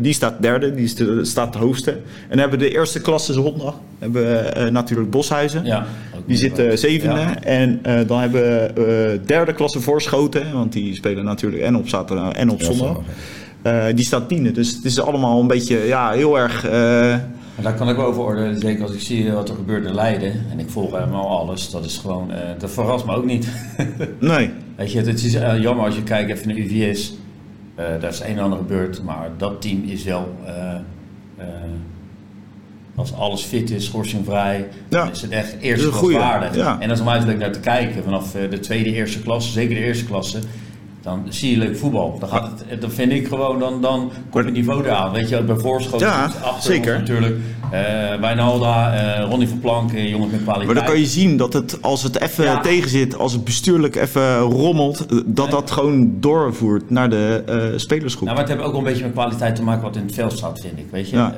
[0.00, 0.88] die staat derde, die
[1.22, 1.90] staat de hoogste.
[1.90, 1.98] En
[2.28, 5.64] dan hebben we de eerste klasse zondag, hebben we eh, natuurlijk Boshuizen.
[5.64, 5.86] Ja.
[6.26, 7.20] Die zitten zevende.
[7.20, 7.42] Ja.
[7.42, 8.70] En eh, dan hebben we
[9.20, 10.52] eh, derde klasse voorschoten.
[10.52, 12.96] Want die spelen natuurlijk en op zaterdag en op zondag.
[13.62, 14.52] Eh, die staat tiende.
[14.52, 16.66] Dus het is allemaal een beetje ja, heel erg.
[17.56, 19.94] Eh, daar kan ik wel over oordelen, zeker als ik zie wat er gebeurt in
[19.94, 20.44] Leiden.
[20.50, 21.70] En ik volg helemaal alles.
[21.70, 23.48] Dat is gewoon, eh, dat verrast me ook niet.
[24.20, 24.50] nee.
[24.76, 27.14] Weet je, het is eh, jammer als je kijkt even naar UVS.
[27.74, 29.02] eh daar is een en ander gebeurd.
[29.02, 30.36] Maar dat team is wel...
[30.46, 30.74] eh,
[31.36, 31.46] eh,
[32.94, 35.10] als alles fit is, schorsingvrij, Ja.
[35.10, 36.54] is het echt eerste klaswaardig.
[36.56, 36.80] ja.
[36.80, 38.02] En dat is om leuk naar te kijken.
[38.04, 40.38] Vanaf eh, de tweede, eerste klasse, zeker de eerste klasse,
[41.02, 42.16] dan zie je leuk voetbal.
[42.18, 45.12] Dan, gaat het, dan vind ik gewoon, dan, dan komt het niveau eraan.
[45.12, 46.98] Weet je, bij voorschoten Ja, is achter zeker.
[46.98, 47.36] natuurlijk.
[47.70, 47.80] Eh
[48.20, 50.66] Wijnalda, eh Ronnie van Plank, eh, jongens met kwaliteit.
[50.66, 52.60] Maar dan kan je zien dat het, als het even Ja.
[52.60, 58.24] tegen zit, als het bestuurlijk even rommelt, dat dat gewoon doorvoert naar de eh, spelersgroep.
[58.24, 60.14] Nou, maar het heeft ook wel een beetje met kwaliteit te maken wat in het
[60.14, 60.86] veld staat, vind ik.
[60.90, 61.16] Weet je?
[61.16, 61.34] Ja.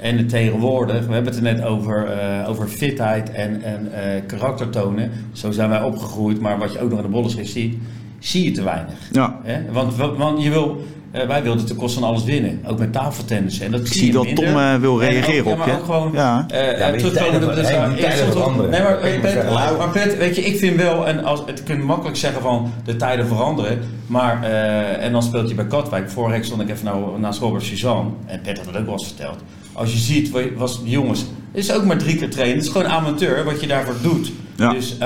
[0.00, 2.08] En tegenwoordig, we hebben het er net over,
[2.46, 5.10] over fitheid en, en eh, karakter tonen.
[5.32, 7.76] Zo zijn wij opgegroeid, maar wat je ook nog in de bollenschrift ziet,
[8.22, 8.94] zie je te weinig.
[9.12, 9.38] Ja.
[9.42, 9.72] Hè?
[9.72, 13.60] Want, want je wil, eh, wij wilden ten koste van alles winnen, ook met tafeltennis.
[13.60, 14.44] En dat Ik zie je dat minder.
[14.44, 15.74] Tom eh, wil En reageren ook, op ja, maar je.
[15.80, 16.46] ook gewoon Ja.
[16.48, 18.70] eh, Ja, terugkomen.
[18.70, 21.82] Nee, maar, Pet, maar Pet, weet je, ik vind wel, en als, het kun je
[21.82, 26.10] makkelijk zeggen van de tijden veranderen, maar, eh, en dan speelt hij bij Katwijk.
[26.10, 28.92] Vorige week stond ik even naar, naast Robert Suzanne, en Pet had het ook wel
[28.92, 29.36] eens verteld.
[29.72, 32.72] Als je ziet, wa- was, jongens, het is ook maar drie keer trainen, het is
[32.72, 34.32] gewoon amateur wat je daarvoor doet.
[34.56, 34.72] Ja.
[34.72, 34.96] Dus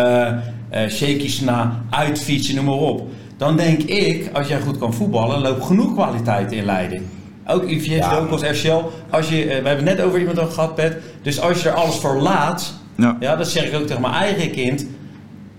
[0.76, 3.08] eh eh shakies na, uitfietsen, noem maar op.
[3.36, 7.02] Dan denk ik, als jij goed kan voetballen, loopt genoeg kwaliteit in Leiden.
[7.46, 8.16] Ook UVS, Ja.
[8.18, 8.82] ook als RCL.
[9.10, 10.96] Als je, eh, we hebben het net over iemand al gehad, Pet.
[11.22, 13.16] Dus als je er alles voor laat, Ja.
[13.20, 14.86] ja, dat zeg ik ook tegen mijn eigen kind.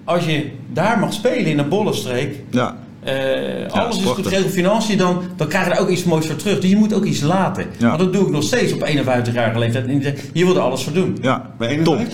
[0.03, 2.75] Als je daar mag spelen in een bollenstreek, Ja.
[3.03, 4.03] eh, alles is prachtig.
[4.05, 6.59] goed geregeld, financiën, dan, dan krijg je er ook iets moois voor terug.
[6.59, 7.65] Dus je moet ook iets laten.
[7.77, 7.87] Ja.
[7.87, 10.19] Want dat doe ik nog steeds op 51-jarige leeftijd.
[10.33, 11.17] Je wil er alles voor doen.
[11.21, 11.51] ja.
[11.57, 12.05] Bij Top.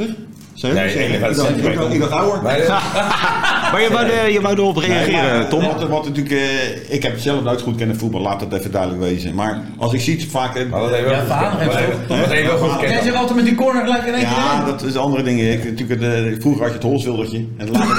[0.55, 0.59] 51?
[0.59, 1.93] Zeg, Nee, zeg, 51 ik dacht- ik dacht- centimeter.
[1.93, 2.41] Ik dacht ouder.
[2.41, 2.67] Maar, eh,
[3.71, 5.63] Maar je wou, je wou erop reageren, Nee, maar Tom.
[5.63, 9.01] Wat, wat natuurlijk, eh, ik heb zelf nooit goed kennen voetbal, laat dat even duidelijk
[9.01, 9.33] wezen.
[9.35, 10.55] Maar als ik zie het vaak...
[10.55, 10.87] eh, maar Ja,
[11.25, 11.73] Van heeft
[12.07, 13.03] wat even goed Jij gekend.
[13.03, 15.51] zegt altijd met die corner gelijk in één keer Ja, dat is andere dingen.
[15.51, 17.45] Ik, natuurlijk, eh, vroeger had je het holswildertje.
[17.57, 17.97] En later,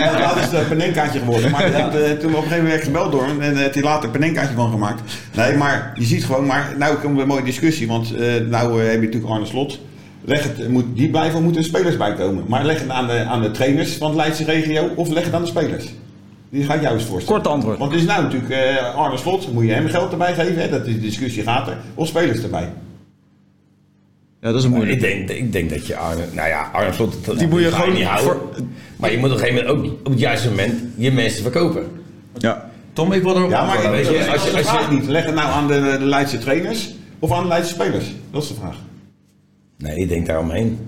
[0.02, 1.50] en later is het een penenkaartje geworden.
[1.50, 3.40] Maar dat, eh, toen op een gegeven moment werd gebeld door hem.
[3.40, 5.00] En heeft hij later een penenkaartje van gemaakt.
[5.36, 6.46] Nee, maar je ziet gewoon...
[6.46, 7.86] Maar nou komt een mooie discussie.
[7.88, 9.78] Want eh, nou eh, heb je natuurlijk Arne Slot.
[10.26, 12.44] Leg het, moet die blijven moeten er spelers bij komen?
[12.48, 14.90] Maar leg het aan de, aan de trainers van de Leidse regio.
[14.94, 15.84] Of leg het aan de spelers?
[16.50, 17.42] Die ga ik jou eens voorstellen.
[17.42, 17.78] Kort antwoord.
[17.78, 19.52] Want het is nou natuurlijk eh, Arne Slot.
[19.52, 20.62] Moet je hem geld erbij geven?
[20.62, 20.68] Hè?
[20.68, 21.76] Dat is de discussie gaat er.
[21.94, 22.72] Of spelers erbij?
[24.40, 25.00] Ja, dat is een Ik moeilijk.
[25.00, 27.94] denk, ik denk dat je Arne, nou ja, Arne Slot, dat- Die moet je gewoon
[27.94, 28.26] niet houden.
[28.32, 28.64] voor-
[28.96, 31.86] Maar je moet op een gegeven moment ook op het juiste moment je mensen verkopen.
[32.38, 32.70] Ja.
[32.92, 33.90] Tom, ik wil erop Ja, maar antwoorden.
[34.00, 36.04] weet je, als je, als je- als je niet, leg het nou aan de, de
[36.04, 38.04] Leidse trainers of aan de Leidse spelers?
[38.30, 38.76] Dat is de vraag.
[39.78, 40.78] Nee, ik denk daaromheen.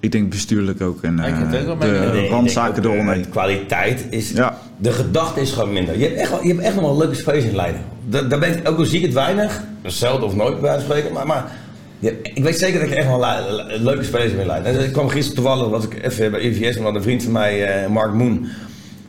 [0.00, 1.02] Ik denk bestuurlijk ook.
[1.02, 2.00] En ik het ook eh, mee.
[2.00, 3.22] de Nee, ik randzaken eh, eromheen.
[3.22, 4.30] De kwaliteit is...
[4.30, 4.58] Ja.
[4.76, 5.98] De gedachte is gewoon minder.
[5.98, 7.80] Je hebt echt, je hebt echt nog wel leuke spelers in Leiden.
[8.08, 10.78] Daar, daar ben ik, ook al zie ik het weinig, zelden of nooit bij wijze
[10.86, 11.52] van spreken, maar, maar
[11.98, 14.78] je- ik weet zeker dat je echt wel le- le- leuke spelers in Leiden.
[14.78, 17.64] En Ik kwam gisteren toevallig, was ik even bij UVS, want een vriend van mij,
[17.82, 18.46] eh, Mark Moen,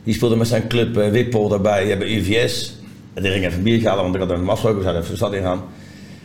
[0.04, 2.76] die speelde met zijn club eh, Wippel daarbij eh, bij UVS.
[3.14, 5.14] En die ging even een biertje halen, want ik had hem afgesproken, we zouden even
[5.18, 5.62] de stad ingaan.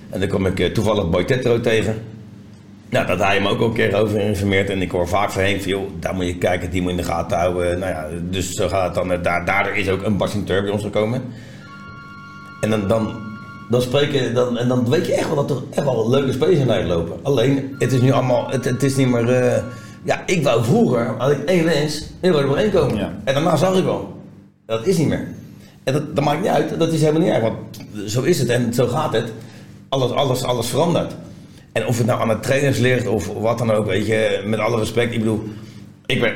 [0.10, 1.96] En dan kwam ik toevallig Boy Tetro tegen.
[2.92, 4.70] Nou, dat hij hem ook al een keer over informeert.
[4.70, 6.98] En ik hoor vaak van Henk van, joh, daar moet je kijken, die moet je
[6.98, 7.80] in de gaten houden.
[7.80, 9.12] Nou ja, dus zo gaat het dan.
[9.12, 11.22] eh, Daar, daardoor is ook een Bastien Tur bij ons gekomen.
[12.62, 13.16] En dan, dan,
[13.70, 16.32] dan spreek je, dan, en dan weet je echt wel dat er echt wel leuke
[16.32, 17.20] spelers in lopen.
[17.22, 19.64] Alleen, het is nu allemaal, het, het is niet meer, eh,
[20.04, 22.98] ja, ik wou vroeger, had ik één wens, in Rode één komen.
[22.98, 23.12] Ja.
[23.24, 24.22] En daarna zag ik wel.
[24.66, 25.28] Dat is niet meer.
[25.84, 27.56] En dat, dat maakt niet uit, dat is helemaal niet erg, want
[28.06, 29.32] zo is het en zo gaat het.
[29.90, 31.16] Alles, alles, alles verandert.
[31.72, 34.60] En of het nou aan de trainers ligt of wat dan ook, weet je, met
[34.60, 35.14] alle respect.
[35.14, 35.44] Ik bedoel,
[36.06, 36.34] ik ben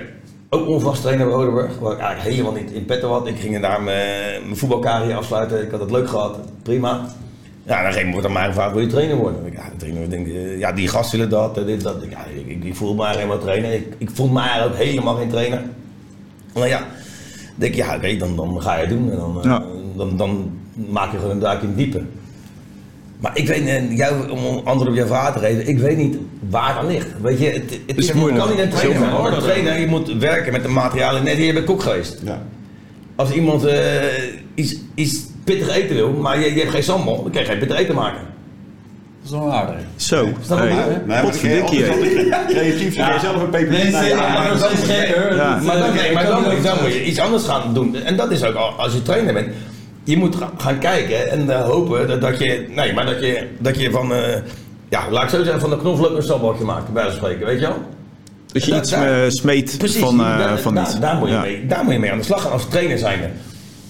[0.50, 3.28] ook onvast trainer bij Rodenburg, wat ik eigenlijk helemaal niet in petto had.
[3.28, 6.90] Ik ging daar mijn, mijn voetbalcarrière afsluiten, ik had het leuk gehad, prima.
[7.64, 9.52] Ja, dan gegeven moment wordt aan mij gevraagd, wil je trainer worden?
[9.54, 12.04] Ja, de trainer, denk, eh, ja, die gasten willen dat, dit, dat.
[12.04, 12.26] Ik, ja,
[12.64, 13.74] ik, voel me eigenlijk helemaal trainer.
[13.74, 15.62] Ik, ik voel me eigenlijk ook helemaal geen trainer.
[16.54, 16.88] Nou ja,
[17.56, 19.12] denk ik, ja, oké, dan, dan ga je het doen.
[19.12, 19.64] En dan, eh, Ja.
[19.96, 20.60] dan, dan
[20.90, 22.04] maak je gewoon een duik in het diepe.
[23.20, 25.97] Maar ik weet niet, jou, om een antwoord op jouw vraag te geven, ik weet
[25.97, 26.18] niet
[26.49, 27.07] waar aan ligt.
[27.22, 28.39] Weet je, het, het is is, moeilijk.
[28.43, 31.24] kan niet een is trainer je moet werken met de materialen.
[31.24, 32.20] Net hier bij Kok geweest.
[32.26, 32.41] Ja.
[33.16, 33.80] Als iemand eh,
[34.55, 37.59] iets, iets pittig eten wil, maar je, je hebt geen sambal, dan kan je geen
[37.59, 38.22] pittig eten maken.
[39.24, 39.76] Dat is wel aardig.
[39.95, 40.30] Zo.
[40.47, 40.89] dat Hey, wel waar, hè?
[40.91, 43.72] Nee, maar dan kun je Potverdikkie, creatief zelf een peper.
[43.72, 44.80] Nee, nee, ja, maar dat is.
[45.66, 47.95] Maar dan, nee, maar dan, moet- dan je iets anders gaan doen.
[47.95, 49.47] En dat is ook al- als je trainer bent.
[50.06, 53.47] Je moet ga- gaan kijken en eh, hopen dat, dat je, nee, maar dat je,
[53.60, 54.20] dat je van, eh,
[54.89, 57.45] ja, laat ik zo zeggen, van de knoflook een stambalkje maakt, bij wijze van spreken,
[57.45, 57.78] weet je wel?
[58.51, 58.95] Dat je iets
[59.39, 60.99] smeet Precies, van, eh, daar, van iets.
[60.99, 61.41] daar, moet je Ja.
[61.41, 63.30] mee, daar moet je mee aan de slag gaan als trainer zijnde.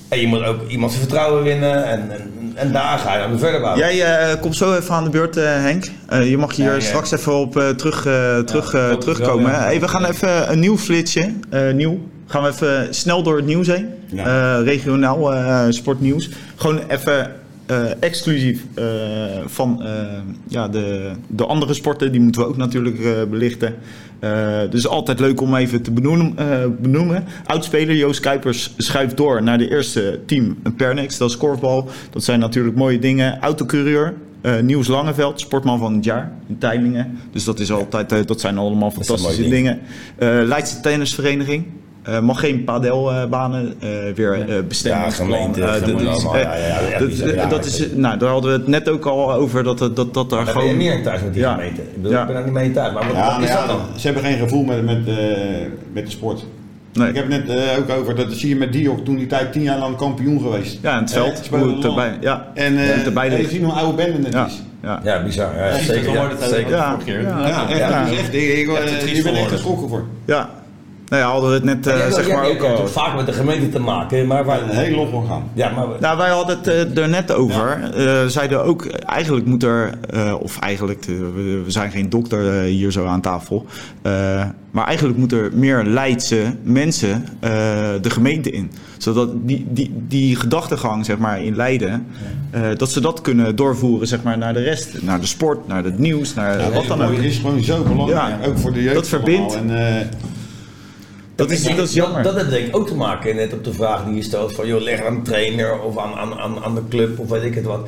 [0.10, 3.40] En je moet ook iemand zijn vertrouwen winnen en, en, en daar ga je dan
[3.40, 3.96] verder bouwen.
[3.96, 5.84] Jij komt zo even aan de beurt, Henk.
[6.24, 6.80] Je mag hier Ja, ja.
[6.80, 8.02] straks even op terug,
[8.46, 9.52] terug, terugkomen.
[9.56, 11.34] Hey, we gaan even een nieuw flitsje.
[11.74, 12.00] nieuw.
[12.28, 13.88] Gaan we even snel door het nieuws heen.
[14.06, 14.58] Ja.
[14.60, 16.30] Eh, regionaal eh, sportnieuws.
[16.56, 17.32] Gewoon even
[17.66, 18.66] eh, exclusief
[19.46, 19.84] van
[20.48, 22.12] ja, de, de andere sporten.
[22.12, 23.76] Die moeten we ook natuurlijk belichten.
[24.70, 26.36] Dus altijd leuk om even te benoemen.
[26.82, 27.24] benoemen.
[27.46, 31.18] Oudspeler Joost Kuipers schuift door naar de eerste team Pernex.
[31.18, 31.90] Dat is korfbal.
[32.10, 33.40] Dat zijn natuurlijk mooie dingen.
[33.40, 34.14] Autocoureur.
[34.42, 37.20] eh Niels Langeveld, sportman van het jaar in Teilingen.
[37.32, 39.80] Dus dat, is altijd, dat zijn allemaal fantastische dingen.
[40.18, 41.66] Eh Leidse Tennisvereniging.
[42.06, 45.02] Eh, mag geen padelbanen eh weer eh bestemmen.
[45.06, 46.80] Ja, gemeente, Eh, dat is, eh, Ja, ja, ja.
[47.36, 47.60] Ja,
[47.96, 50.54] nou, daar hadden we het net ook al over dat dat, dat, dat daar Daar
[50.54, 50.84] ben je gewoon.
[50.84, 51.54] meer in thuis met die Ja.
[51.54, 51.82] gemeente.
[51.82, 52.20] Ik, bedoel, Ja.
[52.20, 52.94] ik ben daar niet mee in thuis.
[52.94, 53.80] Maar wat, Ja, wat maar is ja, dat dan?
[54.00, 55.16] ze hebben geen gevoel met, met, eh,
[55.94, 56.46] met de sport.
[56.94, 57.10] Nee.
[57.10, 59.52] Ik heb het net eh, ook over, dat zie je met Diok, toen die tijd
[59.52, 60.78] tien jaar lang kampioen geweest.
[60.82, 61.48] Ja, in het Eh, veld.
[61.48, 62.48] hoe het erbij, ja.
[62.54, 64.46] En eh erbij en je ziet hoe een oude bende het Ja.
[64.46, 64.62] is.
[64.84, 65.00] Ja.
[65.04, 65.56] Ja, bizar.
[65.58, 66.14] Ja, zeker.
[66.14, 66.70] Ja, zeker.
[66.72, 67.22] Ja, vorige keer.
[67.22, 67.48] ja.
[67.48, 68.08] Ja, echt, Ja.
[68.08, 70.04] echt, ik, ik, eh, triest je bent echt geschrokken voor.
[70.26, 70.50] Ja.
[71.10, 72.88] Nou ja, hadden we het net eh, zeg maar ook al.
[72.88, 74.62] vaak met de gemeente te maken, maar waar...
[74.62, 75.44] Een heel log gaan.
[75.54, 75.86] Ja, maar...
[76.00, 77.92] Nou, wij hadden het eh, er net over.
[77.96, 83.06] Eh, zeiden ook, eigenlijk moet er, eh, of eigenlijk, we, zijn geen dokter hier zo
[83.06, 83.66] aan tafel.
[84.02, 87.50] eh, maar eigenlijk moet er meer Leidse mensen eh,
[88.02, 88.72] de gemeente in.
[88.98, 92.06] Zodat die, die, die gedachtegang, zeg maar, in Leiden,
[92.52, 95.02] eh, dat ze dat kunnen doorvoeren, zeg maar, naar de rest.
[95.02, 97.16] Naar de sport, naar het nieuws, naar wat dan ook.
[97.16, 98.48] Het is gewoon zo belangrijk, Ja.
[98.48, 98.96] ook voor de jeugd.
[98.96, 99.56] Dat verbindt.
[99.56, 100.06] En, eh,
[101.36, 102.24] Dat is, dat is jammer.
[102.24, 104.54] Dat, dat heeft denk ik ook te maken net op de vraag die je stelt
[104.54, 107.44] van joh, leg aan de trainer of aan, aan, aan, aan de club of weet
[107.44, 107.88] ik het wat.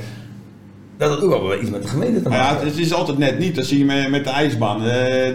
[0.97, 2.67] Dat had ook wel iets met de gemeente te maar ja, maken.
[2.67, 3.55] het is altijd net niet.
[3.55, 4.85] Dat zie je met, met de ijsbaan, eh,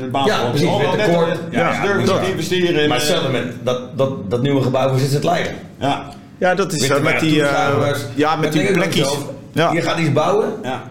[0.00, 0.26] de baan.
[0.26, 1.36] Ja, precies, met de.
[1.50, 2.82] Ja, Ja, durven te investeren.
[2.82, 5.54] in, maar eh, hetzelfde met dat, dat, dat nieuwe gebouw, hoe zit het leiden?
[5.78, 9.16] Ja, ja, dat is Weet eh, je, met die, eh, toeschouwers, ja, met die plekjes.
[9.52, 9.72] Ja.
[9.72, 10.82] Je gaat iets bouwen ja.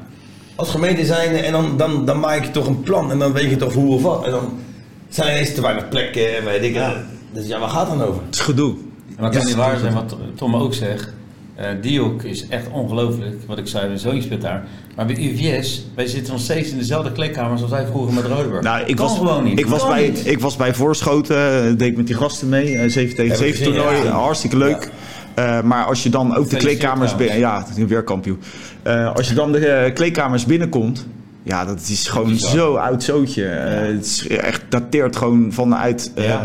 [0.55, 3.49] als gemeente zijn en dan, dan, dan maak je toch een plan en dan weet
[3.49, 4.25] je toch hoe of wat.
[4.25, 4.59] En dan
[5.15, 6.95] zijn er ineens te weinig plekken en weet ik het.
[7.31, 8.21] Dus ja, waar gaat het dan over?
[8.25, 8.75] Het is gedoe.
[9.17, 11.13] Maar het kan niet waar zijn wat Tom ook zegt.
[11.55, 14.63] Eh Diok is echt ongelooflijk, wat ik zei, mijn zoon speelt daar.
[14.95, 18.63] Maar bij UVS, wij zitten nog steeds in dezelfde kleedkamers als wij vroeger met Rodeburg.
[18.63, 19.59] Nou, ik Kan was, gewoon niet.
[19.59, 20.27] Ik was, bij, niet.
[20.27, 23.41] ik was bij Voorschoten, eh, deed ik met die gasten mee, eh, 7 tegen Heb
[23.41, 24.11] ik 7 gezien, toernooi, ja.
[24.11, 24.89] hartstikke leuk.
[25.33, 28.39] Eh, maar als je dan ook de kleedkamers binnen, ja, het is weer kampioen.
[28.83, 31.07] Eh, als je dan de eh, kleedkamers binnenkomt,
[31.43, 33.45] Ja, dat is gewoon zo oud zootje.
[33.45, 36.41] Eh, het is echt dateert gewoon vanuit eh, Ja.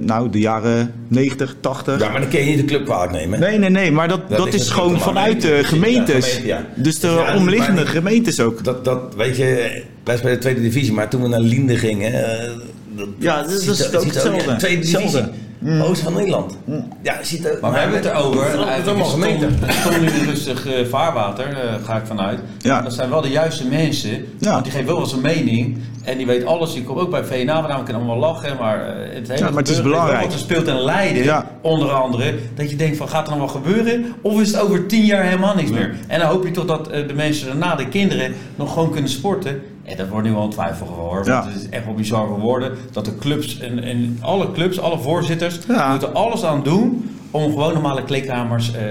[0.00, 2.00] nou, de jaren 90, 80.
[2.00, 3.40] Ja, maar dan kun je niet de club kwalijk nemen.
[3.40, 6.26] Nee, nee, nee, maar dat, Dat dat, is gewoon vanuit de gemeentes.
[6.26, 6.66] gemeente, ja.
[6.76, 8.64] Dus de dat is omliggende gemeentes ook.
[8.64, 12.12] Dat, dat, weet je, wij spelen de tweede divisie, maar toen we naar Linden gingen...
[12.40, 12.50] eh,
[12.96, 14.56] dat, Ja, dat is- dat is ook hetzelfde.
[14.56, 15.20] Tweede divisie.
[15.60, 15.90] Hetzelfde.
[15.90, 16.58] Oost van Nederland.
[17.02, 18.68] Ja, ziet er, Maar we hebben het erover.
[18.68, 22.40] Het is allemaal stond nu in rustig eh, vaarwater, eh, ga ik vanuit.
[22.58, 22.80] Ja.
[22.82, 24.24] Dat zijn wel de juiste mensen.
[24.38, 24.50] Ja.
[24.52, 25.78] Want die geven wel eens een mening.
[26.04, 26.72] En die weet alles.
[26.72, 27.78] Die komt ook bij VNA vandaan.
[27.78, 28.56] We kunnen allemaal lachen.
[28.56, 30.22] Maar, eh, het hele Ja, maar het is belangrijk.
[30.22, 31.46] Wat er speelt in Leiden, Ja.
[31.60, 32.34] onder andere.
[32.54, 34.14] Dat je denkt van, gaat er nog wel gebeuren?
[34.22, 35.94] Of is het over tien jaar helemaal niks meer?
[36.06, 39.62] En dan hoop je toch dat de mensen daarna, de kinderen, nog gewoon kunnen sporten.
[39.84, 41.24] En dat wordt nu wel een twijfel hoor.
[41.24, 42.72] Want het is echt wel bizar geworden.
[42.92, 45.90] Dat de clubs en, en alle clubs, alle voorzitters, Ja.
[45.90, 48.82] moeten alles aan doen om gewoon normale kleedkamers eh,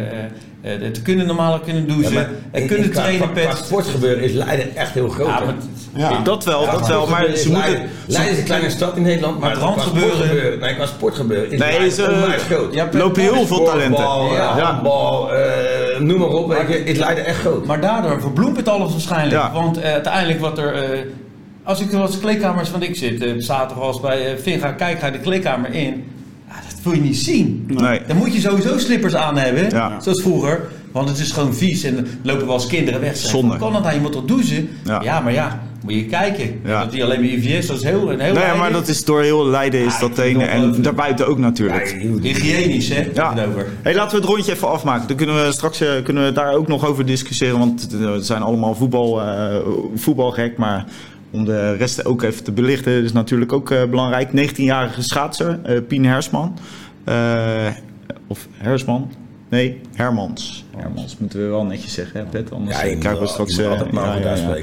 [0.61, 2.13] eh, eh, te kunnen normale kunnen douchen.
[2.13, 5.27] Ja, maar en in- kunnen trainen qua- Qua sportgebeuren is Leiden echt heel groot.
[5.27, 5.45] Ja, hè?
[5.45, 5.55] maar
[5.95, 6.19] Ja.
[6.23, 7.07] Dat wel, Ja, dat wel.
[7.07, 7.63] Maar ze is moeten...
[7.69, 11.51] Leiden, Leiden is een kleine stad in Nederland, maar het randgebeuren- sportgebeuren- Nee, qua sportgebeuren
[11.51, 12.73] is Nee, ze- onwijs groot.
[12.73, 13.87] Ja, lopen heel veel talenten.
[13.95, 14.57] Voetbal, Ja.
[14.57, 16.47] ja, handbal, eh, noem maar op.
[16.47, 17.65] weet je, is Leiden echt groot.
[17.65, 19.31] Maar daardoor verbloemt het alles waarschijnlijk.
[19.41, 19.51] Ja.
[19.53, 20.73] Want eh, uiteindelijk wat er...
[20.73, 20.99] eh,
[21.63, 25.05] als ik eens kleedkamers van ik zit, zaterdag als bij eh Vin ga kijken, ga
[25.05, 26.03] je de kleedkamer in.
[26.47, 27.63] Ja, dat wil je niet zien.
[27.67, 28.01] Nee.
[28.07, 29.99] Dan moet je sowieso slippers aan hebben, Ja.
[29.99, 30.61] zoals vroeger.
[30.91, 33.15] Want het is gewoon vies en lopen wel eens kinderen weg.
[33.17, 33.57] Zonde.
[33.57, 33.93] Kan dat nou?
[33.95, 34.69] Je moet toch douchen?
[34.85, 35.01] Ja.
[35.03, 36.59] Ja, maar ja, moet je kijken.
[36.65, 36.81] Ja.
[36.83, 39.21] Dat die alleen bij IVS, dat is heel, een heel Nee, maar dat is door
[39.21, 40.23] heel Leiden is Ja, dat ik een.
[40.23, 40.83] vind het En ongelooflijk.
[40.83, 41.97] daarbuiten ook natuurlijk.
[42.21, 43.07] Hygiënisch, hè?
[43.13, 43.33] Ja.
[43.47, 43.67] Over.
[43.81, 45.07] Hey, laten we het rondje even afmaken.
[45.07, 47.59] Dan kunnen we straks eh, kunnen we daar ook nog over discussiëren.
[47.59, 49.55] Want het zijn allemaal voetbal, eh,
[49.95, 50.57] voetbalgek.
[50.57, 50.85] Maar
[51.31, 54.29] om de rest ook even te belichten, is natuurlijk ook eh, belangrijk.
[54.31, 56.57] 19-jarige schaatser, eh, Pien Hersman.
[57.03, 57.15] Eh,
[58.27, 59.11] of Hersman?
[59.50, 60.66] Nee, Hermans.
[60.78, 62.52] Hermans moeten we wel netjes zeggen, hè, Pet?
[62.52, 63.56] Anders Ja, krijgen we straks...
[63.56, 64.58] je moet eh, altijd maar.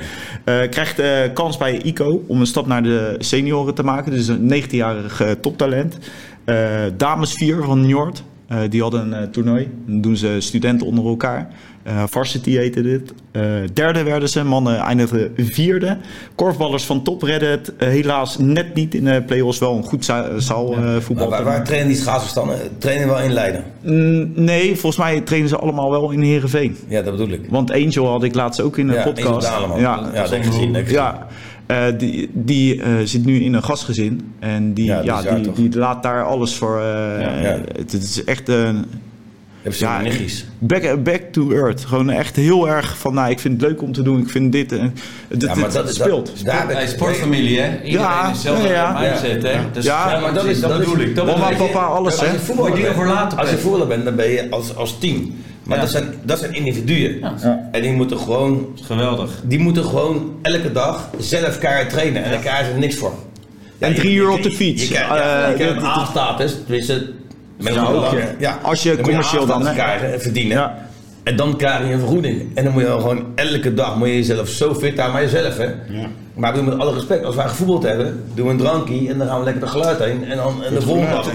[0.44, 4.12] Eh, krijgt eh, kans bij ICO om een stap naar de senioren te maken.
[4.12, 5.98] Dus een 19-jarig eh, toptalent.
[6.44, 8.22] Eh, dames 4 van Njord.
[8.48, 9.68] eh, die hadden een eh, toernooi.
[9.86, 11.48] Dan doen ze studenten onder elkaar.
[11.86, 13.12] Eh, varsity heette dit.
[13.32, 14.44] Eh, derde werden ze.
[14.44, 15.96] Mannen eindigden vierde.
[16.34, 19.58] Korfballers van top redden het eh, helaas net niet in de play-offs.
[19.58, 21.28] Wel een goed za- zaalvoetbal.
[21.28, 22.50] Maar waar, waar trainen die schaatsers dan?
[22.52, 23.64] Eh, Trainen wel in Leiden?
[23.82, 26.76] Mm, nee, volgens mij trainen ze allemaal wel in Heerenveen.
[26.88, 27.40] Ja, dat bedoel ik.
[27.50, 29.26] Want Angel had ik laatst ook in een Ja, podcast.
[29.28, 29.80] Angel Daleman.
[29.80, 30.72] Ja, dat heb ik gezien.
[30.72, 30.90] dat.
[30.90, 31.26] Ja,
[31.98, 34.32] die, die zit nu in een gastgezin.
[34.38, 36.80] En die, Ja, ja, die, die laat daar alles voor.
[36.80, 37.58] ja.
[37.72, 38.84] Het, het is echt een.
[39.66, 40.50] Hebben ze Ja.
[40.58, 41.84] Back, back to earth.
[41.84, 44.20] Gewoon echt heel erg van, nou, ik vind het leuk om te doen.
[44.20, 44.72] Ik vind dit.
[44.72, 44.94] en
[45.38, 46.26] Ja, maar dat is speelt.
[46.36, 47.70] Dat, daar Hey, sportfamilie, hè?
[47.82, 49.00] Iedereen Ja, is zelf ja, ja.
[49.00, 49.58] mindset, hè?
[49.72, 51.14] Dus, Ja, Ja, maar dat is dat dat bedoel is- ik.
[51.14, 52.30] Dat Mama, papa, alles, Als je hè?
[52.32, 52.40] Als
[53.50, 55.34] je voetballer bent, dan ben je als, als team.
[55.62, 55.82] Maar Ja.
[55.82, 57.18] dat, zijn, dat zijn individuen.
[57.20, 57.68] Ja.
[57.72, 59.30] En die moeten gewoon Geweldig.
[59.44, 62.24] die moeten gewoon elke dag zelf keihard trainen.
[62.24, 63.12] En daar krijgen ze niks voor.
[63.78, 64.88] En drie uur op de fiets.
[64.88, 66.56] Je Eh, krijgt dit- een A-status.
[67.56, 68.18] Met een Ja, belang, ook, hè.
[68.18, 68.34] ja.
[68.38, 68.58] ja.
[68.62, 70.56] Als je Dan commercieel dan, krijgen en verdienen.
[70.56, 70.78] Ja.
[71.22, 72.56] En dan krijg je een vergoeding.
[72.56, 75.12] En dan moet je gewoon elke dag moet je jezelf zo fit houden.
[75.12, 75.64] Maar jezelf, hè.
[75.64, 76.06] Ja.
[76.34, 79.18] Maar ik bedoel, met alle respect, als wij gevoetbald hebben, doen we een drankje en
[79.18, 80.24] dan gaan we lekker de geluid heen.
[80.24, 81.28] En, dan, en, de, volgende dag,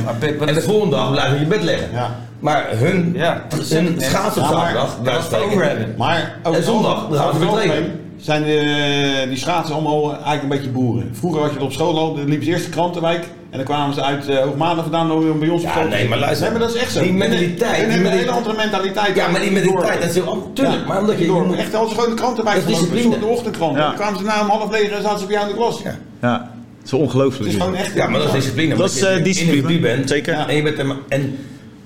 [0.47, 1.88] en de volgende dag blijven we in je bed liggen.
[1.93, 2.15] Ja.
[2.39, 4.97] Maar hun, Ja, hun schaatsen op zaterdag,
[5.30, 5.93] we hebben.
[5.97, 7.84] Maar En zondag, dan gaan we weer
[8.22, 11.09] zijn de, die schaatsen allemaal eigenlijk een beetje boeren.
[11.13, 13.63] Vroeger had je het op school al, dan liepen ze eerst de krantenwijk en dan
[13.65, 16.09] kwamen ze uit uh, Hoogmaanden vandaan om bij ons op Ja, school te nee, zitten.
[16.09, 16.49] maar luister.
[16.49, 17.01] Nee, maar dat is echt zo.
[17.01, 19.15] Die mentaliteit, die hebben een hele andere mentaliteit.
[19.15, 20.47] Ja, maar die mentaliteit, dat is heel anders.
[20.53, 23.19] Tuurlijk, maar omdat je- Door, moet- echt, als ze gewoon de krantenwijk Dat is gelopen,
[23.19, 23.76] de ochtendkrant.
[23.78, 23.86] Ja.
[23.88, 25.82] Dan kwamen ze na om half negen en zaten ze bij jou in de klas.
[25.84, 25.95] Ja.
[26.22, 27.43] Ja, het is ongelooflijk.
[27.45, 27.93] Het is gewoon echt...
[27.93, 28.76] Ja, maar dat is discipline.
[28.76, 29.80] Dat is, eh, een discipline.
[29.80, 30.09] bent.
[30.09, 30.34] Zeker.
[30.34, 31.38] En, je bent er, maar- en,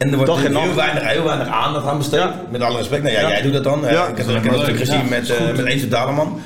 [0.06, 2.20] en er wordt Dag heel, weinig, heel weinig aandacht aan besteed.
[2.20, 2.42] Ja.
[2.52, 3.04] Met alle respect.
[3.04, 3.30] Nou ja, Ja.
[3.30, 3.86] jij doet dat dan.
[3.86, 4.08] Eh, Ja.
[4.08, 6.40] ik heb, heb een stuk gezien Ja, met, eh met Eentje Daleman.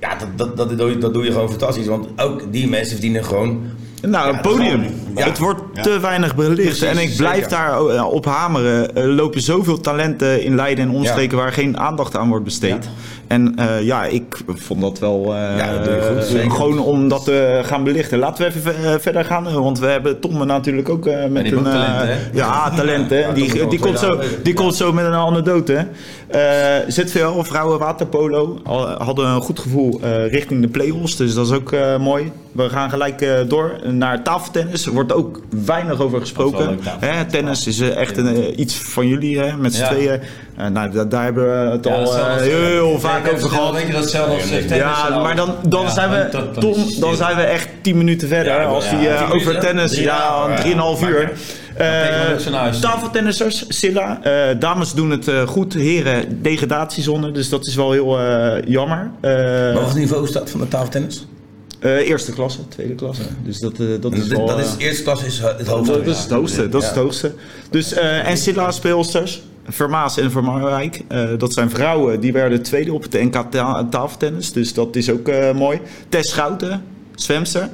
[0.00, 1.86] Ja, dat, dat, dat, doe je, dat doe je gewoon fantastisch.
[1.86, 3.60] Want ook die mensen verdienen gewoon...
[4.02, 4.84] Nou, een dat podium.
[5.14, 5.24] Ja.
[5.24, 5.82] Het wordt Ja.
[5.82, 6.54] te weinig belicht.
[6.62, 7.48] Precies, en ik blijf zeker.
[7.50, 8.96] daar eh, op hameren.
[8.96, 12.88] Er lopen zoveel talenten in Leiden en omstreken waar geen aandacht aan wordt besteed.
[13.26, 17.60] En eh, ja, ik vond dat wel eh, Ja, dat goed, gewoon om dat te
[17.64, 18.18] gaan belichten.
[18.18, 19.52] Laten we even ve- verder gaan.
[19.62, 21.58] Want we hebben Tom natuurlijk ook met een...
[21.58, 23.10] ook talent, ja, talent.
[23.10, 23.24] hè.
[23.24, 25.86] Tom die, die, komt zo, die komt zo met een anekdote.
[26.88, 28.58] ZVL, vrouwen waterpolo,
[28.98, 31.16] hadden een goed gevoel richting de play-offs.
[31.16, 32.32] Dus dat is ook mooi.
[32.52, 34.86] We gaan gelijk door naar tafeltennis.
[35.00, 36.78] Er wordt ook weinig over gesproken.
[37.00, 39.88] Hè, tennis is eh, echt een, eh, iets van jullie, hè, met z'n Ja.
[39.88, 40.20] tweeën.
[40.56, 43.76] Eh, nou, da- daar hebben we het al heel vaak over gehad.
[43.92, 44.76] Dat zelf als tennis?
[44.76, 46.28] Ja, maar dan, dan ja, zijn we,
[46.60, 48.52] Tom, dan zijn we echt 10 minuten verder.
[48.52, 51.08] Ja, als ja, die 10 over minuten, tennis, drie- ja, ja, 3,5 ja.
[51.08, 51.32] uur.
[51.76, 52.80] Eh, huis.
[52.80, 54.18] tafeltennissers, Silla.
[54.22, 55.74] eh, dames doen het eh, goed.
[55.74, 57.30] Heren, degradatiezone.
[57.32, 59.10] Dus dat is wel heel eh, jammer.
[59.20, 61.26] Eh, Wat niveau is dat van de tafeltennis?
[61.80, 63.22] Eh, eerste klasse, tweede klasse.
[63.44, 64.46] Dus dat, eh, dat is Dat, wel...
[64.46, 65.86] dat eh, is eerste klas is het hoofd.
[65.86, 66.68] dat is het hoogste.
[66.68, 67.32] Dat is het hoogste.
[67.70, 71.02] Dus, en Silla-speelsters, Vermaas en Vermarwijk.
[71.08, 74.52] eh, dat zijn vrouwen die werden tweede op het NK ta- tafeltennis.
[74.52, 75.80] Dus dat is ook mooi.
[76.08, 76.82] Tess Schouten,
[77.14, 77.68] zwemster.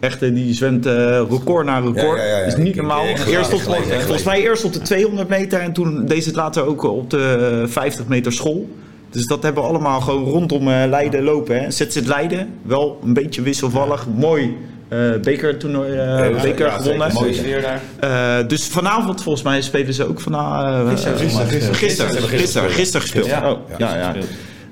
[0.00, 0.86] Echt, die zwemt
[1.30, 1.96] record na record.
[2.18, 2.44] Ja, ja, ja, ja.
[2.44, 3.04] is niet normaal.
[3.06, 5.60] Eerst op, volgens mij eerst op de 200 meter.
[5.60, 8.68] En toen deed ze het later ook op de 50 meter school.
[9.10, 11.60] Dus dat hebben we allemaal gewoon rondom eh, Leiden lopen.
[11.62, 11.70] Hè.
[11.70, 14.06] Zet zit Leiden, wel een beetje wisselvallig.
[14.06, 14.56] Mooi
[14.88, 17.12] eh bekertoernooi, eh, Ja, beker ja, gewonnen.
[17.12, 18.40] Mooie sfeer daar.
[18.40, 20.90] Eh, dus vanavond volgens mij spelen ze ook vanavond.
[20.90, 23.26] Gisteren, gisteren, gisteren, gisteren, gisteren, gisteren, gisteren gespeeld.
[23.26, 23.50] Ja.
[23.50, 24.14] Oh, ja, ja.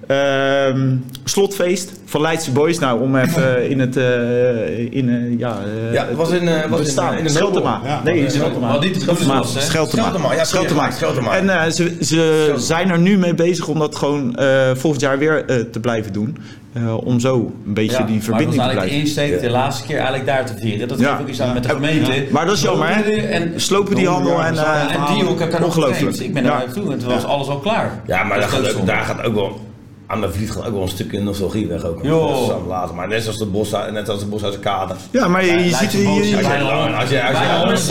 [0.07, 2.79] Ehm, slotfeest van Leidse Boys.
[2.79, 6.55] Nou, om even in het eh, in eh, ja, eh, Ja, het was in, eh,
[6.71, 7.13] was in, bestaan.
[7.13, 7.81] eh, in de Scheltema.
[7.85, 8.01] Ja.
[8.05, 8.73] Nee, Ja, Scheltema.
[8.73, 9.43] Wat niet Scheltema.
[9.43, 10.03] Scheltema.
[10.03, 10.91] Scheltema, ja, Scheltema.
[10.91, 11.37] Scheltema.
[11.37, 15.19] En eh, ze, ze zijn er nu mee bezig om dat gewoon eh, volgend jaar
[15.19, 16.37] weer eh, te blijven doen.
[16.73, 19.25] Eh, om zo een beetje Ja, die maar verbinding dat te was eigenlijk blijven.
[19.25, 20.89] de insteek de laatste keer eigenlijk daar te vieren.
[20.89, 21.19] Dat Ja.
[21.21, 22.27] ook iets aan met de gemeente.
[22.31, 23.03] Maar dat is jammer, hè?
[23.13, 26.17] En, Slopen die handel en, eh, en die ook, ik kan nog ongelooflijk.
[26.17, 26.59] Ik ben daar Ja.
[26.59, 28.01] naartoe en toen was alles al klaar.
[28.07, 29.61] Ja, maar Dat daar gaat, ook, daar gaat ook wel...
[30.07, 32.05] Aan de vlieg gaat ook wel een stukje nostalgie weg ook.
[32.05, 32.95] Dat is later.
[32.95, 34.97] Maar net zoals de bos, net als de boshuizen kader.
[35.11, 35.93] Ja, maar je, je ziet...
[35.93, 37.89] Je- Als je, Bijna als je, als je, als.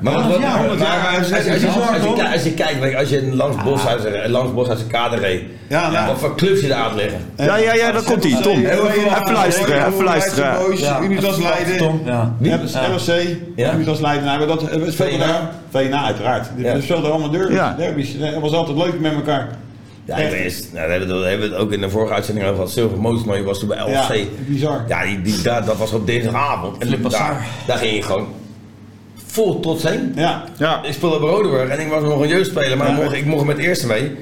[0.00, 2.54] Maar als, is als, als, je- als, kijkt- als je
[2.90, 6.82] je, als je langs Boshuizen, langs Boshuizen kade reed, Ja, wat voor clubs je daar
[6.82, 7.20] aan liggen.
[7.36, 8.42] Ja, ja, ja, daar komt hij.
[8.42, 10.56] Tom, even luisteren, even luisteren.
[11.02, 11.76] Unitas Leiden.
[11.76, 12.00] Tom,
[13.56, 13.74] Ja.
[13.74, 14.24] Unitas Leiden.
[14.26, 15.26] Nou, dat, we speelden VNA.
[15.26, 15.50] daar.
[15.70, 16.48] VNA uiteraard.
[16.56, 16.74] Ja.
[16.74, 17.30] We speelden allemaal
[17.78, 18.14] derbies.
[18.18, 19.48] Het was altijd leuk met elkaar.
[20.08, 20.68] Ja, ik het.
[20.72, 22.72] nou, daar hebben we, daar hebben we het ook in de vorige uitzending over gehad.
[22.72, 24.14] Silver Motornooi was toen bij LFC.
[24.14, 24.84] Ja, bizar.
[24.88, 26.78] Ja, die, die, daar, dat was op dinsdagavond.
[26.82, 28.26] En daar, daar ging je gewoon
[29.26, 30.12] vol trots heen.
[30.16, 30.44] Ja.
[30.58, 32.94] Ja, Ik speelde bij Rodenburg en ik was nog een jeugdspeler, maar Ja.
[32.94, 34.16] mocht, ik mocht met het eerste mee.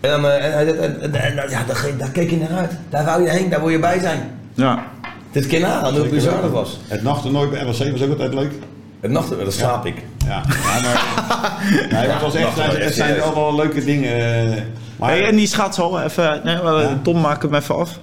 [0.00, 1.64] En, dan, eh, en, en, en, en, ja,
[1.98, 2.72] daar, keek je naar uit.
[2.88, 4.30] Daar wou je heen, daar wil je bij zijn.
[4.54, 4.86] ja.
[5.32, 6.80] Dit keer na, hoe bizar dat was.
[6.88, 8.52] Het nachttoernooi bij LSC was ook altijd leuk.
[9.00, 9.94] Het nacht, dat slaap ik.
[10.26, 11.56] Ja, ja maar
[11.92, 14.12] nee, het was echt, het echt zijn allemaal leuke dingen.
[14.56, 14.62] eh,
[14.96, 16.98] Maar, Hey, en die schaatshal, even, nee, Ja.
[17.02, 17.98] Tom, maak hem even af.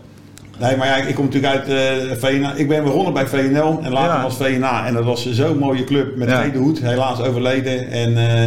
[0.60, 2.54] nee, maar ja, ik kom natuurlijk uit eh VNA.
[2.54, 4.22] Ik ben begonnen bij VNL en later Ja.
[4.22, 4.86] was VNA.
[4.86, 6.40] En dat was zo'n mooie club met Ja.
[6.40, 7.90] Tweede Hoed, helaas overleden.
[7.92, 8.44] En, eh,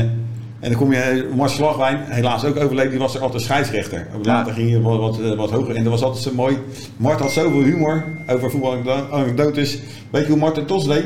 [0.61, 4.07] en dan kom je, Mars Slagwijn, helaas ook overleden, die was er altijd scheidsrechter.
[4.22, 6.59] Later ging je wat, wat, eh, wat hoger en dat was altijd zo mooi.
[6.96, 9.78] Mart had zoveel humor over voetbalanekdotes.
[10.11, 11.05] Weet je hoe Mart het tos deed?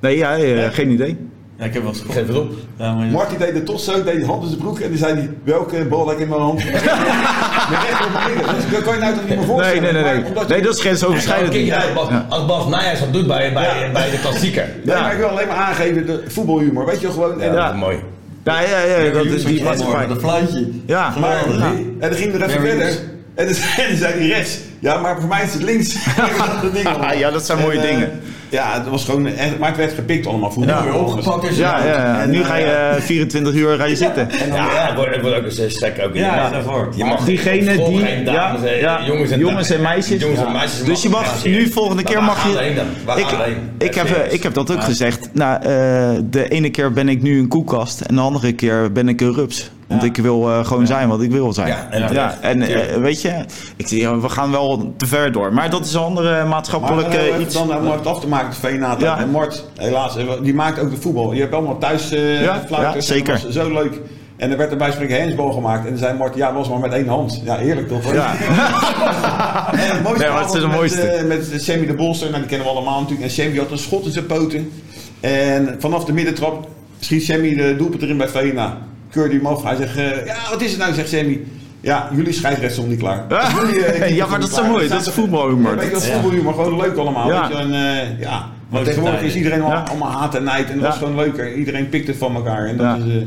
[0.00, 1.16] Nee, ja, eh, geen idee.
[1.58, 2.52] Ja, ik heb wel eens Geef het op.
[2.78, 4.88] Ja, maar Mart die deed de tos zo, deed die hand in zijn broek en
[4.88, 6.64] die zei die, welke bal heb ik in mijn hand?
[6.64, 8.54] Met recht op mijn linker.
[8.70, 9.82] Dat kan je nou toch niet meer Nee, voorstellen?
[9.82, 10.02] nee, nee.
[10.02, 11.54] Nee, je- nee dat is grensoverschrijdend.
[11.54, 12.26] Ja, Ja.
[12.28, 13.92] Als Bas Nijhuis dat doet bij, bij, Ja.
[13.92, 14.68] bij de klassieker.
[14.84, 15.00] Nee, Ja.
[15.02, 16.86] maar ik wil alleen maar aangeven, de voetbalhumor.
[16.86, 17.40] Weet je wel, gewoon...
[17.40, 17.96] En, Ja, mooi.
[18.44, 20.70] Ja, ja, ja, dat is die was een fluitje.
[20.86, 21.72] Ja, maar, ja.
[22.00, 22.88] en dan ging er even verder.
[23.34, 24.58] En dan zei, dan zei hij rechts.
[24.78, 25.94] Ja, maar voor mij is het links.
[27.18, 28.20] Ja, dat zijn mooie En, eh, dingen.
[28.48, 29.22] Ja, het was gewoon...
[29.58, 30.52] Maar het werd gepikt allemaal.
[30.52, 30.74] Voetbal.
[30.76, 30.84] Ja.
[30.84, 32.20] Weer opgepakt je Ja, ja, ja.
[32.22, 34.30] En, Nu eh, ga je eh, 24 uur ga je zitten.
[34.30, 36.20] En dan, Ja, wordt, ook een strek ook in.
[36.20, 36.88] Ja, daarvoor.
[36.96, 40.20] Je mag Diegene die, dames, ja, eh, ja, jongens en, jongens en meisjes.
[40.20, 40.52] Jongens en Ja.
[40.52, 42.74] meisjes Dus je mag ja, nu volgende keer mag je.
[42.74, 42.86] dan?
[43.78, 45.28] Ik, heb, eh, ik heb dat ook gezegd.
[45.32, 49.08] Nou, eh, de ene keer ben ik nu een koelkast en de andere keer ben
[49.08, 49.70] ik een rups.
[49.86, 51.68] Want ik wil eh, gewoon zijn wat ik wil zijn.
[51.68, 53.44] Ja, en ja, en eh, weet je,
[53.76, 55.52] ik ja, we gaan wel te ver door.
[55.52, 57.54] Maar dat is een andere maar maatschappelijk eh, eh, even iets.
[57.54, 58.96] dan om het af te maken, VNA.
[58.98, 59.18] Ja.
[59.18, 61.32] En Mart, helaas, eh, die maakt ook de voetbal.
[61.32, 63.40] Je hebt allemaal thuis eh Ja, zeker.
[63.42, 64.00] Dat zo leuk.
[64.36, 65.86] En er werd er bij spreken handsbal gemaakt.
[65.86, 67.40] En zei Mart, ja, was maar met één hand.
[67.44, 68.12] Ja, heerlijk toch?
[68.12, 68.34] Ja.
[69.72, 71.22] En het mooiste Nee, maar het is avond de mooiste.
[71.26, 73.26] Met, eh, met Sammy de Bolster, nou, die kennen we allemaal natuurlijk.
[73.28, 74.72] En Sammy had een schot in zijn poten.
[75.20, 76.68] En vanaf de middentrap
[76.98, 78.78] schiet Sammy de doelpunt erin bij VNA.
[79.16, 79.62] Keurde hij hem af.
[79.62, 81.40] Hij zegt, eh, ja, wat is het nou, zegt Sammy.
[81.80, 83.24] Ja, jullie scheidsrechts stonden niet klaar.
[83.28, 83.48] Ja.
[83.60, 84.88] Jullie, eh, Ja, maar dat is zo mooi.
[84.88, 85.82] Dat is voetbalhumor.
[85.84, 86.54] Ja, dat is voetbalhumor.
[86.54, 87.28] Gewoon leuk allemaal.
[87.32, 87.48] Ja.
[87.48, 88.46] Weet je, en, eh, ja.
[88.68, 90.68] Maar tegenwoordig is iedereen al- allemaal haat en nijd.
[90.70, 90.88] En dat Ja.
[90.92, 91.54] is gewoon leuker.
[91.54, 92.66] Iedereen pikt het van elkaar.
[92.66, 92.96] En dat Ja.
[93.04, 93.12] is...
[93.14, 93.22] eh,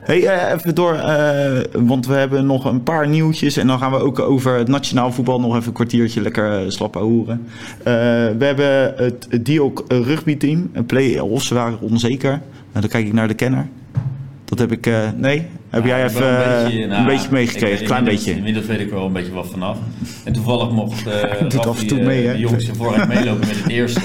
[0.00, 3.90] Hey, eh, even door, eh, want we hebben nog een paar nieuwtjes en dan gaan
[3.90, 7.46] we ook over het nationaal voetbal nog even een kwartiertje lekker eh, slap horen.
[8.38, 12.30] we hebben het, Diok rugbyteam, een play-offs waren onzeker.
[12.30, 12.40] Nou,
[12.80, 13.66] dan kijk ik naar de kenner.
[14.56, 15.46] Dat heb ik, eh, nee?
[15.70, 17.80] Heb jij even wel eh, een beetje, nou, meegekregen?
[17.80, 18.32] ik- Klein beetje.
[18.36, 19.78] Inmiddels weet ik er wel een beetje wat vanaf.
[20.24, 21.22] En toevallig mocht eh
[21.64, 24.00] Raffi, toe mee, de jongens vooruit meelopen met het eerste.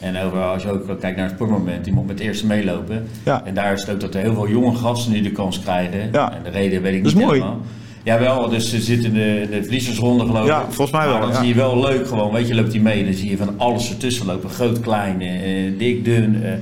[0.00, 3.06] En over, als je ook kijkt naar het sportmoment, die moet met het eerste meelopen.
[3.22, 3.42] Ja.
[3.44, 6.08] En daar is het ook dat er heel veel jonge gasten nu de kans krijgen.
[6.12, 6.32] Ja.
[6.32, 7.40] En de reden weet ik Dat niet is mooi.
[7.40, 7.60] helemaal.
[8.04, 8.48] Ja, wel.
[8.48, 10.46] Dus ze zitten in de, de verliezersronde geloof ik.
[10.48, 11.38] Ja, volgens mij wel, Maar dan ja.
[11.38, 12.32] zie je wel leuk gewoon.
[12.32, 13.04] Weet je, loopt hij mee.
[13.04, 14.50] Dan zie je van alles ertussen lopen.
[14.50, 16.42] Groot, klein, eh, dik, dun.
[16.44, 16.52] eh.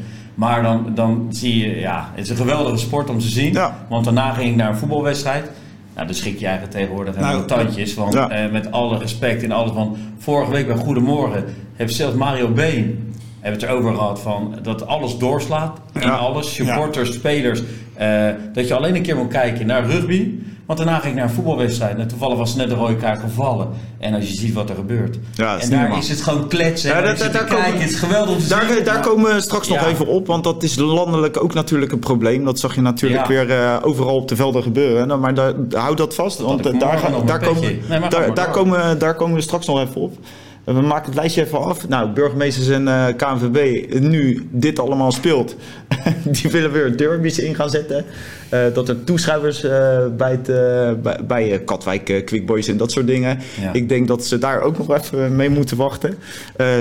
[0.40, 3.52] Maar dan, dan zie je, ja, het is een geweldige sport om te zien.
[3.52, 3.86] Ja.
[3.88, 5.50] Want daarna ging ik naar een voetbalwedstrijd.
[5.94, 7.94] Nou, dan schrik je eigenlijk tegenwoordig helemaal Nou, tandjes.
[7.94, 8.28] Want ja.
[8.30, 9.72] eh, met alle respect en alles.
[9.72, 14.86] Want vorige week bij Goedemorgen heeft zelfs Mario Been hebben het erover gehad van dat
[14.86, 15.78] alles doorslaat.
[15.92, 16.08] In Ja.
[16.14, 17.62] alles, supporters, spelers.
[17.94, 20.28] eh, dat je alleen een keer moet kijken naar rugby.
[20.70, 21.98] Want daarna ging ik naar een voetbalwedstrijd.
[21.98, 23.68] En toevallig was net de rode kaart gevallen.
[23.98, 25.18] En als je ziet wat er gebeurt.
[25.34, 26.90] Ja, en daar is het gewoon kletsen.
[26.90, 27.72] Ja, dat- dat, daar komen-.
[27.80, 28.84] Het is geweldig om te Daar, zien.
[28.84, 31.98] daar Maar- komen we straks nog even op, want dat is landelijk ook natuurlijk een
[31.98, 32.44] probleem.
[32.44, 35.06] Dat zag je natuurlijk weer eh, overal op de velden gebeuren.
[35.08, 37.60] Nou, maar daar, houd dat vast, want daar, gaan- daar, komen.
[37.88, 40.16] Nee, daar, daar, komen, daar komen we straks nog even op.
[40.64, 41.88] Eh, We maken het lijstje even af.
[41.88, 45.56] Nou, burgemeesters en eh, KNVB, nu dit allemaal speelt,
[46.40, 48.04] die willen weer derbies in gaan zetten.
[48.50, 52.76] Eh, dat er toeschouwers eh, bij, het, eh, bij, bij Katwijk, eh, Quick Boys en
[52.76, 53.38] dat soort dingen.
[53.60, 53.72] Ja.
[53.72, 56.14] Ik denk dat ze daar ook nog even mee moeten wachten.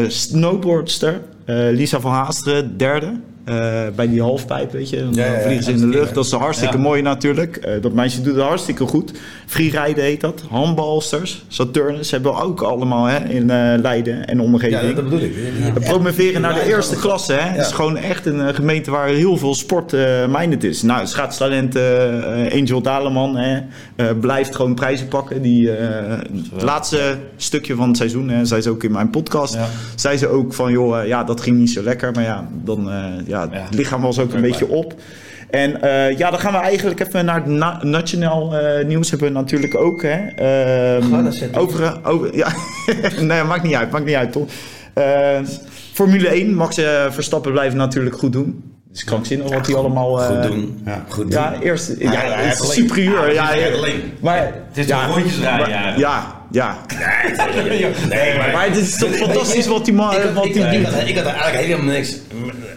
[0.07, 1.21] Snowboardster,
[1.53, 3.11] Lisa van Haasteren, derde.
[3.45, 3.55] eh,
[3.95, 4.99] bij die halfpijp, weet je.
[4.99, 6.13] Dan Ja, ja, ja, vliegen ze in de lucht.
[6.13, 6.81] Dat is hartstikke Ja.
[6.81, 7.55] mooi natuurlijk.
[7.57, 9.11] Eh, dat meisje doet het hartstikke goed.
[9.45, 10.43] Freeriden heet dat.
[10.49, 14.81] Handbalsters, Saturnus hebben we ook allemaal hè, in eh, Leiden en Ja, omgeving.
[14.81, 15.33] dat, dat bedoel ik.
[15.73, 17.01] We promoveren naar de Ja, eerste ja.
[17.01, 17.33] klasse.
[17.33, 17.39] Hè.
[17.49, 17.75] Het is Ja.
[17.75, 20.81] gewoon echt een eh, gemeente waar heel veel sport eh minded is.
[20.81, 23.59] Nou, schaatstalent eh, Angel Daleman hè,
[23.95, 25.41] eh, blijft gewoon prijzen pakken.
[25.41, 26.17] Die eh,
[26.53, 29.67] het laatste stukje van het seizoen, hè, zei ze ook in mijn podcast, Ja.
[29.95, 32.11] zei ze ook van joh, eh, ja, dat ging niet zo lekker.
[32.11, 32.95] Maar ja, dan, eh,
[33.27, 33.59] ja, Ja.
[33.61, 34.93] het lichaam was ook een beetje op.
[35.49, 39.27] En eh, ja, dan gaan we eigenlijk even naar het na- nationaal eh, nieuws hebben
[39.27, 40.01] we natuurlijk ook.
[40.01, 40.27] Hè.
[40.35, 42.47] Ehm, dat over, over, ja,
[43.21, 44.47] nee, maakt niet uit, maakt niet uit, toch?
[44.93, 45.03] Eh,
[45.93, 46.75] Formule 1, Max
[47.09, 48.63] Verstappen blijft natuurlijk goed doen.
[48.87, 50.21] Het is krankzinnig wat hij allemaal...
[50.21, 50.81] eh, Goed doen.
[50.85, 51.05] Ja.
[51.09, 51.41] Goed doen.
[51.41, 51.95] Ja, eerst...
[51.99, 53.33] Ja, het is superieur.
[53.33, 54.37] Ja, Ja, heeft ja, maar...
[54.67, 56.38] Het is ja, toch rondjes rijden, ja.
[56.51, 56.77] Ja.
[58.09, 58.51] Nee, maar...
[58.51, 60.83] Maar het is toch fantastisch wat die man Ik had, wat ik, die had, ik,
[60.85, 60.93] doet.
[60.93, 62.15] had, ik had eigenlijk helemaal niks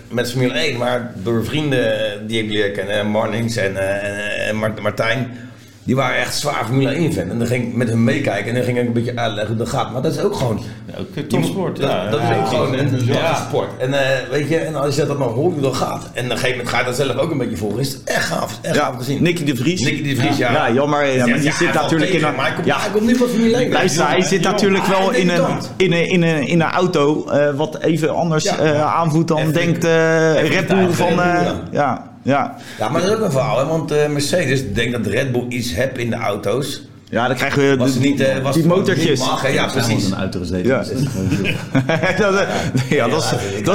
[0.08, 4.46] met- Formule 1, maar door vrienden die ik leer kennen, eh, Marnings en, eh, en,
[4.48, 5.38] en Mart- Martijn,
[5.84, 7.30] die waren echt zwaar Formule 1 fan.
[7.30, 9.64] En dan ging ik met hun meekijken en dan ging ik een beetje uitleggen hoe
[9.64, 9.92] dat gaat.
[9.92, 10.60] Maar dat is ook gewoon...
[10.86, 12.10] Ja, ook eh, topsport, Dat, ja.
[12.10, 13.34] dat is Ja, ook gewoon een ja.
[13.34, 13.68] sport.
[13.78, 16.30] En eh, weet je, en als je dat dan hoort hoe dat gaat, en op
[16.30, 18.58] een gegeven moment ga je dat zelf ook een beetje volgen, is het echt gaaf.
[18.62, 19.22] Echt gaaf gezien.
[19.22, 19.80] Nicky de Vries.
[19.80, 20.52] Nicky de Vries, ja.
[20.52, 21.06] Ja, jammer.
[21.06, 22.34] Ja, maar die Ja, zit natuurlijk in een...
[22.34, 23.72] Maar hij komt, Ja, hij komt niet van Formule 1.
[23.72, 25.44] Luister, hij zit natuurlijk wel in een,
[25.76, 28.56] in een, in een, in een auto eh, wat even anders Ja.
[28.58, 31.20] eh, aanvoelt dan denkt eh Red Bull van...
[31.22, 31.40] Eh,
[31.72, 32.10] ja.
[32.22, 32.56] Ja, ja.
[32.78, 33.66] Ja, maar dat is ook een verhaal, hè?
[33.66, 36.82] want eh, Mercedes denkt dat Red Bull iets heeft in de auto's.
[37.10, 39.18] ja, dan krijgen we Was de- het niet, eh, was die het motortjes.
[39.20, 40.04] Niet mag, ja, precies.
[40.04, 40.66] een auto gezeten.
[40.66, 40.76] Ja.
[40.76, 42.30] Dat is zo.
[42.32, 42.34] dat,
[42.74, 43.22] is- ja, dat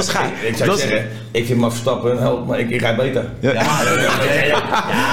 [0.02, 0.26] is, gaaf.
[0.42, 2.80] ik, ik zou Dat is- zeggen, ik vind Max Verstappen een held, maar ik, ik
[2.80, 3.24] rijd beter.
[3.40, 3.52] Ja.
[3.52, 4.00] ja, ja,
[4.34, 4.60] ja, ja,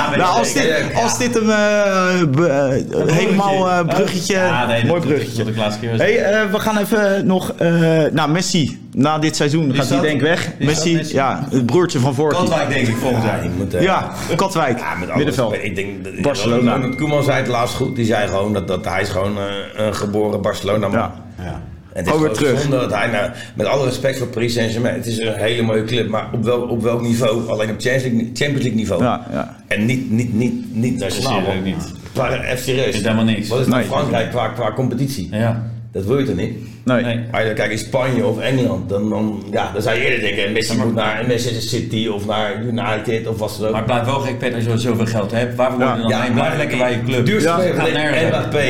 [0.09, 4.65] maar Nou, als ik- dit, ja, als dit een eh, eh, helemaal eh, bruggetje, Ja,
[4.65, 5.37] nee, mooi dat- bruggetje.
[5.37, 5.99] Dat ik laatste keer was.
[5.99, 7.53] Hey, eh, we gaan even nog.
[7.57, 8.79] eh nou, Messi.
[8.97, 10.51] Na dit seizoen gaat hij denk ik weg.
[10.57, 11.13] Is Messi, Messi?
[11.13, 12.35] ja, het broertje van Vorki.
[12.35, 13.43] Katwijk denk ik volgend Ja, jaar.
[13.45, 15.55] ik moet, eh, Ja, Katwijk, Ja, met middenveld.
[15.61, 16.73] Ik denk, Barcelona.
[16.75, 17.95] Ronald Koeman zei het laatst goed.
[17.95, 19.43] Die zei gewoon dat, dat hij is gewoon eh,
[19.85, 20.97] een geboren Barcelona man.
[20.99, 21.13] Ja.
[21.37, 21.61] Ja.
[21.93, 22.61] En het is Oh, terug.
[22.61, 25.83] zonde dat hij, nou, met alle respect voor Paris Saint-Germain, het is een hele mooie
[25.83, 27.49] club, maar op, wel, op welk niveau?
[27.49, 29.03] Alleen op Champions League, Champions League niveau.
[29.03, 29.55] Ja, ja.
[29.67, 31.31] En niet, niet, niet, niet nationaal.
[31.33, 31.93] serieus want- niet.
[32.13, 32.95] Qua, even serieus.
[32.95, 33.47] Is helemaal niks.
[33.47, 33.89] Wat is nou Nee.
[33.89, 35.27] Frankrijk qua, qua competitie?
[35.31, 35.63] Ja.
[35.95, 36.53] Dat wil je toch niet?
[36.83, 37.03] Nee.
[37.03, 37.19] Nee.
[37.31, 40.19] Als je dan kijkt in Spanje of Engeland, dan, dan, ja, dan zou je eerder
[40.19, 43.71] denken, Messi moet naar Manchester City of naar United of wat dan ook.
[43.71, 45.55] Maar het blijft wel gek, Pet, als je zoveel geld hebt.
[45.55, 46.33] Waarvoor word je dan Ja, heen?
[46.33, 47.25] Blijf lekker bij je club.
[47.25, 48.27] Duurste Ja.
[48.27, 48.63] Mbappé,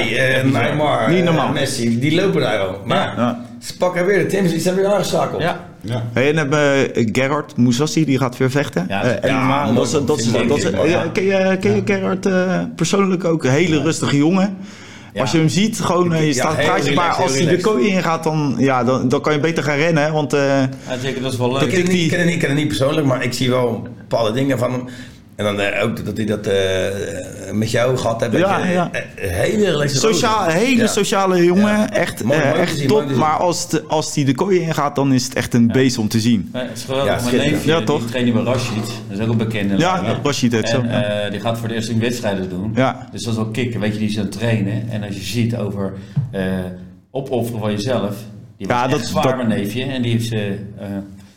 [0.51, 1.51] Neymar, Niet eh.
[1.51, 2.81] Messi, die lopen daar al.
[2.85, 3.45] Maar Ja.
[3.61, 5.41] ze pakken weer de Champions League, ze hebben weer aangeschakeld.
[5.41, 5.59] Ja.
[5.81, 6.03] Ja.
[6.13, 8.85] Hey, en hebben we Gerard Moussassi, die gaat weer vechten.
[8.89, 10.05] Ja, Eh, ja, dat is, man.
[10.05, 11.09] dat dat is, mooi, ja, ja.
[11.13, 13.43] ken je, ken je Gerard eh, persoonlijk ook?
[13.43, 14.57] Een hele rustige jongen.
[15.21, 17.87] Als je hem ziet, gewoon, eh, je Ja, staat praatje, maar als hij de kooi
[17.87, 20.13] ingaat, dan, ja, dan, dan kan je beter gaan rennen.
[20.13, 21.69] Want eh, Ja, zeker, dat is wel Ik leuk.
[21.71, 23.87] ken, die- ik, ken hem niet, ik ken hem niet persoonlijk, maar ik zie wel
[23.97, 24.83] bepaalde dingen van hem.
[25.35, 28.37] En dan eh, ook dat hij dat eh, met jou gehad heeft.
[28.37, 28.89] Ja, ja.
[28.91, 30.87] eh, hele Sociaal, Ja.
[30.87, 31.91] sociale jongen, Ja.
[31.93, 33.15] echt, Mooi- eh, mooi te echt zien, top.
[33.15, 36.07] Maar als, het, als hij de kooi ingaat, dan is het echt een beest om
[36.07, 36.49] te zien.
[36.53, 37.15] Nee, het is geweldig.
[37.31, 38.07] Ja, Mijn neefje, Ja, die toch?
[38.07, 38.85] traint nu bij Rashid.
[39.09, 39.77] Dat is ook een bekende.
[39.77, 40.19] Ja.
[40.23, 41.03] Rashid heeft zo, En ja.
[41.03, 42.71] eh, die gaat voor de eerste wedstrijden doen.
[42.75, 43.07] Ja.
[43.11, 43.79] Dus dat is wel kicken.
[43.79, 44.89] Weet je, die is aan het trainen.
[44.89, 45.93] En als je ziet over
[46.31, 46.41] eh,
[47.11, 48.15] opofferen van jezelf.
[48.57, 49.83] Die was Ja, dat- zwaar, dat- mijn neefje.
[49.83, 50.87] En die heeft ze eh,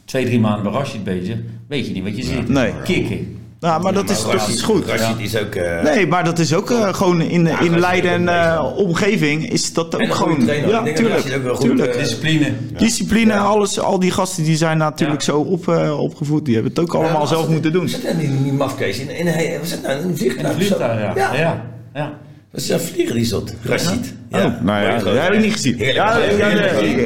[0.05, 1.37] twee, drie maanden bij Rashid bezig.
[1.69, 2.49] Weet je niet wat je ziet.
[2.49, 2.73] Nee.
[2.85, 3.37] Kicken.
[3.61, 4.87] Nou, maar dat is, dat is goed.
[4.87, 5.55] Rashid is ook...
[5.55, 8.65] eh, Nee, maar dat is ook eh, gewoon in, Ja, in dat Leiden en eh,
[8.77, 10.39] omgeving is dat ook een gewoon.
[10.45, 10.69] trainer.
[10.71, 11.33] Ja, dat tuurlijk.
[11.37, 11.99] Ook wel goed, tuurlijk.
[11.99, 12.53] Discipline.
[12.77, 16.45] Discipline, alles, al die gasten die zijn natuurlijk zo op, eh, opgevoed.
[16.45, 17.83] Die hebben het ook allemaal Ja, zelf moeten doen.
[17.83, 18.99] We zitten in die mafkees.
[18.99, 20.47] In, in, in, we zitten nou in een In vliegtuig.
[20.47, 21.65] het vliegtuig, ja.
[21.95, 22.13] Ja.
[22.53, 22.59] Ja.
[22.59, 22.59] ja.
[22.59, 23.55] Dat is een vlieger die zat.
[23.63, 24.15] Rashid.
[24.31, 25.79] Oh, nou ja, dat heb ik niet gezien.
[25.79, 26.49] Ja, ja, ja,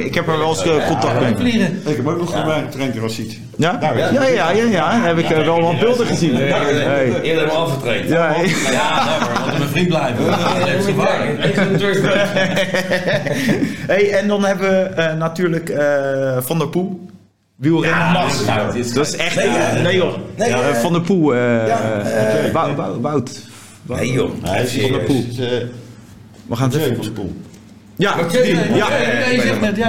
[0.01, 1.35] ik, heb er wel eens eh, contact mee.
[1.37, 1.81] Vliegen.
[1.87, 2.61] Ik heb ook nog ja.
[2.61, 3.39] getraind in Rashid.
[3.57, 3.77] Ja?
[3.77, 5.01] Daar Ja, ja, ja, ja.
[5.01, 6.37] Heb ik wel wat beelden gezien.
[6.37, 8.09] Eerder helemaal afgetraind.
[8.09, 8.35] Ja.
[8.71, 9.19] Ja.
[9.45, 10.25] Want mijn vriend blijven.
[13.87, 17.11] Hey, en dan hebben we eh, natuurlijk eh, Van der Poel.
[17.57, 18.01] Wielrennen.
[18.47, 19.37] Ja, dat is echt...
[19.37, 20.15] Nee, nee joh.
[20.37, 21.35] nee, Ja, van der Poel.
[21.35, 21.81] ja,
[23.01, 23.51] Wout.
[23.87, 24.31] Nee joh.
[24.43, 25.25] Hij is van de poel.
[25.39, 25.47] Eh,
[26.47, 26.95] We gaan het even...
[26.97, 27.33] van de poel.
[27.97, 28.15] Ja,
[28.75, 28.89] ja.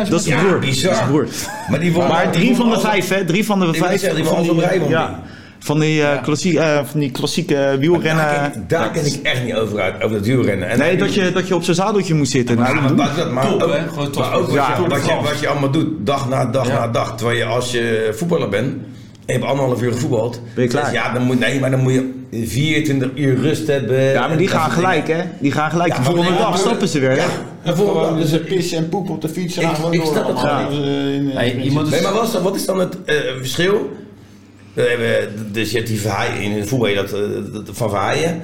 [0.10, 0.60] Dat is broer.
[0.60, 0.92] bizar.
[0.92, 1.28] Dat is de broer.
[1.70, 3.26] Maar die won Maar drie van de vijf, hè?
[3.26, 4.02] Drie van de vijf.
[4.06, 4.24] van die,
[4.80, 5.20] won ja,
[5.60, 8.26] van die, eh, klassie, eh, van die klassieke wielrennen.
[8.26, 10.70] Daar ken, ik- daar ken ik echt niet over uit, over het wielrennen.
[10.70, 12.56] En Nee, dat je, dat je op zijn zadeltje moet zitten.
[12.58, 13.72] Nou, dat maar, buiten dat, maar Top, ook?
[13.90, 14.22] Gewoon top.
[14.24, 16.74] maar ook wat, je, wat, je, wat je allemaal doet, dag na dag Ja.
[16.74, 17.18] na dag.
[17.18, 18.74] Terwijl je als je voetballer bent,
[19.26, 20.42] en je hebt anderhalf uur gevoetbald.
[20.56, 20.84] Ben je klaar?
[20.84, 24.02] dus ja, dan moet, nee, maar dan moet je 24 uur rust hebben.
[24.02, 25.22] Ja, maar die gaan gelijk, hè?
[25.40, 25.90] Die gaan gelijk.
[25.92, 27.16] Ja, de volgende nee, dag maar- stappen ze weer.
[27.16, 27.26] Ja,
[27.64, 29.58] de volgende Dus, pissen en poep op de fiets.
[29.58, 31.72] en Ik- ik door snap het gewoon Dus, eh, eh, Nee,
[32.02, 33.92] maar wat is, wat is dan het eh, verschil?
[34.74, 37.10] We hebben, dus je hebt die Verheijen, in het voetbal dat,
[37.54, 38.42] dat van Verheijen.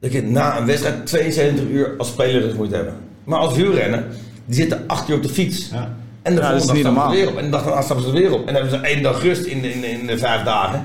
[0.00, 2.94] Dat je na een wedstrijd 72 uur als speler rust moet hebben.
[3.24, 4.04] Maar als wielrenner,
[4.46, 5.68] die zitten 8 uur op de fiets.
[5.72, 5.96] Ja.
[6.24, 7.36] En de Ja, volgende dag niet stappen ze weer op.
[7.38, 8.38] En de dag daarna stappen ze er weer op.
[8.38, 10.82] En dan hebben ze één dag rust in de, in de, in de vijf dagen.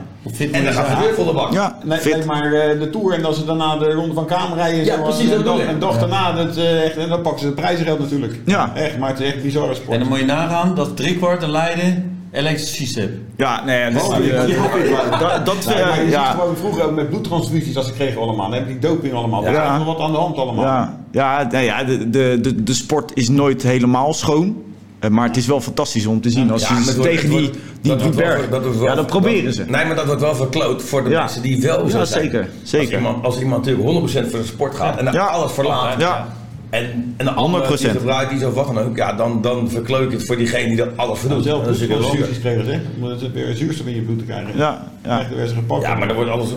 [0.52, 1.54] En dan gaan ze weer volle bak.
[1.54, 2.16] Ja, Nee, fit.
[2.16, 4.86] nee, maar eh, de Tour en als ze daarna de Ronde van Kamer rijden.
[4.86, 5.68] Ja, precies, En de ik.
[5.70, 8.40] de dag daarna, dat, eh, echt, en dan pakken ze het prijzengeld natuurlijk.
[8.46, 8.72] Ja.
[8.76, 9.92] Echt, maar het is echt een bizarre sport.
[9.94, 13.12] En dan moet je nagaan dat driekwart in Leiden elektrische fiets heeft.
[13.38, 16.24] Ja, nee, dat, Oh, is- ja, eh, dat, Nee, eh, ja.
[16.32, 18.50] gewoon vroeger ook met bloedtransfusies als ze kregen allemaal.
[18.50, 19.46] Dan heb je die doping allemaal.
[19.46, 19.72] Er Ja.
[19.72, 20.64] is nog wat aan de hand allemaal.
[20.66, 24.64] Ja, ja, nou ja de, de, de, de sport is nooit helemaal schoon.
[25.00, 26.52] Eh, Maar het is wel fantastisch om te zien.
[26.52, 27.50] Als Ja, maar je het wordt- tegen die,
[27.82, 28.48] die, dat wel- berg...
[28.50, 29.64] wel- Ja, dat proberen dat- ze.
[29.68, 31.20] Nee, maar dat wordt wel verkloot voor de Ja.
[31.20, 32.24] mensen die wel zo Ja, zijn.
[32.24, 32.88] zeker, zeker.
[32.88, 35.26] Als iemand, als iemand natuurlijk 100% voor de sport gaat en dan Ja.
[35.26, 36.00] alles verlaat.
[36.00, 36.28] Ja.
[36.70, 37.92] En, en de andere 100%.
[37.92, 40.76] die gebruikt zo wat dan ook, ja, dan, dan verkleuk ik het voor diegene die
[40.76, 41.44] dat alles voor En doet.
[41.46, 42.26] zelf Dat is natuurlijk heel zuur.
[42.28, 43.04] bloedtransfusies kregen ze.
[43.04, 44.52] Om het weer zuurstof in je bloed te krijgen.
[44.58, 45.28] Ja, ja.
[45.48, 45.54] Ze.
[45.82, 46.50] Ja, maar dan wordt alles,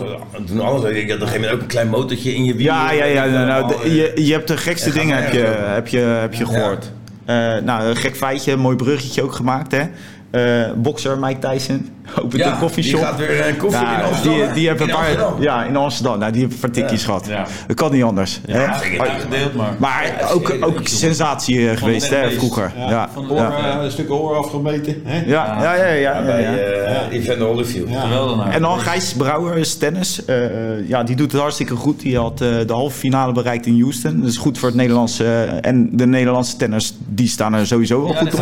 [0.47, 0.83] doen alles.
[0.83, 2.65] Ik had op een gegeven moment ook een klein motortje in je wiel.
[2.65, 3.25] Ja, ja, ja.
[3.25, 5.39] Nou, nou, de- je, je hebt de gekste Ja, dingen heb je,
[5.73, 6.51] heb je, heb je Ja.
[6.51, 6.91] gehoord.
[7.25, 9.83] Eh, nou, gek feitje, mooi bruggetje ook gemaakt, hè.
[10.31, 12.99] Eh bokser Mike Tyson, opent Ja, een koffieshop.
[12.99, 14.39] die gaat weer een koffie Ja, in Amsterdam.
[14.45, 15.41] Die, die hebben In een paar, Amsterdam.
[15.41, 16.19] ja, in Amsterdam.
[16.19, 17.27] Nou, die hebben een paar tikjes gehad.
[17.27, 17.45] Ja.
[17.67, 18.39] Dat kan niet anders.
[18.45, 19.75] Ja, Gedeeld, maar...
[19.77, 22.71] Maar ook, ook sensatie eh, geweest, hè, vroeger.
[22.77, 23.77] Ja, Ja, van de Oor, ja.
[23.77, 25.01] eh, een stuk oor afgemeten.
[25.05, 25.17] Hè?
[25.25, 26.53] Ja, ja, ja, ja, ja, Bij ja.
[26.55, 27.89] eh Evander Holyfield.
[27.89, 28.01] Ja.
[28.01, 28.49] Geweldig nou.
[28.51, 30.25] En dan Gijs Brouwer, is tennis.
[30.25, 31.99] Eh, eh, ja, die doet het hartstikke goed.
[31.99, 34.19] Die had eh, de halve finale bereikt in Houston.
[34.21, 35.23] Dat is goed voor het Nederlandse.
[35.23, 38.39] eh, en de Nederlandse tenners, die staan er sowieso wel Ja, goed op.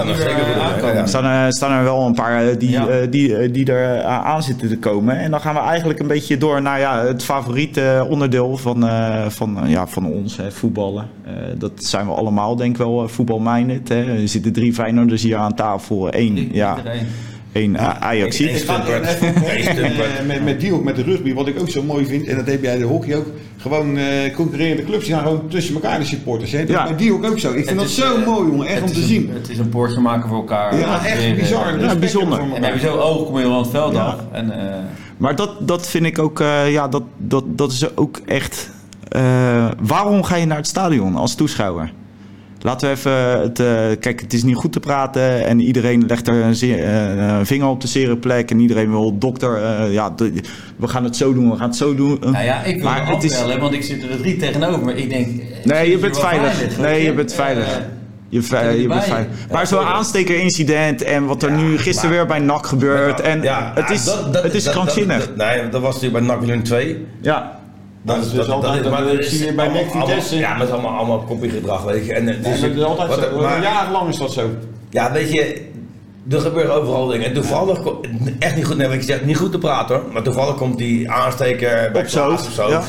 [0.84, 4.00] Er staan, er staan er wel een paar eh, die, eh, die, eh, die er
[4.00, 5.20] eh, aan zitten te komen.
[5.20, 9.30] En dan gaan we eigenlijk een beetje door naar ja, het favoriete onderdeel van, eh,
[9.30, 11.10] van, eh, ja, van ons, hè, voetballen.
[11.26, 13.90] Eh, dat zijn we allemaal, denk ik wel, eh, voetbalminded.
[13.90, 14.04] Hè.
[14.04, 16.08] Er zitten drie Feyenoorders hier aan tafel.
[16.14, 17.08] Eén, ja, Iedereen.
[17.52, 18.40] Één A- Ajax.
[18.40, 18.60] Ik ga even
[19.62, 20.18] Stumpert.
[20.20, 22.36] eh, met, met die ook met de rugby, wat ik ook zo mooi vind, en
[22.38, 23.26] dat heb jij de hockey ook,
[23.58, 26.52] gewoon eh, concurrerende clubs, die gaan gewoon tussen elkaar de supporters.
[26.52, 26.60] Hè?
[26.60, 26.84] Dat Ja.
[26.84, 27.48] Bij die ook ook zo.
[27.48, 28.68] Ik vind Het dat is, zo eh, mooi, jongen.
[28.68, 29.30] Echt om te een- zien.
[29.34, 30.80] Het is een poortje maken voor elkaar.
[30.80, 31.74] Ja, echt bizar.
[31.78, 32.40] Respect bijzonder.
[32.54, 34.02] En heb je zo ogen, kom je wel aan het veld Ja.
[34.04, 34.16] af.
[34.32, 34.76] En, eh,
[35.18, 38.70] Maar dat, dat vind ik ook, eh, ja, dat, dat, dat is ook echt.
[39.08, 41.92] eh, waarom ga je naar het stadion als toeschouwer?
[42.64, 43.60] Laten we even het.
[43.60, 43.66] eh,
[44.00, 47.46] kijk, het is niet goed te praten en iedereen legt er een, zeer- eh, een
[47.46, 49.64] vinger op de zere plek en iedereen wil dokter.
[49.64, 50.14] eh, ja,
[50.76, 52.18] we gaan het zo doen, we gaan het zo doen.
[52.22, 54.86] nou ja, ik wil Maar het is- afbellen, want ik zit er drie tegenover.
[54.86, 55.28] Maar ik denk...
[55.64, 56.78] Nee, je bent wel veilig.
[56.78, 57.82] Nee, je bent veilig.
[58.30, 58.42] Je,
[58.82, 62.66] je bent Maar zo'n aanstekerincident en wat er Ja, nu gisteren maar- weer bij NAC
[62.66, 63.22] gebeurt.
[63.22, 65.32] En Ja, het is, dat- dat- het is dat- krankzinnig.
[65.36, 67.06] Nee, dat was natuurlijk bij NAC Willem 2.
[67.22, 67.60] ja.
[68.02, 70.36] Dat is dus altijd- dat zie je bij allemaal- Vitesse.
[70.38, 72.14] Ja, met allemaal, allemaal kopiegedrag, weet je.
[72.14, 73.42] En, eh, Nee, dus- dat is altijd wat- zo.
[73.42, 74.50] maar- Jarenlang is dat zo.
[74.90, 75.66] Ja, weet je,
[76.30, 77.26] er gebeuren overal dingen.
[77.28, 77.80] En toevallig,
[78.40, 80.06] echt niet goed, nee, ik zeg, niet goed te praten hoor.
[80.14, 82.82] Maar toevallig komt die aansteker bij zijn hoofd, ja.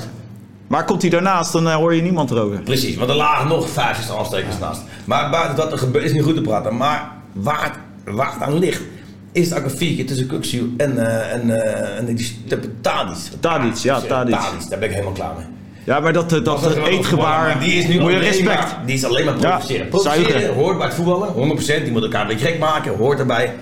[0.67, 2.61] Maar komt hij daarnaast, dan eh, hoor je niemand erover.
[2.61, 4.83] Precies, want er lagen nog vijf zes aanstekers naast.
[5.05, 6.77] Maar buiten dat er gebeurt, is niet goed te praten.
[6.77, 7.73] Maar waar het,
[8.17, 8.83] waar het aan ligt,
[9.33, 12.37] is het ook een vier keer tussen Kuxiu en, eh en, eh en die
[12.81, 13.17] Tadic.
[13.41, 14.35] Tadic, ja, Tadic.
[14.69, 15.47] Daar ben ik helemaal klaar mee.
[15.85, 18.47] Ja, maar dat, eh, dat, eetgebaar, Die is nu moet je alleen respect.
[18.59, 19.85] maar- die is alleen maar provoceren.
[19.85, 21.83] Ja, provoceren hoort bij het voetballen, 100%.
[21.83, 23.53] Die moet elkaar een beetje gek maken, hoort erbij.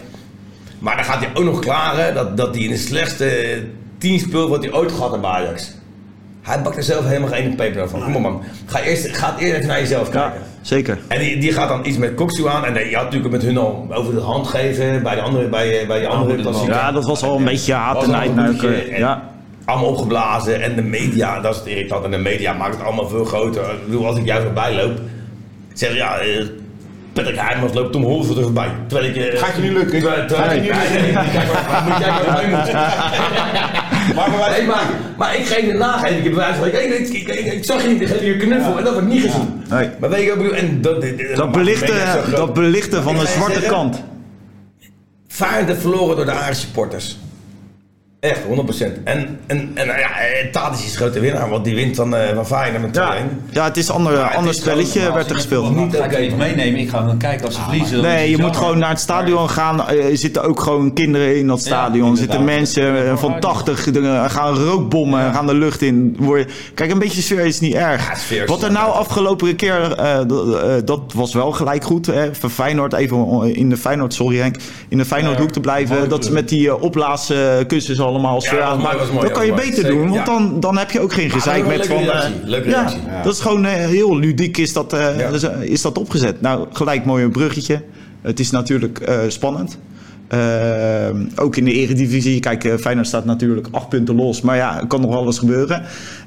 [0.78, 3.62] Maar dan gaat hij ook nog klaren dat, dat hij in de slechtste
[3.98, 5.72] tien speel wat hij ooit gehad heeft bij Ajax.
[6.42, 8.02] Hij bakt er zelf helemaal geen peper van.
[8.02, 10.40] Kom op man, ga eerst, ga eerst even naar jezelf Ja, kijken.
[10.60, 10.98] zeker.
[11.08, 12.64] En die, die gaat dan iets met Koksu aan.
[12.64, 15.84] En je had natuurlijk met hun al over de hand geven bij de andere, bij,
[15.86, 16.74] bij die andere de klassieker.
[16.74, 18.70] Ja, dat was al een beetje haat Was en al een uitneuken.
[18.70, 19.28] boetje en Ja.
[19.64, 20.62] Allemaal opgeblazen.
[20.62, 22.04] En de media, dat is het irritant.
[22.04, 23.62] En de media maakt het allemaal veel groter.
[23.62, 24.98] Ik bedoel, als ik jou voorbij loop,
[25.74, 26.44] zeg ja, eh,
[27.12, 28.68] Patrick Heijmans loopt Tom Holford er voorbij.
[28.86, 29.16] Terwijl ik...
[29.16, 30.00] eh, Gaat je niet lukken?
[30.00, 30.74] Terwijl, terwijl Gaat je ik...
[31.04, 32.74] niet maar, moet jij maar mee moeten.
[34.14, 34.84] Maar wij- Nee, maar,
[35.16, 36.16] maar ik geef het nageven.
[36.16, 38.22] Ik heb bij wijze van, ik, ik, ik, ik, ik zag je niet, ik geef
[38.22, 38.78] je knuffel.
[38.78, 39.62] En dat heb ik niet gezien.
[39.70, 39.88] Nee.
[40.00, 40.54] Maar weet je wat ik bedoel?
[40.56, 41.96] En dat, dat, Dat belichten,
[42.30, 44.02] dat belichten van de zwarte kant.
[45.28, 47.18] Feyenoord verloren door de Ajax supporters.
[48.20, 48.46] Echt, 100%.
[49.04, 52.34] En, en, en nou ja, eh, Tadic is grote winnaar, want die wint van, eh
[52.34, 52.98] van Feyenoord met 2-1.
[52.98, 53.14] Ja,
[53.50, 55.76] ja het is een ander, het ander spelletje werd er gespeeld.
[55.76, 56.80] Niet Ga ik oké, even meenemen?
[56.80, 57.96] Ik ga dan kijken als ze verliezen.
[57.96, 59.88] dan is Nee, het je moet gewoon naar het stadion gaan.
[59.88, 62.10] Er zitten ook gewoon kinderen in dat stadion.
[62.10, 66.18] Er zitten mensen eh, van 80, er gaan rookbommen, gaan de lucht in.
[66.74, 68.08] Kijk, een beetje sfeer is niet erg.
[68.08, 72.06] Ja, sfeer is Wat er nou afgelopen keer, eh, dat- eh, was wel gelijk goed.
[72.06, 72.34] Hè.
[72.34, 74.56] Voor Feyenoord, even in de Feyenoord, sorry Henk,
[74.88, 76.08] in de Feyenoordhoek te blijven.
[76.08, 79.90] Dat ze met die uh, opblaaskussens allemaal sfeer dat mooi, mooi, kan je beter Zeker,
[79.90, 80.24] doen, want ja.
[80.24, 81.96] dan, dan heb je ook geen gezeik met van...
[81.96, 83.00] leuke eh, reactie, leuke ja, reactie.
[83.22, 85.28] dat is gewoon eh, heel ludiek is dat, eh, Ja.
[85.60, 86.40] is, dat opgezet.
[86.40, 87.82] Nou, gelijk mooi een bruggetje.
[88.22, 89.78] Het is natuurlijk spannend.
[90.30, 92.40] Eh, ook in de eredivisie.
[92.40, 94.40] Kijk, eh, Feyenoord staat natuurlijk acht punten los.
[94.40, 95.82] Maar ja, er kan nog wel eens gebeuren.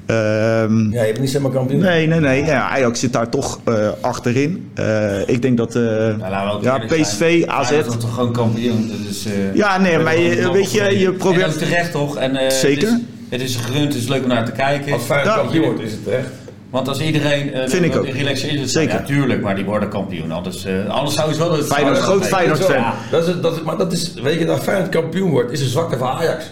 [0.06, 1.80] Ehm, Ja, je bent niet zomaar kampioen.
[1.80, 2.44] Nee, nee, nee.
[2.44, 4.70] Ja, Ajax zit daar toch eh, achterin.
[4.74, 5.76] Eh, ik denk dat...
[5.76, 6.86] eh, Nou, ja, zijn.
[6.86, 7.70] PSV, AZ...
[7.70, 8.90] Wordt toch gewoon kampioen.
[9.06, 12.16] Dus, eh, Ja, nee, maar je- weet je, je probeert- En ook terecht toch?
[12.16, 12.88] En, eh, Zeker.
[12.88, 14.92] Het is, het is gerund, het is leuk om naar te kijken.
[14.92, 16.28] Als Feyenoord kampioen wordt, is het terecht.
[16.74, 18.06] Want als iedereen eh, Vind ik ook.
[18.06, 18.94] relaxed is, het Zeker.
[18.94, 20.32] Ja, tuurlijk, maar die worden kampioen.
[20.32, 22.76] Anders, eh anders zou je wel het Feyenoord, groot Feyenoord-fan.
[22.76, 25.60] Ja, Dat is, dat is, maar dat is, weet je, dat Feyenoord kampioen wordt, is
[25.60, 26.44] een zwakte van Ajax.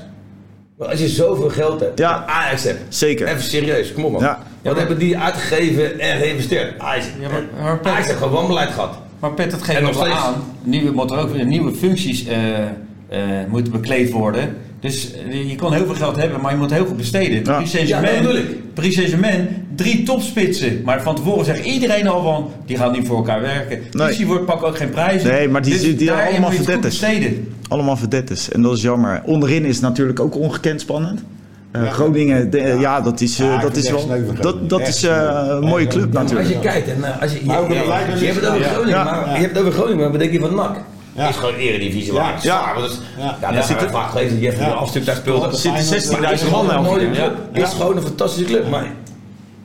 [0.76, 2.24] Want als je zoveel geld hebt, Ja.
[2.26, 3.26] Ajax hebt, Zeker.
[3.28, 4.22] even serieus, kom op man.
[4.22, 4.38] Ja.
[4.62, 6.78] Wat hebben die uitgegeven en geïnvesteerd?
[6.78, 8.98] Ajax, Ja, maar- maar Ajax heeft gewoon wanbeleid gehad.
[9.18, 10.16] Maar Pet, dat geeft nog steeds.
[10.16, 10.34] aan.
[10.62, 12.66] Nieuwe, moeten er ook weer nieuwe functies eh, eh,
[13.48, 14.56] moeten bekleed worden.
[14.82, 17.44] Dus eh, je kan heel veel geld hebben, maar je moet heel goed besteden.
[17.44, 20.80] Ja, Saint-Germain, drie topspitsen.
[20.84, 23.78] Maar van tevoren zegt iedereen al van, die gaan niet voor elkaar werken.
[23.92, 24.06] Nee.
[24.06, 25.28] Dus die wordt pakken ook geen prijzen.
[25.30, 27.54] Nee, maar die- Dus die- die daar allemaal besteden.
[27.68, 28.48] Allemaal verdetters.
[28.50, 29.22] En dat is jammer.
[29.24, 31.22] Onderin is natuurlijk ook ongekend spannend.
[31.70, 33.00] Eh, Groningen, de- ja.
[33.00, 34.08] dat is, eh, dat is wel.
[34.40, 36.12] Dat, dat is eh, een mooie club ja.
[36.12, 36.62] Maar als natuurlijk.
[36.64, 37.50] je kijkt, en als je, je,
[38.26, 38.62] hebt het over.
[38.62, 39.04] Groningen, Ja.
[39.04, 40.76] maar je hebt het over Groningen, maar wat denk je van NAC?
[41.14, 41.28] Ja.
[41.28, 42.38] Is gewoon eredivisie waar.
[42.42, 42.72] Ja.
[42.74, 43.52] Want Ja.
[43.52, 44.10] Ja, zit er vaak
[44.58, 44.66] Ja.
[44.66, 45.16] een afstuk daar.
[45.26, 47.14] Er zitten 16.000 Maar het is man club.
[47.52, 47.62] Ja.
[47.62, 48.86] is gewoon een fantastische club, maar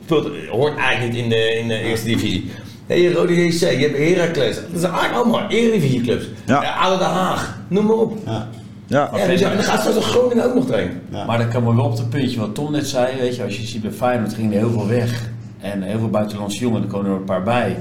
[0.04, 2.50] speelt, hoort eigenlijk niet in de, in de eerste divisie.
[2.86, 4.56] Hey, Rode JC, je hebt Heracles.
[4.56, 6.24] Dat zijn eigenlijk allemaal eredivisieclubs.
[6.46, 6.62] Ja.
[6.62, 6.74] Ja.
[6.74, 8.18] ADO Den Haag, noem maar op.
[8.26, 8.48] Ja.
[8.86, 9.10] Ja.
[9.16, 11.00] Ja, dus ja, en dan gaat straks Groningen ook nog trainen.
[11.10, 11.24] Ja.
[11.24, 13.16] Maar dan komen we wel op het puntje wat Tom net zei.
[13.20, 15.28] Weet je, als je ziet bij Feyenoord ging er heel veel weg.
[15.60, 17.76] En heel veel buitenlandse jongen, er komen er een paar bij.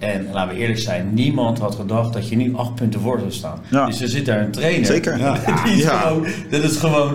[0.00, 3.30] En laten we eerlijk zijn, niemand had gedacht dat je nu acht punten voor zou
[3.32, 3.60] staan.
[3.70, 3.86] Ja.
[3.86, 4.86] Dus er zit daar een trainer.
[4.86, 5.18] Zeker.
[5.18, 5.36] Ja.
[5.64, 5.98] Die is Ja.
[5.98, 7.14] gewoon, dat is gewoon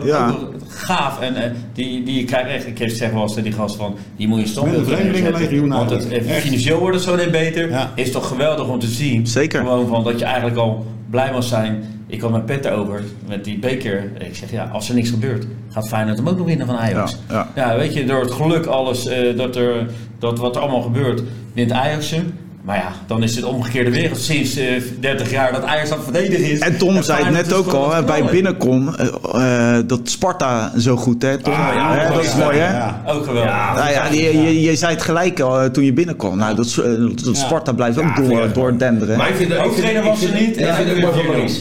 [0.67, 1.19] gaaf.
[1.19, 3.95] En eh, die, die je krijgt echt, ik heb zeg wel eens die gast van,
[4.15, 7.89] die moet je standbeeld vreemdelingenlegioen Want het, eh, financieel wordt het zo net beter.
[7.95, 9.27] Is toch geweldig om te zien.
[9.27, 9.59] Zeker.
[9.59, 11.83] Gewoon van dat je eigenlijk al blij mag zijn.
[12.07, 14.11] Ik had met Pet over, met die beker.
[14.19, 17.17] Ik zeg ja, als er niks gebeurt, gaat Feyenoord hem ook nog winnen van Ajax.
[17.29, 19.87] Ja, Ja, weet je, door het geluk alles, eh, dat, er,
[20.19, 21.21] dat wat er allemaal gebeurt,
[21.53, 22.33] wint Ajax hem.
[22.65, 26.03] Maar ja, dan is het omgekeerde wereld sinds eh 30 jaar dat Ajax aan het
[26.03, 26.59] verdedigen is.
[26.59, 30.95] En Tom zei het net ook al, hè, bij binnenkom, eh, eh, dat Sparta zo
[30.95, 31.53] goed, hè Tom?
[31.53, 32.77] Ah, ja, Hè, dat is mooi, hè?
[32.77, 33.03] Ja.
[33.07, 33.51] Ook geweldig.
[33.51, 36.37] Ja, Nou ja, je, je, je zei het gelijk al eh, toen je binnenkwam.
[36.37, 39.17] Nou, dat, eh, dat Sparta blijft ook door, door denderen.
[39.17, 40.57] Maar ik vind, Hoofdtrainer ik was er vind- niet.
[40.57, 41.59] Ik Ja, vind het Maurice.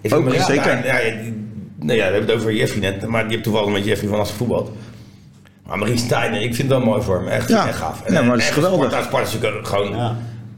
[0.00, 0.86] Ik vind Ook, Maurice- zeker.
[0.86, 4.18] Ja, ja, we hebben het over Jeffrey net, maar die hebt toevallig met Jeffrey van
[4.18, 4.76] als voetbal.
[5.70, 7.28] Maar Maurice Stijn, ik vind het wel mooi voor hem.
[7.28, 7.66] Echt, Ja.
[7.66, 8.02] echt gaaf.
[8.08, 8.86] Ja, maar dat is en geweldig.
[8.86, 10.16] Sparta, Sparta is natuurlijk gewoon Ja.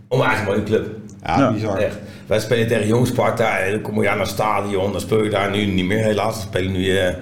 [0.09, 0.87] onwijs mooie club.
[1.25, 1.53] Ja, Ja.
[1.53, 1.77] bizar.
[1.79, 1.97] Echt.
[2.27, 4.93] Wij spelen tegen Jong Sparta en dan kom je aan naar het stadion.
[4.93, 6.35] Dan speel je daar nu niet meer helaas.
[6.37, 7.15] We spelen nu eh,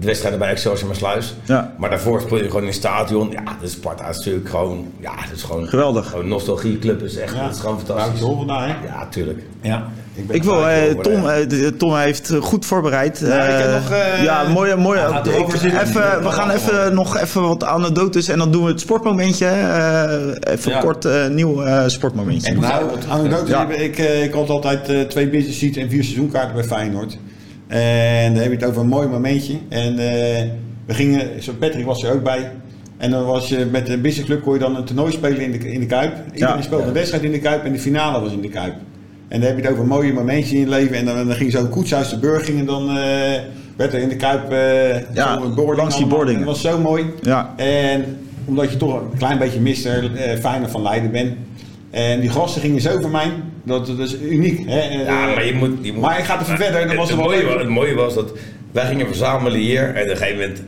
[0.00, 1.34] de wedstrijden bij Excelsior Maassluis.
[1.44, 1.74] Ja.
[1.78, 3.30] Maar daarvoor speel je gewoon in het stadion.
[3.30, 4.86] Ja, de Sparta is natuurlijk gewoon...
[5.00, 5.66] Ja, het is gewoon...
[5.68, 6.10] Geweldig.
[6.10, 7.34] Gewoon nostalgieclub is echt...
[7.34, 7.42] Ja.
[7.44, 8.46] Het is gewoon ik fantastisch.
[8.46, 8.86] naar, hè?
[8.86, 9.42] Ja, tuurlijk.
[9.62, 9.84] Ja.
[10.26, 13.18] ben Ik wil, eh, Tom, eh, eh, Tom heeft goed voorbereid.
[13.18, 15.00] Ja, ik heb Eh, nog, eh, ja, mooie, mooie.
[15.24, 15.80] ik- zitten.
[15.80, 19.46] even, we gaan even, nog even wat anekdotes en dan doen we het sportmomentje.
[19.46, 20.80] eh, even Ja.
[20.80, 22.54] kort nieuw eh, sportmomentje.
[22.54, 23.68] Nou, anekdote, Ja.
[23.68, 27.18] ik, ik had altijd twee business seats en vier seizoenkaarten bij Feyenoord.
[27.70, 29.54] En dan heb je het over een mooi momentje.
[29.68, 30.48] En eh,
[30.86, 32.50] we gingen, zo Patrick was er ook bij.
[32.96, 35.50] En dan was je met de business club kon je dan een toernooi spelen in
[35.52, 36.12] de, in de Kuip.
[36.32, 36.62] Iedereen Ja.
[36.62, 38.74] speelde een wedstrijd in de Kuip en de finale was in de Kuip.
[39.28, 40.96] En dan heb je het over mooie momentjes in je leven.
[40.96, 42.94] En dan, dan ging zo'n koets uit de burg en dan eh,
[43.76, 46.36] werd er in de Kuip eh Ja, boarding langs die boarding.
[46.38, 47.04] Dat was zo mooi.
[47.22, 47.54] Ja.
[47.56, 48.04] En
[48.44, 50.10] omdat je toch een klein beetje mister
[50.40, 51.32] Feyenoord van Leiden bent.
[51.90, 53.32] En die gasten gingen zo voor mij.
[53.62, 54.60] Dat, dat is uniek.
[54.66, 54.78] Hè?
[54.80, 55.70] Eh, Ja, maar je moet...
[55.80, 56.80] Je moet Maar ik ga even verder.
[56.80, 57.46] Dan Het, was het, mooie, leuk.
[57.52, 58.32] wa- het mooie was dat
[58.72, 60.62] wij gingen verzamelen hier en op een gegeven moment...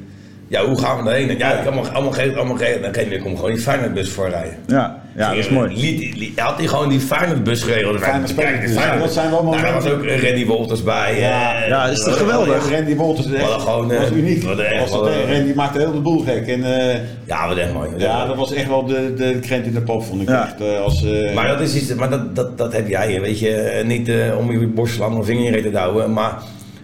[0.48, 1.38] Ja, hoe gaan we daarheen?
[1.38, 4.10] Ja, ik kan allemaal, allemaal, geen- allemaal, geen- dan ging- er komt gewoon die Feyenoordbus
[4.10, 4.56] voorrijden.
[4.66, 5.74] Ja, ja dat is mooi.
[5.80, 7.98] Liet, liet- had hij gewoon die Feyenoordbus geregeld.
[8.00, 11.20] Feyenoord Kijk, Feyenoord- dat zijn wel Nou, daar was ook Randy Wolters bij.
[11.20, 12.70] Ja, eh, ja, is toch eh, geweldig?
[12.70, 14.44] Randy Wolters is echt, gewoon, eh, was uniek.
[14.44, 16.46] dat, wel, eh, eh, Randy maakte heel de boel gek.
[16.46, 17.88] En, eh, Ja, wat echt mooi.
[17.96, 20.44] ja, dat was echt wel de, de krent in de pop, vond ik Ja.
[20.46, 20.60] echt.
[20.60, 23.50] eh, als, eh, Maar dat is iets, maar dat, dat, dat heb jij, weet je,
[23.54, 26.32] eh, niet eh, om je borst lang of vinger in te houden, maar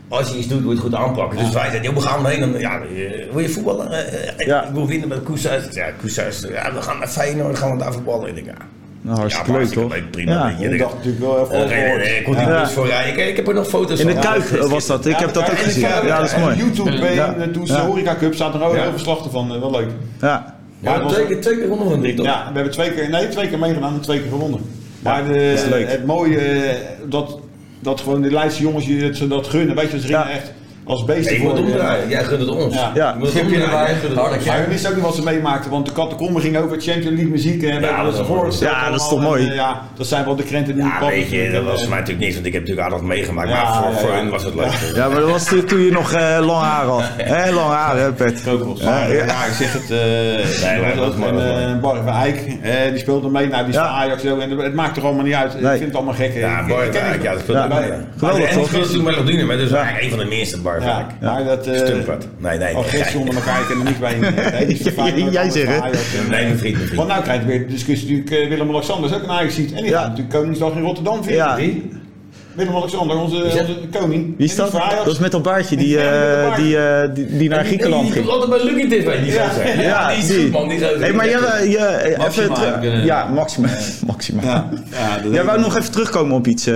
[0.09, 1.39] als je iets doet, moet je het goed aanpakken.
[1.39, 3.93] Dus wij zeiden, joh, we gaan heen, dan, ja, eh, wil je voetballen?
[3.93, 4.65] Eh, Ja.
[4.65, 5.65] Ik wil winnen met Koeshuis.
[5.71, 8.29] Ja, Koeshuis, ja, we gaan naar Feyenoord, gaan we daar voetballen.
[8.29, 8.53] Ik denk, ja,
[9.03, 9.93] Nou, hartstikke ja, leuk toch?
[9.93, 10.33] leuk, prima.
[10.33, 10.69] Ja.
[10.69, 10.77] je.
[10.79, 12.61] dacht natuurlijk wel even Eh, over nee, nee, nee, ik kon die Ja.
[12.63, 13.13] bus voor rijden.
[13.23, 14.23] Ik, ik heb er nog foto's In de van.
[14.23, 15.07] Kuip Ja, was dat.
[15.07, 15.81] Ik heb dat ook gezien.
[15.89, 16.57] Ja, dat is mooi.
[16.57, 17.35] YouTube eh, Ja.
[17.35, 17.81] en toen ze Ja.
[17.81, 18.75] de Horeca Cup staat er ook Ja.
[18.75, 19.55] heel veel verslachten van.
[19.55, 19.89] eh, wel leuk.
[20.21, 20.55] Ja.
[20.81, 22.27] Was- twee, keer, twee keer gewonnen van drie, toch?
[22.27, 24.61] Ja, we hebben twee keer, nee, twee keer meegedaan en twee keer gewonnen.
[25.03, 25.91] Maar de, dat is leuk.
[25.91, 26.75] het mooie, eh,
[27.09, 27.39] dat,
[27.81, 29.76] dat gewoon de Leidse jongens je het, ze dat gunnen.
[29.76, 30.31] Weet je, ze Ja.
[30.31, 30.53] echt
[30.89, 31.59] als beesten Nee, voor.
[31.59, 32.09] omdraaien.
[32.09, 32.74] Jij gunt het ons.
[32.74, 32.91] Ja.
[32.95, 33.09] Ja.
[33.12, 33.45] Je moet het Jij
[34.01, 34.45] gunt ons.
[34.47, 37.28] Maar we wisten ook niet wat ze meemaakten, want de catacombe ging over Champions League
[37.28, 39.45] muziek en hebben dat dat is Ja, dat is toch mooi?
[39.45, 41.99] En, eh, ja, dat zijn wel de krenten die Ja, weet je, dat was mij
[41.99, 43.49] natuurlijk niks, want ik heb natuurlijk aardig meegemaakt.
[43.49, 44.16] Ja, maar voor, ja, voor ja.
[44.16, 44.93] hun was het leuk.
[44.95, 47.03] Ja, maar dat was toen toen je nog eh, lang haar had.
[47.16, 48.43] Hè, lang haar, hè, Pet?
[48.45, 49.12] Ja, ja.
[49.12, 49.91] ja, ik zeg het.
[49.91, 53.47] eh Nee, dat dat is dat is eh, eh, die speelde mee.
[53.49, 53.86] Nou, die is Ja.
[53.86, 54.39] Ajax zo.
[54.39, 55.55] En het maakt er allemaal niet uit.
[55.55, 56.34] Ik vind het allemaal gek.
[56.34, 57.22] Ja, Ik- Bar ik ken het.
[57.22, 57.66] ja, dat Ja.
[57.68, 57.80] Ja.
[57.80, 57.95] Ja.
[58.16, 58.68] Geweldig, en toch?
[58.68, 59.76] die speelt natuurlijk Melodine, maar dus Ja.
[59.76, 61.66] eigenlijk een van de minste Bar Ja, maar dat...
[61.66, 62.26] eh, Stumpert.
[62.39, 62.74] Nee, nee.
[62.76, 64.16] Agressie onder elkaar, ik ken er niet bij.
[64.53, 64.66] Nee,
[65.14, 65.83] die Jij zegt het.
[65.85, 66.95] En, Nee, eh, mijn vriend, vriend.
[66.95, 68.43] Want nou krijg je weer de discussie natuurlijk.
[68.43, 69.72] eh, Willem-Alexander is ook een Ajax ziet.
[69.72, 69.99] En die Ja.
[69.99, 71.62] gaat natuurlijk Koningsdag in Rotterdam vieren.
[71.62, 71.70] Ja.
[72.55, 74.35] Willem-Alexander, onze, onze koning.
[74.37, 74.70] Wie is En dat?
[74.70, 74.81] die.
[75.05, 76.03] Dat is met dat baardje die, Ja,
[76.49, 76.57] baard.
[76.57, 78.26] die, eh, die, die naar Griekenland Die ging.
[78.26, 79.49] komt altijd bij Lucky TV, die Ja.
[79.49, 79.81] gozer.
[79.83, 80.43] Ja, die is die.
[80.43, 80.68] goed, man.
[80.68, 80.79] Die.
[80.79, 83.68] Hey, maar jij, je, even terug- Ja, Maxima.
[84.07, 84.43] Maxima.
[84.43, 84.68] Ja,
[85.22, 86.74] ja, denk wou nog even terugkomen op iets, eh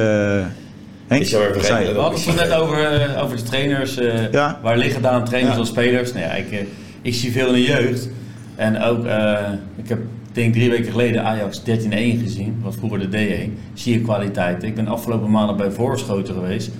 [1.12, 1.26] Henk?
[1.26, 1.64] Vergeten.
[1.64, 1.92] Zei je.
[1.92, 3.96] We hadden het zo net over, eh, over de trainers.
[3.96, 4.58] eh, Ja.
[4.62, 5.60] Waar liggen daar trainers Ja.
[5.60, 6.12] als spelers?
[6.12, 6.58] Nou ja, ik, eh,
[7.02, 8.08] ik zie veel in de jeugd.
[8.56, 9.38] En ook, eh,
[9.76, 9.98] ik heb
[10.32, 12.58] denk drie weken geleden Ajax 13-1 gezien.
[12.62, 13.58] Wat vroeger de D1.
[13.74, 14.62] Zie je kwaliteit.
[14.62, 16.70] Ik ben afgelopen maanden bij Voorschoten geweest.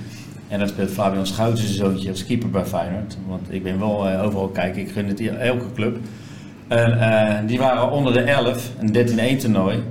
[0.49, 3.17] En daar speelt Fabian Schouten zijn zoontje als keeper bij Feyenoord.
[3.29, 4.81] Want ik ben wel eh, overal kijken.
[4.83, 5.97] Ik gun het elke club.
[6.69, 9.83] En eh, die waren onder de 11, een 13-1 toernooi.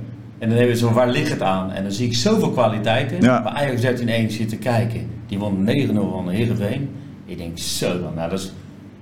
[0.42, 1.72] En dan hebben we zo, waar ligt het aan?
[1.72, 3.20] En dan zie ik zoveel kwaliteit in.
[3.22, 3.42] Ja.
[3.42, 5.06] Bij Ajax 13-1 zitten kijken.
[5.26, 6.90] Die won 9-0 van Heerenveen.
[7.26, 8.52] Ik denk zo dan, nou dat is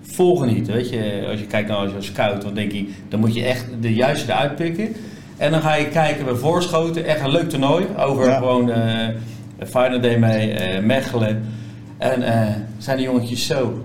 [0.02, 0.66] volgen niet.
[0.66, 3.44] Weet je, als je kijkt naar als je scout, dan denk je, dan moet je
[3.44, 4.88] echt de juiste eruit pikken.
[5.36, 7.86] En dan ga je kijken bij Voorschoten, echt een leuk toernooi.
[7.98, 8.36] Over Ja.
[8.36, 9.08] gewoon, eh
[9.68, 11.42] Feyenoord deed mee, eh, Mechelen.
[11.98, 13.84] En eh, zijn die jongetjes zo.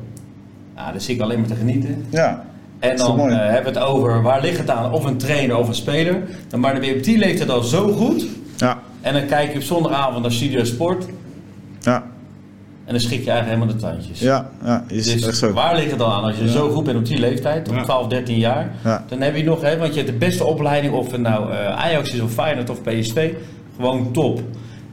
[0.75, 2.05] Nou, daar zit ik alleen maar te genieten.
[2.09, 2.45] Ja.
[2.79, 5.67] En dan eh, hebben we het over waar ligt het aan, of een trainer of
[5.67, 6.21] een speler.
[6.47, 8.25] Dan maar dan ben je op die leeftijd al zo goed.
[8.57, 8.79] Ja.
[9.01, 11.05] En dan kijk je op zondagavond naar Studio Sport.
[11.81, 12.03] Ja.
[12.85, 14.19] En dan schrik je eigenlijk helemaal de tandjes.
[14.19, 14.49] Ja.
[14.63, 14.83] Ja.
[14.87, 15.53] Is echt Dus zo.
[15.53, 16.23] waar ligt het dan aan?
[16.23, 19.05] Als je zo goed bent op die leeftijd, op 12, 13 jaar, Ja.
[19.07, 21.75] dan heb je nog, hè, want je hebt de beste opleiding, of het nou eh,
[21.83, 23.33] Ajax is of Feyenoord of PSV,
[23.75, 24.41] gewoon top.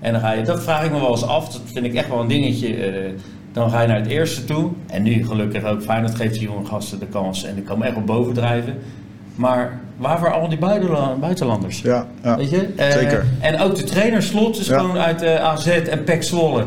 [0.00, 2.08] En dan ga je, dat vraag ik me wel eens af, dat vind ik echt
[2.08, 2.74] wel een dingetje.
[2.76, 3.10] eh,
[3.52, 4.70] dan ga je naar het eerste toe.
[4.86, 7.96] En nu gelukkig ook Feyenoord geeft die jonge gasten de kans en die komen echt
[7.96, 8.78] op bovendrijven.
[9.34, 11.80] Maar waarvoor al die buitenla- buitenlanders?
[11.80, 12.06] Ja.
[12.22, 12.36] Ja.
[12.36, 12.72] Weet je?
[12.76, 13.24] Eh, Zeker.
[13.40, 14.78] En ook de trainer Slot is Ja.
[14.78, 16.64] gewoon uit eh, AZ en PEC Zwolle.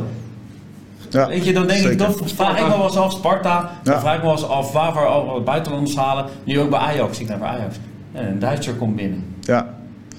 [1.09, 1.27] Ja.
[1.27, 4.13] Weet je, dan denk ik, dat vraag ik me wel eens af, Sparta, dan vraag
[4.15, 6.25] ik me wel eens af waarvoor al buitenlanders halen.
[6.43, 7.75] Nu ook bij Ajax, ik naar Ajax.
[8.11, 9.23] En een Duitser komt binnen.
[9.41, 9.67] Ja.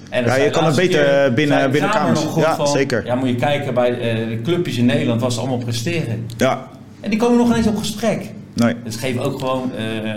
[0.09, 2.23] En Ja, je kan het beter, eh, binnen- zei binnen Kramer kamers.
[2.23, 3.05] nog goed Ja, van, zeker.
[3.05, 6.25] Ja, moet je kijken bij eh, de clubjes in Nederland, was ze allemaal presteren.
[6.37, 6.67] Ja.
[6.99, 8.29] En die komen nog ineens op gesprek.
[8.53, 8.75] Nee.
[8.83, 10.11] Dus geef ook gewoon eh,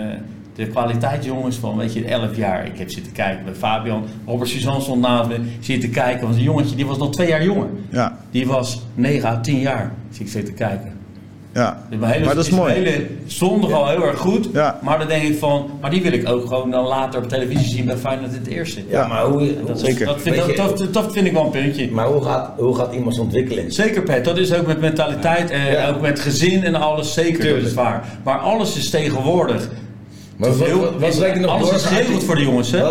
[0.55, 2.65] de kwaliteit, jongens, van weet je, 11 jaar.
[2.65, 6.21] Ik heb zitten kijken bij Fabian, Robert Suzanne stond naast me, zitten kijken.
[6.23, 7.67] Want een jongetje, die was nog twee jaar jonger.
[7.89, 8.17] Ja.
[8.31, 10.93] Die was 9 à 10 jaar, zie ik zitten kijken.
[11.53, 11.83] Ja.
[11.89, 12.73] Dus mijn hele, Maar dat is mooi.
[12.73, 14.49] hele zondag al heel erg goed.
[14.53, 14.79] Ja.
[14.83, 17.67] Maar dan denk ik van, maar die wil ik ook gewoon dan later op televisie
[17.75, 18.81] zien bij Feyenoord in het eerste.
[18.89, 20.05] Ja, maar hoe, Dat, is- Zeker.
[20.05, 21.91] Dat vind, dat, je- dat, dat vind ik wel een puntje.
[21.91, 23.73] maar hoe gaat, hoe gaat iemand zijn ontwikkeling?
[23.73, 25.89] Zeker Pet, dat is ook met mentaliteit en Ja.
[25.89, 27.65] ook met gezin en alles, zeker, dat Tuurlijk.
[27.67, 28.03] is waar.
[28.23, 29.69] Maar alles is tegenwoordig.
[30.37, 32.83] Maar wat, Heel- wat, wat er nog alles is geregeld voor de jongens, hè?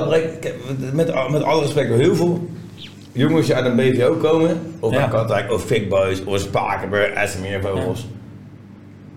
[0.92, 2.48] Met, met alle respect, heel veel
[3.12, 5.00] jongens die uit een BVO komen, of Ja.
[5.00, 8.06] uit Katwijk, of Fig Boys, of Spakenburg, SMR Vogels.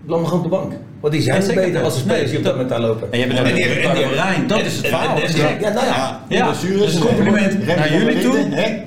[0.06, 0.72] Laat me gewoon op de bank.
[1.00, 3.08] Want die zijn Ja, beter als de spelers die op dat moment daar lopen.
[3.12, 5.18] En je hebt het die- Rijn, dat is het verhaal.
[5.60, 6.24] Ja, nou ja.
[6.28, 6.80] Ja, blessures.
[6.80, 8.36] dus een compliment Remco naar jullie toe.
[8.36, 8.82] Eh,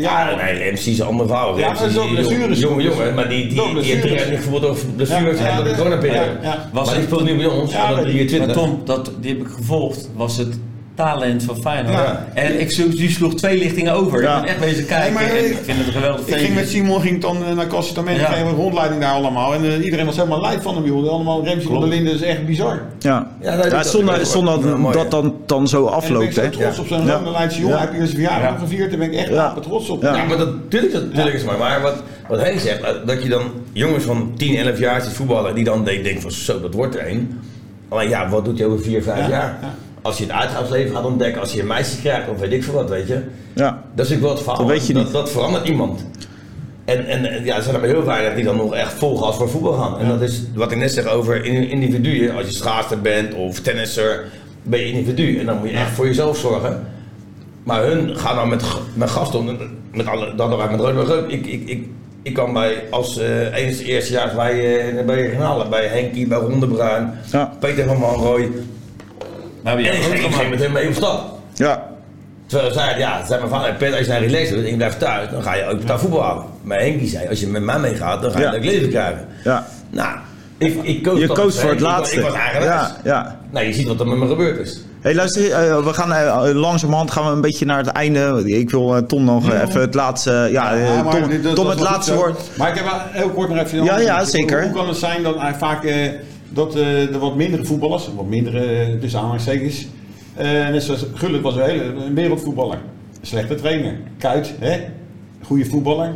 [0.00, 1.58] Ja, ja, nee, MC is een ander verhaal.
[1.58, 2.60] Ja, is dat een blessures.
[2.60, 6.30] jonge jongen, maar die, die, Dat die heeft niet gevoeld over blessures en de coronaperiode.
[6.72, 7.78] Maar die speelt nu bij ons, ik.
[8.02, 8.46] 23.
[8.46, 10.58] Maar Tom, dat, die heb ik gevolgd, was het
[10.96, 11.94] talent van Feyenoord.
[11.94, 12.26] Ja.
[12.34, 14.22] En ik, die sloeg twee lichtingen over.
[14.22, 14.36] Ja.
[14.36, 16.34] Ik ben echt bezig kijken Nee, maar en ik- ik vind het een geweldig Ik
[16.36, 17.66] ging met Simon ging dan eh, naar
[18.18, 18.24] Ja.
[18.26, 19.54] kregen we een rondleiding daar allemaal.
[19.54, 21.08] En eh, iedereen was helemaal lijf van hem, joh.
[21.08, 22.82] Allemaal Remzi van der Linden, dat is echt bizar.
[22.98, 25.84] Ja, Ja, ja, dat- zonder, dat- zonder ja, dat mooi, dat dan, dan zo En
[25.84, 26.52] ik ben afloopt.
[26.52, 27.20] trots op zo'n Ja.
[27.30, 27.74] Leidse jongen.
[27.76, 27.80] Ja.
[27.80, 28.58] Heb je zijn verjaardag Ja.
[28.58, 29.34] gevierd, daar ben ik echt Ja.
[29.34, 29.60] ja.
[29.60, 30.02] trots op.
[30.02, 30.16] Ja.
[30.16, 31.58] Ja, maar dat, tuurlijk, dat, tuurlijk is mooi.
[31.58, 33.42] Maar wat, wat hij zegt, eh, dat je dan
[33.72, 37.08] jongens van 10, 11 jaar ziet voetballen, die dan denken van zo, dat wordt er
[37.10, 37.38] een.
[37.88, 39.58] Maar ja, wat doet je over 4, 5 Ja, jaar?
[40.06, 42.74] Als je het uitgaansleven gaat ontdekken, als je een meisje krijgt of weet ik veel
[42.74, 43.20] wat, weet je.
[43.54, 43.82] Ja.
[43.94, 44.58] Dat is natuurlijk wel het verhaal.
[44.58, 45.12] Dat weet je dat, niet.
[45.12, 46.04] dat verandert iemand.
[46.84, 49.16] En, en, en ja, er zijn er maar heel weinig die dan nog echt vol
[49.16, 49.98] gas voor voetbal gaan.
[49.98, 52.36] En dat is wat ik net zeg over in- individuen.
[52.36, 54.24] Als je schaatser bent of tennisser,
[54.62, 55.38] ben je individu.
[55.38, 56.86] En dan moet je echt voor jezelf zorgen.
[57.62, 58.64] Maar hun gaan dan met,
[58.94, 59.56] met gasten om.
[59.92, 61.32] Met alle, dat wij met.
[61.32, 61.86] Ik, ik, ik,
[62.22, 66.38] ik kan bij, als eh eens eerste jaar bij, eh bij regionale, bij Henkie, bij
[66.38, 67.52] Rondebruin, Ja.
[67.58, 68.50] Peter van Manrooy.
[69.66, 71.38] Maar En ik ging, ik ging met hem mee op stap.
[71.54, 71.82] Ja.
[72.46, 74.98] Terwijl zij, ja, zei mijn vader, Peter, als je naar relax doet en je blijft
[74.98, 76.44] thuis, dan ga je ook daar voetbal houden.
[76.62, 78.54] Maar Henkie zei, als je met mij meegaat, dan ga je Ja.
[78.54, 79.26] een leuk leven krijgen.
[79.44, 79.66] Ja.
[79.90, 80.16] Nou,
[80.58, 82.16] ik, ik koos Je dus, voor het Ik was- laatste.
[82.16, 82.70] Ik was eigenwijs.
[82.80, 83.38] Ja, ja.
[83.50, 84.80] Nou, je ziet wat er met me gebeurd is.
[85.00, 88.42] Hey, luister, eh, we gaan eh, langzamerhand gaan we een beetje naar het einde.
[88.58, 90.48] Ik wil eh, Tom nog eh, even het laatste.
[90.52, 92.40] Ja, eh, Ja, maar Tom, dit- Tom het laatste woord.
[92.56, 93.84] Maar ik heb wel heel kort nog even...
[93.84, 94.62] Ja, ja, Hoe- zeker.
[94.62, 95.96] Hoe kan het zijn dat hij vaak eh,
[96.48, 96.82] dat eh,
[97.12, 99.86] de wat mindere voetballers, wat mindere eh, tussen aanhalingstekens,
[100.34, 102.78] eh net zoals Gullit was een hele een wereldvoetballer.
[103.22, 103.94] Slechte trainer.
[104.18, 104.80] Kuit, hè?
[105.42, 106.14] Goede voetballer.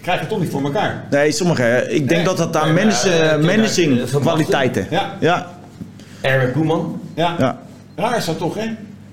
[0.00, 1.06] Krijg je toch niet voor elkaar.
[1.10, 1.86] Nee, sommige.
[1.88, 2.24] Ik denk Nee.
[2.24, 4.86] dat dat aan Nee, eh, managing kwaliteiten.
[4.90, 5.16] Ja.
[5.20, 5.58] Ja,
[6.20, 7.00] Erwin Koeman.
[7.14, 7.34] Ja.
[7.38, 7.58] ja.
[7.96, 8.64] Raar is dat toch, hè?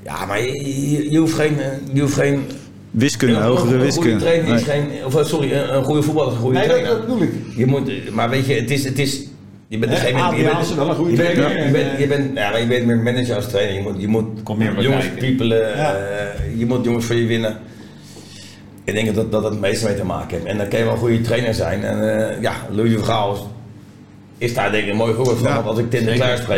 [0.03, 1.57] Ja, maar je, je, je hoeft geen...
[1.93, 2.43] Je hoeft geen
[2.91, 4.19] Wiskunde, een- hogere een goede wiskunde.
[4.19, 4.75] trainer is Nee.
[4.75, 5.05] geen...
[5.05, 6.97] Of, sorry, een, een goede voetballer is een goede Nee, dat, trainer.
[6.97, 7.33] dat bedoel ik.
[7.55, 9.26] Je moet, maar weet je, het is, het is
[9.67, 11.65] je bent Hè, degene, je bent, Adriaanse wel een goede je bent, trainer.
[11.65, 13.73] je bent, En, je bent, ja, maar je bent meer manager als trainer.
[13.75, 15.93] Je moet, je moet Kom meer bij jongens piepelen, Ja.
[15.93, 17.57] eh, je moet jongens voor je winnen.
[18.83, 20.45] Ik denk dat dat het meeste mee te maken heeft.
[20.45, 21.83] En dan kan je wel een goede trainer zijn.
[21.83, 23.47] En eh, ja, Louis van Gaal
[24.37, 25.47] is daar denk ik een mooi voorbeeld van.
[25.47, 26.25] Ja, Want als ik Tim de zeker.
[26.25, 26.57] Klaar spreek,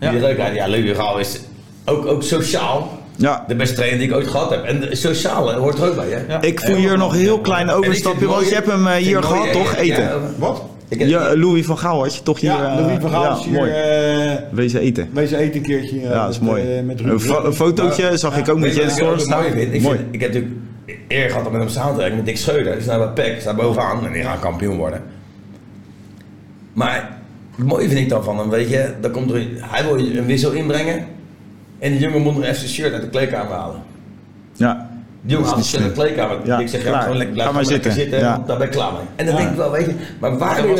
[0.00, 0.10] Ja.
[0.10, 0.46] die Ja.
[0.46, 1.40] Ja, Louis van Gaal is
[1.84, 3.44] ook, ook sociaal Ja.
[3.48, 4.64] de beste trainer die ik ooit gehad heb.
[4.64, 6.32] En de sociale hoort er ook bij, hè?
[6.32, 6.40] Ja.
[6.42, 9.52] Ik voel hier nog een heel klein overstapje, want je hebt hem eh, hier gehad,
[9.52, 9.72] toch?
[9.74, 10.02] ja, Eten.
[10.02, 10.62] ja, Wat?
[10.90, 12.50] Ik Ja, Louis van Gaal had je toch hier...
[12.50, 13.70] Ja, eh, Louis van Gaal ja, is hier mooi.
[13.70, 15.08] eh, Wezen eten.
[15.12, 15.96] wezen eten een keertje.
[15.96, 16.82] eh, Ja, dat is met, mooi.
[16.82, 17.20] met Een, Ruud.
[17.20, 19.40] fo- een fotootje zag ik ook met Jens Storm staan.
[19.40, 19.74] mooi vind?
[19.74, 19.96] Ik, Mooi.
[19.98, 20.60] vind, ik heb natuurlijk
[21.08, 22.72] eer gehad om met hem samen te werken met Dick Scheuder.
[22.72, 25.02] Die staat bij PEC, staat bovenaan en die gaan kampioen worden.
[26.72, 27.18] Maar
[27.56, 30.26] het mooie vind ik dan van hem, weet je, dan komt er, hij wil een
[30.26, 31.04] wissel inbrengen
[31.78, 33.82] en die jongen moet nog even zijn shirt uit de kleedkamer halen.
[34.52, 34.89] Ja.
[35.26, 36.36] Jongen niet uit de kleedkamer.
[36.44, 37.92] Ja, ik zeg, ja, gewoon lekker, maar lekker zitten.
[37.92, 38.32] zitten, Ja.
[38.34, 39.00] want daar ben ik klaar mee.
[39.16, 39.40] En dan Ja.
[39.40, 40.76] denk ik wel, weet je, maar waar Dat ben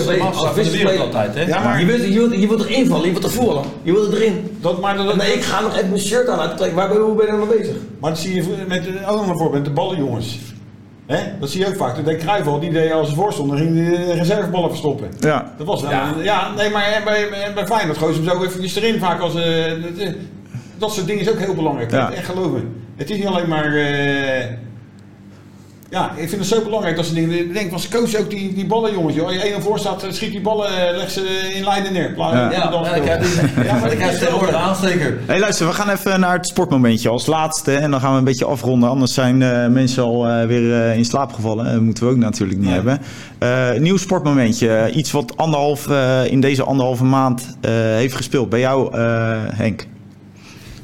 [0.64, 1.42] je mee als altijd, hè?
[1.42, 3.64] Ja, maar Je wilt, je, wilt, je wilt toch invallen, je wilt toch voetballen?
[3.82, 4.56] Je wilt erin.
[4.60, 6.88] dat, maar, dat, Nee, ik ga nog even mijn shirt aan uit de kleedkamer.
[6.88, 7.76] Waar ben, hoe ben je er mee bezig?
[8.00, 10.38] maar dat zie je met, een voorbeeld, met de ballenjongens.
[11.06, 11.18] Hè?
[11.40, 11.96] Dat zie je ook vaak.
[11.96, 15.08] Dat deed Cruijff al, die deed als voorstond, dan ging de reserveballen verstoppen.
[15.18, 15.52] Ja.
[15.58, 15.90] Dat was wel.
[15.90, 16.12] Ja.
[16.16, 18.98] Ja, ja nee, maar en bij, en bij Feyenoord gooien ze hem zo eventjes erin
[18.98, 19.34] vaak als...
[19.34, 19.42] eh,
[19.82, 20.12] dat, eh,
[20.78, 21.90] dat soort dingen is ook heel belangrijk.
[21.90, 22.12] Ja.
[22.12, 22.74] Echt geloven.
[23.00, 23.74] Het is niet alleen maar...
[23.74, 24.44] eh,
[25.90, 27.38] ja, ik vind het zo belangrijk dat ze dingen...
[27.38, 29.14] Ik denk van ze coachen ook die, die ballenjongens.
[29.14, 29.26] Joh.
[29.26, 32.14] Als je 1 voor staat, schiet die ballen, eh, leg ze in lijnen neer.
[32.16, 32.50] Ja.
[32.52, 33.22] Ja, ik heb
[33.64, 35.18] Ja, maar ik heb tegenwoordig aansteker.
[35.26, 37.72] Hey, luister, we gaan even naar het sportmomentje als laatste.
[37.76, 38.88] En dan gaan we een beetje afronden.
[38.88, 41.64] Anders zijn eh, mensen al eh, weer in slaap gevallen.
[41.72, 42.74] Dat moeten we ook natuurlijk niet Nee.
[42.76, 42.98] hebben.
[43.38, 44.90] Eh, nieuw sportmomentje.
[44.94, 48.48] Iets wat anderhalf, eh, in deze anderhalve maand eh, heeft gespeeld.
[48.48, 49.86] Bij jou, eh, Henk.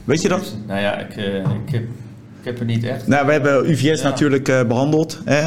[0.04, 0.56] Weet je dat?
[0.66, 1.88] Nou ja, ik, ik, heb, ik
[2.46, 3.06] heb er niet echt.
[3.06, 4.08] Nou, we hebben UVS Ja.
[4.08, 5.20] natuurlijk eh, behandeld.
[5.24, 5.40] Hè?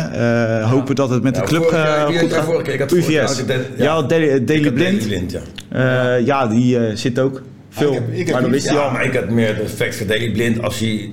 [0.60, 2.46] Eh, Hopen dat het met de club eh, goed gaat.
[2.46, 2.74] vorige keer?
[2.74, 3.44] Ik had UVS.
[3.48, 4.02] Ja, ja.
[4.02, 5.06] Daily, Ik Daily Blind.
[5.08, 6.16] Blind, ja.
[6.16, 7.90] Ja, die zit ook veel.
[7.90, 8.92] ik heb- ik heb maar wist hij al.
[8.92, 11.12] maar ik had meer de effect voor Daily Blind als hij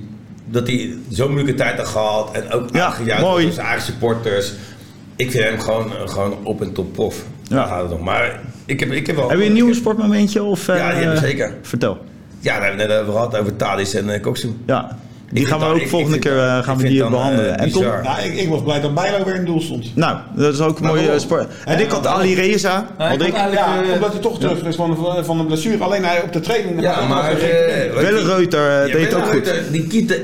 [0.49, 3.43] dat hij zo'n moeilijke tijd had gehad en ook Ja, mooi.
[3.45, 4.53] door zijn eigen supporters.
[5.15, 7.23] Ik vind hem gewoon, gewoon op en top prof.
[7.43, 7.55] Ja.
[7.55, 8.03] Daar gaat het om.
[8.03, 9.29] Maar ik heb, ik heb wel.
[9.29, 10.43] Heb je een nieuw sportmomentje?
[10.43, 11.53] Of, eh, Ja, ik zeker.
[11.61, 11.97] Vertel.
[12.39, 14.49] Ja, daar hebben we net over gehad over Thadis en uh, Koksu.
[14.65, 14.97] Ja,
[15.31, 17.57] die gaan we ook ik- volgende ik keer dan- eh, gaan we die dan, behandelen.
[17.57, 17.83] eh, en Tom?
[17.83, 19.95] Ja, ik, ik was blij dat Bijlo weer in doel stond.
[19.95, 21.19] Nou, dat is ook een mooie waarom?
[21.19, 21.47] sport.
[21.65, 22.07] En ik had?
[22.07, 22.85] Ali Reza.
[22.97, 23.33] Nou, had ik ik.
[23.33, 25.83] had eigenlijk, Ja, eh, omdat hij toch terug is van, de- van de blessure.
[25.83, 26.81] Alleen hij op de training.
[26.81, 27.31] Ja, maar...
[27.31, 29.53] eh, wat Welle die- Reuter eh, Ja, deed het ook goed.
[29.71, 30.21] Die, kiet,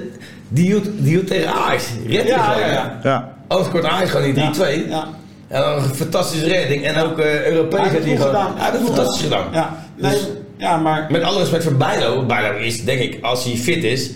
[0.47, 1.83] die, hield, die hield tegen Ajax.
[2.07, 3.33] Red Ja, gewoon, ja, ja.
[3.47, 4.89] Anders scoort Ajax gewoon die 3-2.
[4.89, 5.07] Ja.
[5.47, 6.83] En dan een fantastische redding.
[6.85, 8.35] En ook eh Europees heeft hij gewoon...
[8.35, 9.45] Hij heeft het fantastisch gedaan.
[9.51, 10.27] Ja, nee, Dus-
[10.57, 11.07] ja maar...
[11.09, 12.25] Met alle respect voor Bijlo.
[12.25, 14.11] Bijlo is, denk ik, als hij fit is,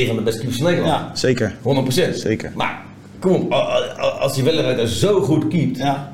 [0.00, 0.94] een van de beste keepers van Nederland.
[0.94, 1.54] Ja, Zeker.
[2.12, 2.14] 100%.
[2.14, 2.52] Zeker.
[2.54, 2.82] Maar,
[3.18, 3.52] kom op.
[4.20, 6.12] Als die Welleruiter zo goed keept, ja.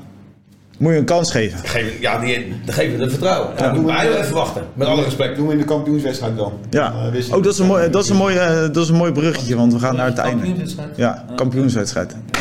[0.79, 1.59] Moet je een kans geven.
[1.59, 3.57] geef, ja, die, dan geven we het vertrouwen.
[3.57, 4.63] En dan moet Bijlo even wachten.
[4.75, 5.37] Met alle respect.
[5.37, 6.53] Doen we in de kampioenswedstrijd dan.
[6.71, 7.11] Ja.
[7.11, 9.13] Wisselen Oh, dat is een mooi, dat is een mooi, eh, dat is een mooi
[9.13, 10.43] bruggetje, want we gaan naar het einde.
[10.43, 10.97] Kampioenswedstrijd?
[10.97, 12.17] Ja, kampioenswedstrijd.
[12.31, 12.41] Eh,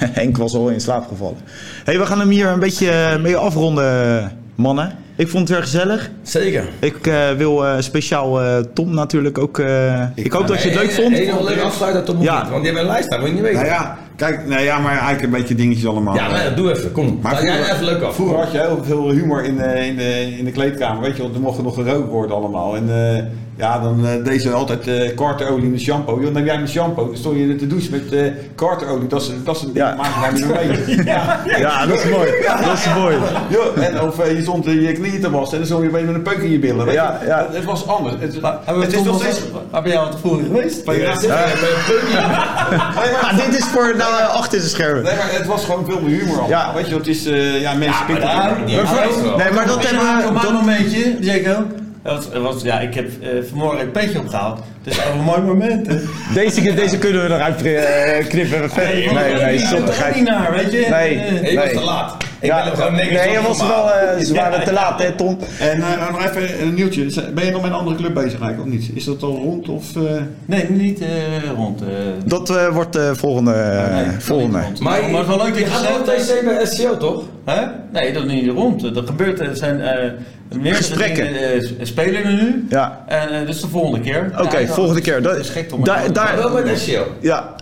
[0.18, 1.36] Henk was al in slaap gevallen.
[1.84, 4.92] hey, we gaan hem hier een beetje eh, mee afronden, mannen.
[5.18, 6.10] Ik vond het weer gezellig.
[6.22, 6.64] Zeker.
[6.78, 9.58] Ik eh, wil eh, speciaal eh, Tom natuurlijk ook...
[9.58, 11.16] eh, ik, hoop dat je het leuk vond.
[11.16, 12.34] hey, nog een leuke afsluiter tot Ja.
[12.50, 13.58] Want die hebben een lijst staan, moet je niet weten.
[13.60, 16.14] Nou ja, kijk, nou ja, maar eigenlijk een beetje dingetjes allemaal.
[16.14, 16.92] Ja, maar doe even.
[16.92, 17.18] Kom.
[17.22, 18.14] Maar Laat jij vroeger- even leuk af.
[18.14, 21.22] Vroeger had je heel veel humor in de, in de, in de kleedkamer, weet je,
[21.22, 22.76] want er mocht nog gerookt worden allemaal.
[22.76, 22.90] En
[23.56, 26.20] ja, dan deed ze altijd karterolie in de shampoo.
[26.20, 29.06] Dan heb jij een shampoo, dan stond je te douchen met karterolie.
[29.08, 29.94] Dat is, dat is een Ja.
[29.94, 31.04] maak je daar mee.
[31.14, 31.40] ja.
[31.58, 32.30] Ja, dat is mooi.
[32.64, 33.16] Dat is mooi.
[33.48, 36.22] Joh, en of je stond je knieën wassen en dan stond je opeens met een
[36.22, 36.84] peuk in je billen.
[36.84, 37.26] Weet Ja, je?
[37.26, 37.38] ja.
[37.46, 38.14] Het, het was anders.
[38.20, 39.40] Het, Hebben het is nog steeds...
[39.52, 40.84] was- Waar ben jij al tevoren geweest?
[40.86, 41.18] Ja, eh.
[42.96, 45.02] Nee, Ah, dit is voor nou, eh, achter de schermen.
[45.02, 46.48] Nee, maar het was gewoon veel meer humor al.
[46.48, 46.72] Ja.
[46.74, 48.28] Weet je, het is, eh, ja, mensen pikken.
[48.66, 48.76] Nee,
[49.54, 50.32] maar dat hebben we...
[50.34, 51.64] Dat- een momentje, Jaco.
[52.02, 54.60] Dat was, dat was, ja, ik heb eh, vanmorgen een petje opgehaald.
[54.82, 55.88] Dus over een mooi moment.
[56.34, 58.70] Deze, deze kunnen we eruit eh, knippen.
[58.76, 60.90] Nee, nee, nee, er.
[60.90, 61.18] Nee.
[61.20, 61.74] Eh, Nee, was Nee.
[61.74, 62.16] te laat.
[62.40, 65.38] Ik Ja, ben nee, je was wel, eh, ze waren te laat, hè, Tom?
[65.60, 67.30] En eh, nog even een nieuwtje.
[67.34, 68.90] Ben je nog met een andere club bezig eigenlijk, of niet?
[68.94, 69.68] Is dat al rond?
[69.68, 70.02] Of, eh,
[70.44, 71.08] Nee, niet eh,
[71.56, 71.82] rond.
[71.82, 71.88] eh.
[72.24, 73.52] Dat eh, wordt de volgende.
[73.92, 74.58] Nee, volgende.
[74.58, 76.28] Maar, Maar het is wel leuk dat je gaat hebt.
[76.28, 77.22] TC bij SCO, toch?
[77.44, 77.66] Hè?
[77.92, 78.82] Nee, dat is niet rond.
[78.82, 80.10] Er gebeurt, er zijn eh
[80.52, 81.26] meerdere Gesprekken.
[81.32, 82.66] dingen, eh, spelen er nu.
[82.68, 83.04] Ja.
[83.06, 84.30] En eh, dus de volgende keer.
[84.40, 85.22] Oké, Ja, volgende keer.
[85.22, 87.02] Dat, is gek om daar, daar, Maar wel bij SCO.
[87.20, 87.54] ja.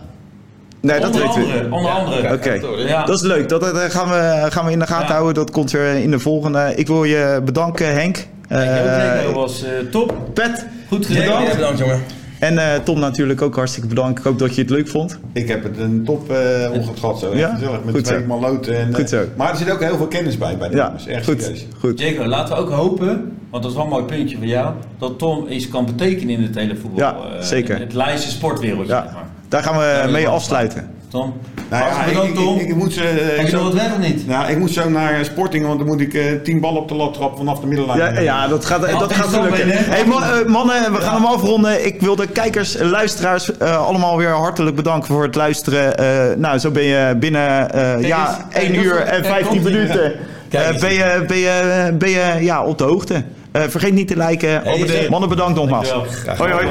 [0.87, 1.47] Nee, dat onder weten we.
[1.53, 2.33] andere, onder andere.
[2.35, 2.53] Oké.
[2.89, 3.05] Ja.
[3.05, 3.49] Dat is leuk.
[3.49, 5.13] Dat, dat gaan, we, gaan we in de gaten Ja.
[5.13, 5.35] houden.
[5.35, 6.73] Dat komt weer in de volgende.
[6.77, 8.27] Ik wil je bedanken, Henk.
[8.49, 8.85] Kijk, Eh,
[9.25, 10.15] Jaco was eh, top.
[10.35, 10.67] Pet.
[10.89, 11.23] Goed Bedankt.
[11.25, 11.45] gedaan.
[11.45, 12.03] Ja, bedankt, jongen.
[12.41, 14.19] En eh, Tom natuurlijk ook hartstikke bedankt.
[14.19, 15.19] Ik hoop dat je het leuk vond.
[15.33, 17.37] ik heb het een top eh ochtend gehad zo.
[17.37, 17.55] Ja?
[17.55, 18.27] Gezellig met Goed twee zo.
[18.27, 18.79] maloten.
[18.79, 19.25] En, eh, Goed zo.
[19.37, 21.07] Maar er zit ook heel veel kennis bij bij de Ja, jongens.
[21.07, 21.43] Echt goed.
[21.43, 21.67] serieus.
[21.79, 22.01] goed.
[22.01, 25.19] Jaco, laten we ook hopen, want dat is wel een mooi puntje voor jou, dat
[25.19, 26.99] Tom iets kan betekenen in het hele voetbal.
[27.01, 27.75] Ja, eh, zeker.
[27.75, 29.03] in het Leidse sportwereldje, Ja.
[29.03, 29.26] zeg maar.
[29.49, 30.91] Daar gaan we Ja, mee afsluiten.
[31.11, 31.33] Tom,
[31.71, 32.55] Nou ja, hartstikke ik, bedankt, Tom.
[32.57, 34.27] ik, ik, ik moet, eh, Heb ik je zo- nog wat weg of niet?
[34.27, 36.95] nou, ik moet zo naar Sporting, want dan moet ik eh, tien ballen op de
[36.95, 37.99] lat trappen vanaf de middenlijn.
[38.15, 39.69] Ja, ja dat gaat, dat gaat lukken.
[39.69, 41.87] Hey, ma- eh, mannen, we gaan hem afronden.
[41.87, 45.97] Ik wil de kijkers en luisteraars eh, allemaal weer hartelijk bedanken voor het luisteren.
[45.99, 49.07] Eh, nou, zo ben je binnen eh, ja, eens, kijk, 1 dat is- uur en
[49.23, 49.73] kijk, 15 komt-ie.
[49.73, 50.13] minuten.
[50.51, 53.23] Eh, ben je, ben je, ben je ja, op de hoogte.
[53.53, 54.63] Eh, vergeet niet te liken.
[54.63, 55.91] Hey, Mannen, bedankt nogmaals.
[56.37, 56.67] Hoi, hoi.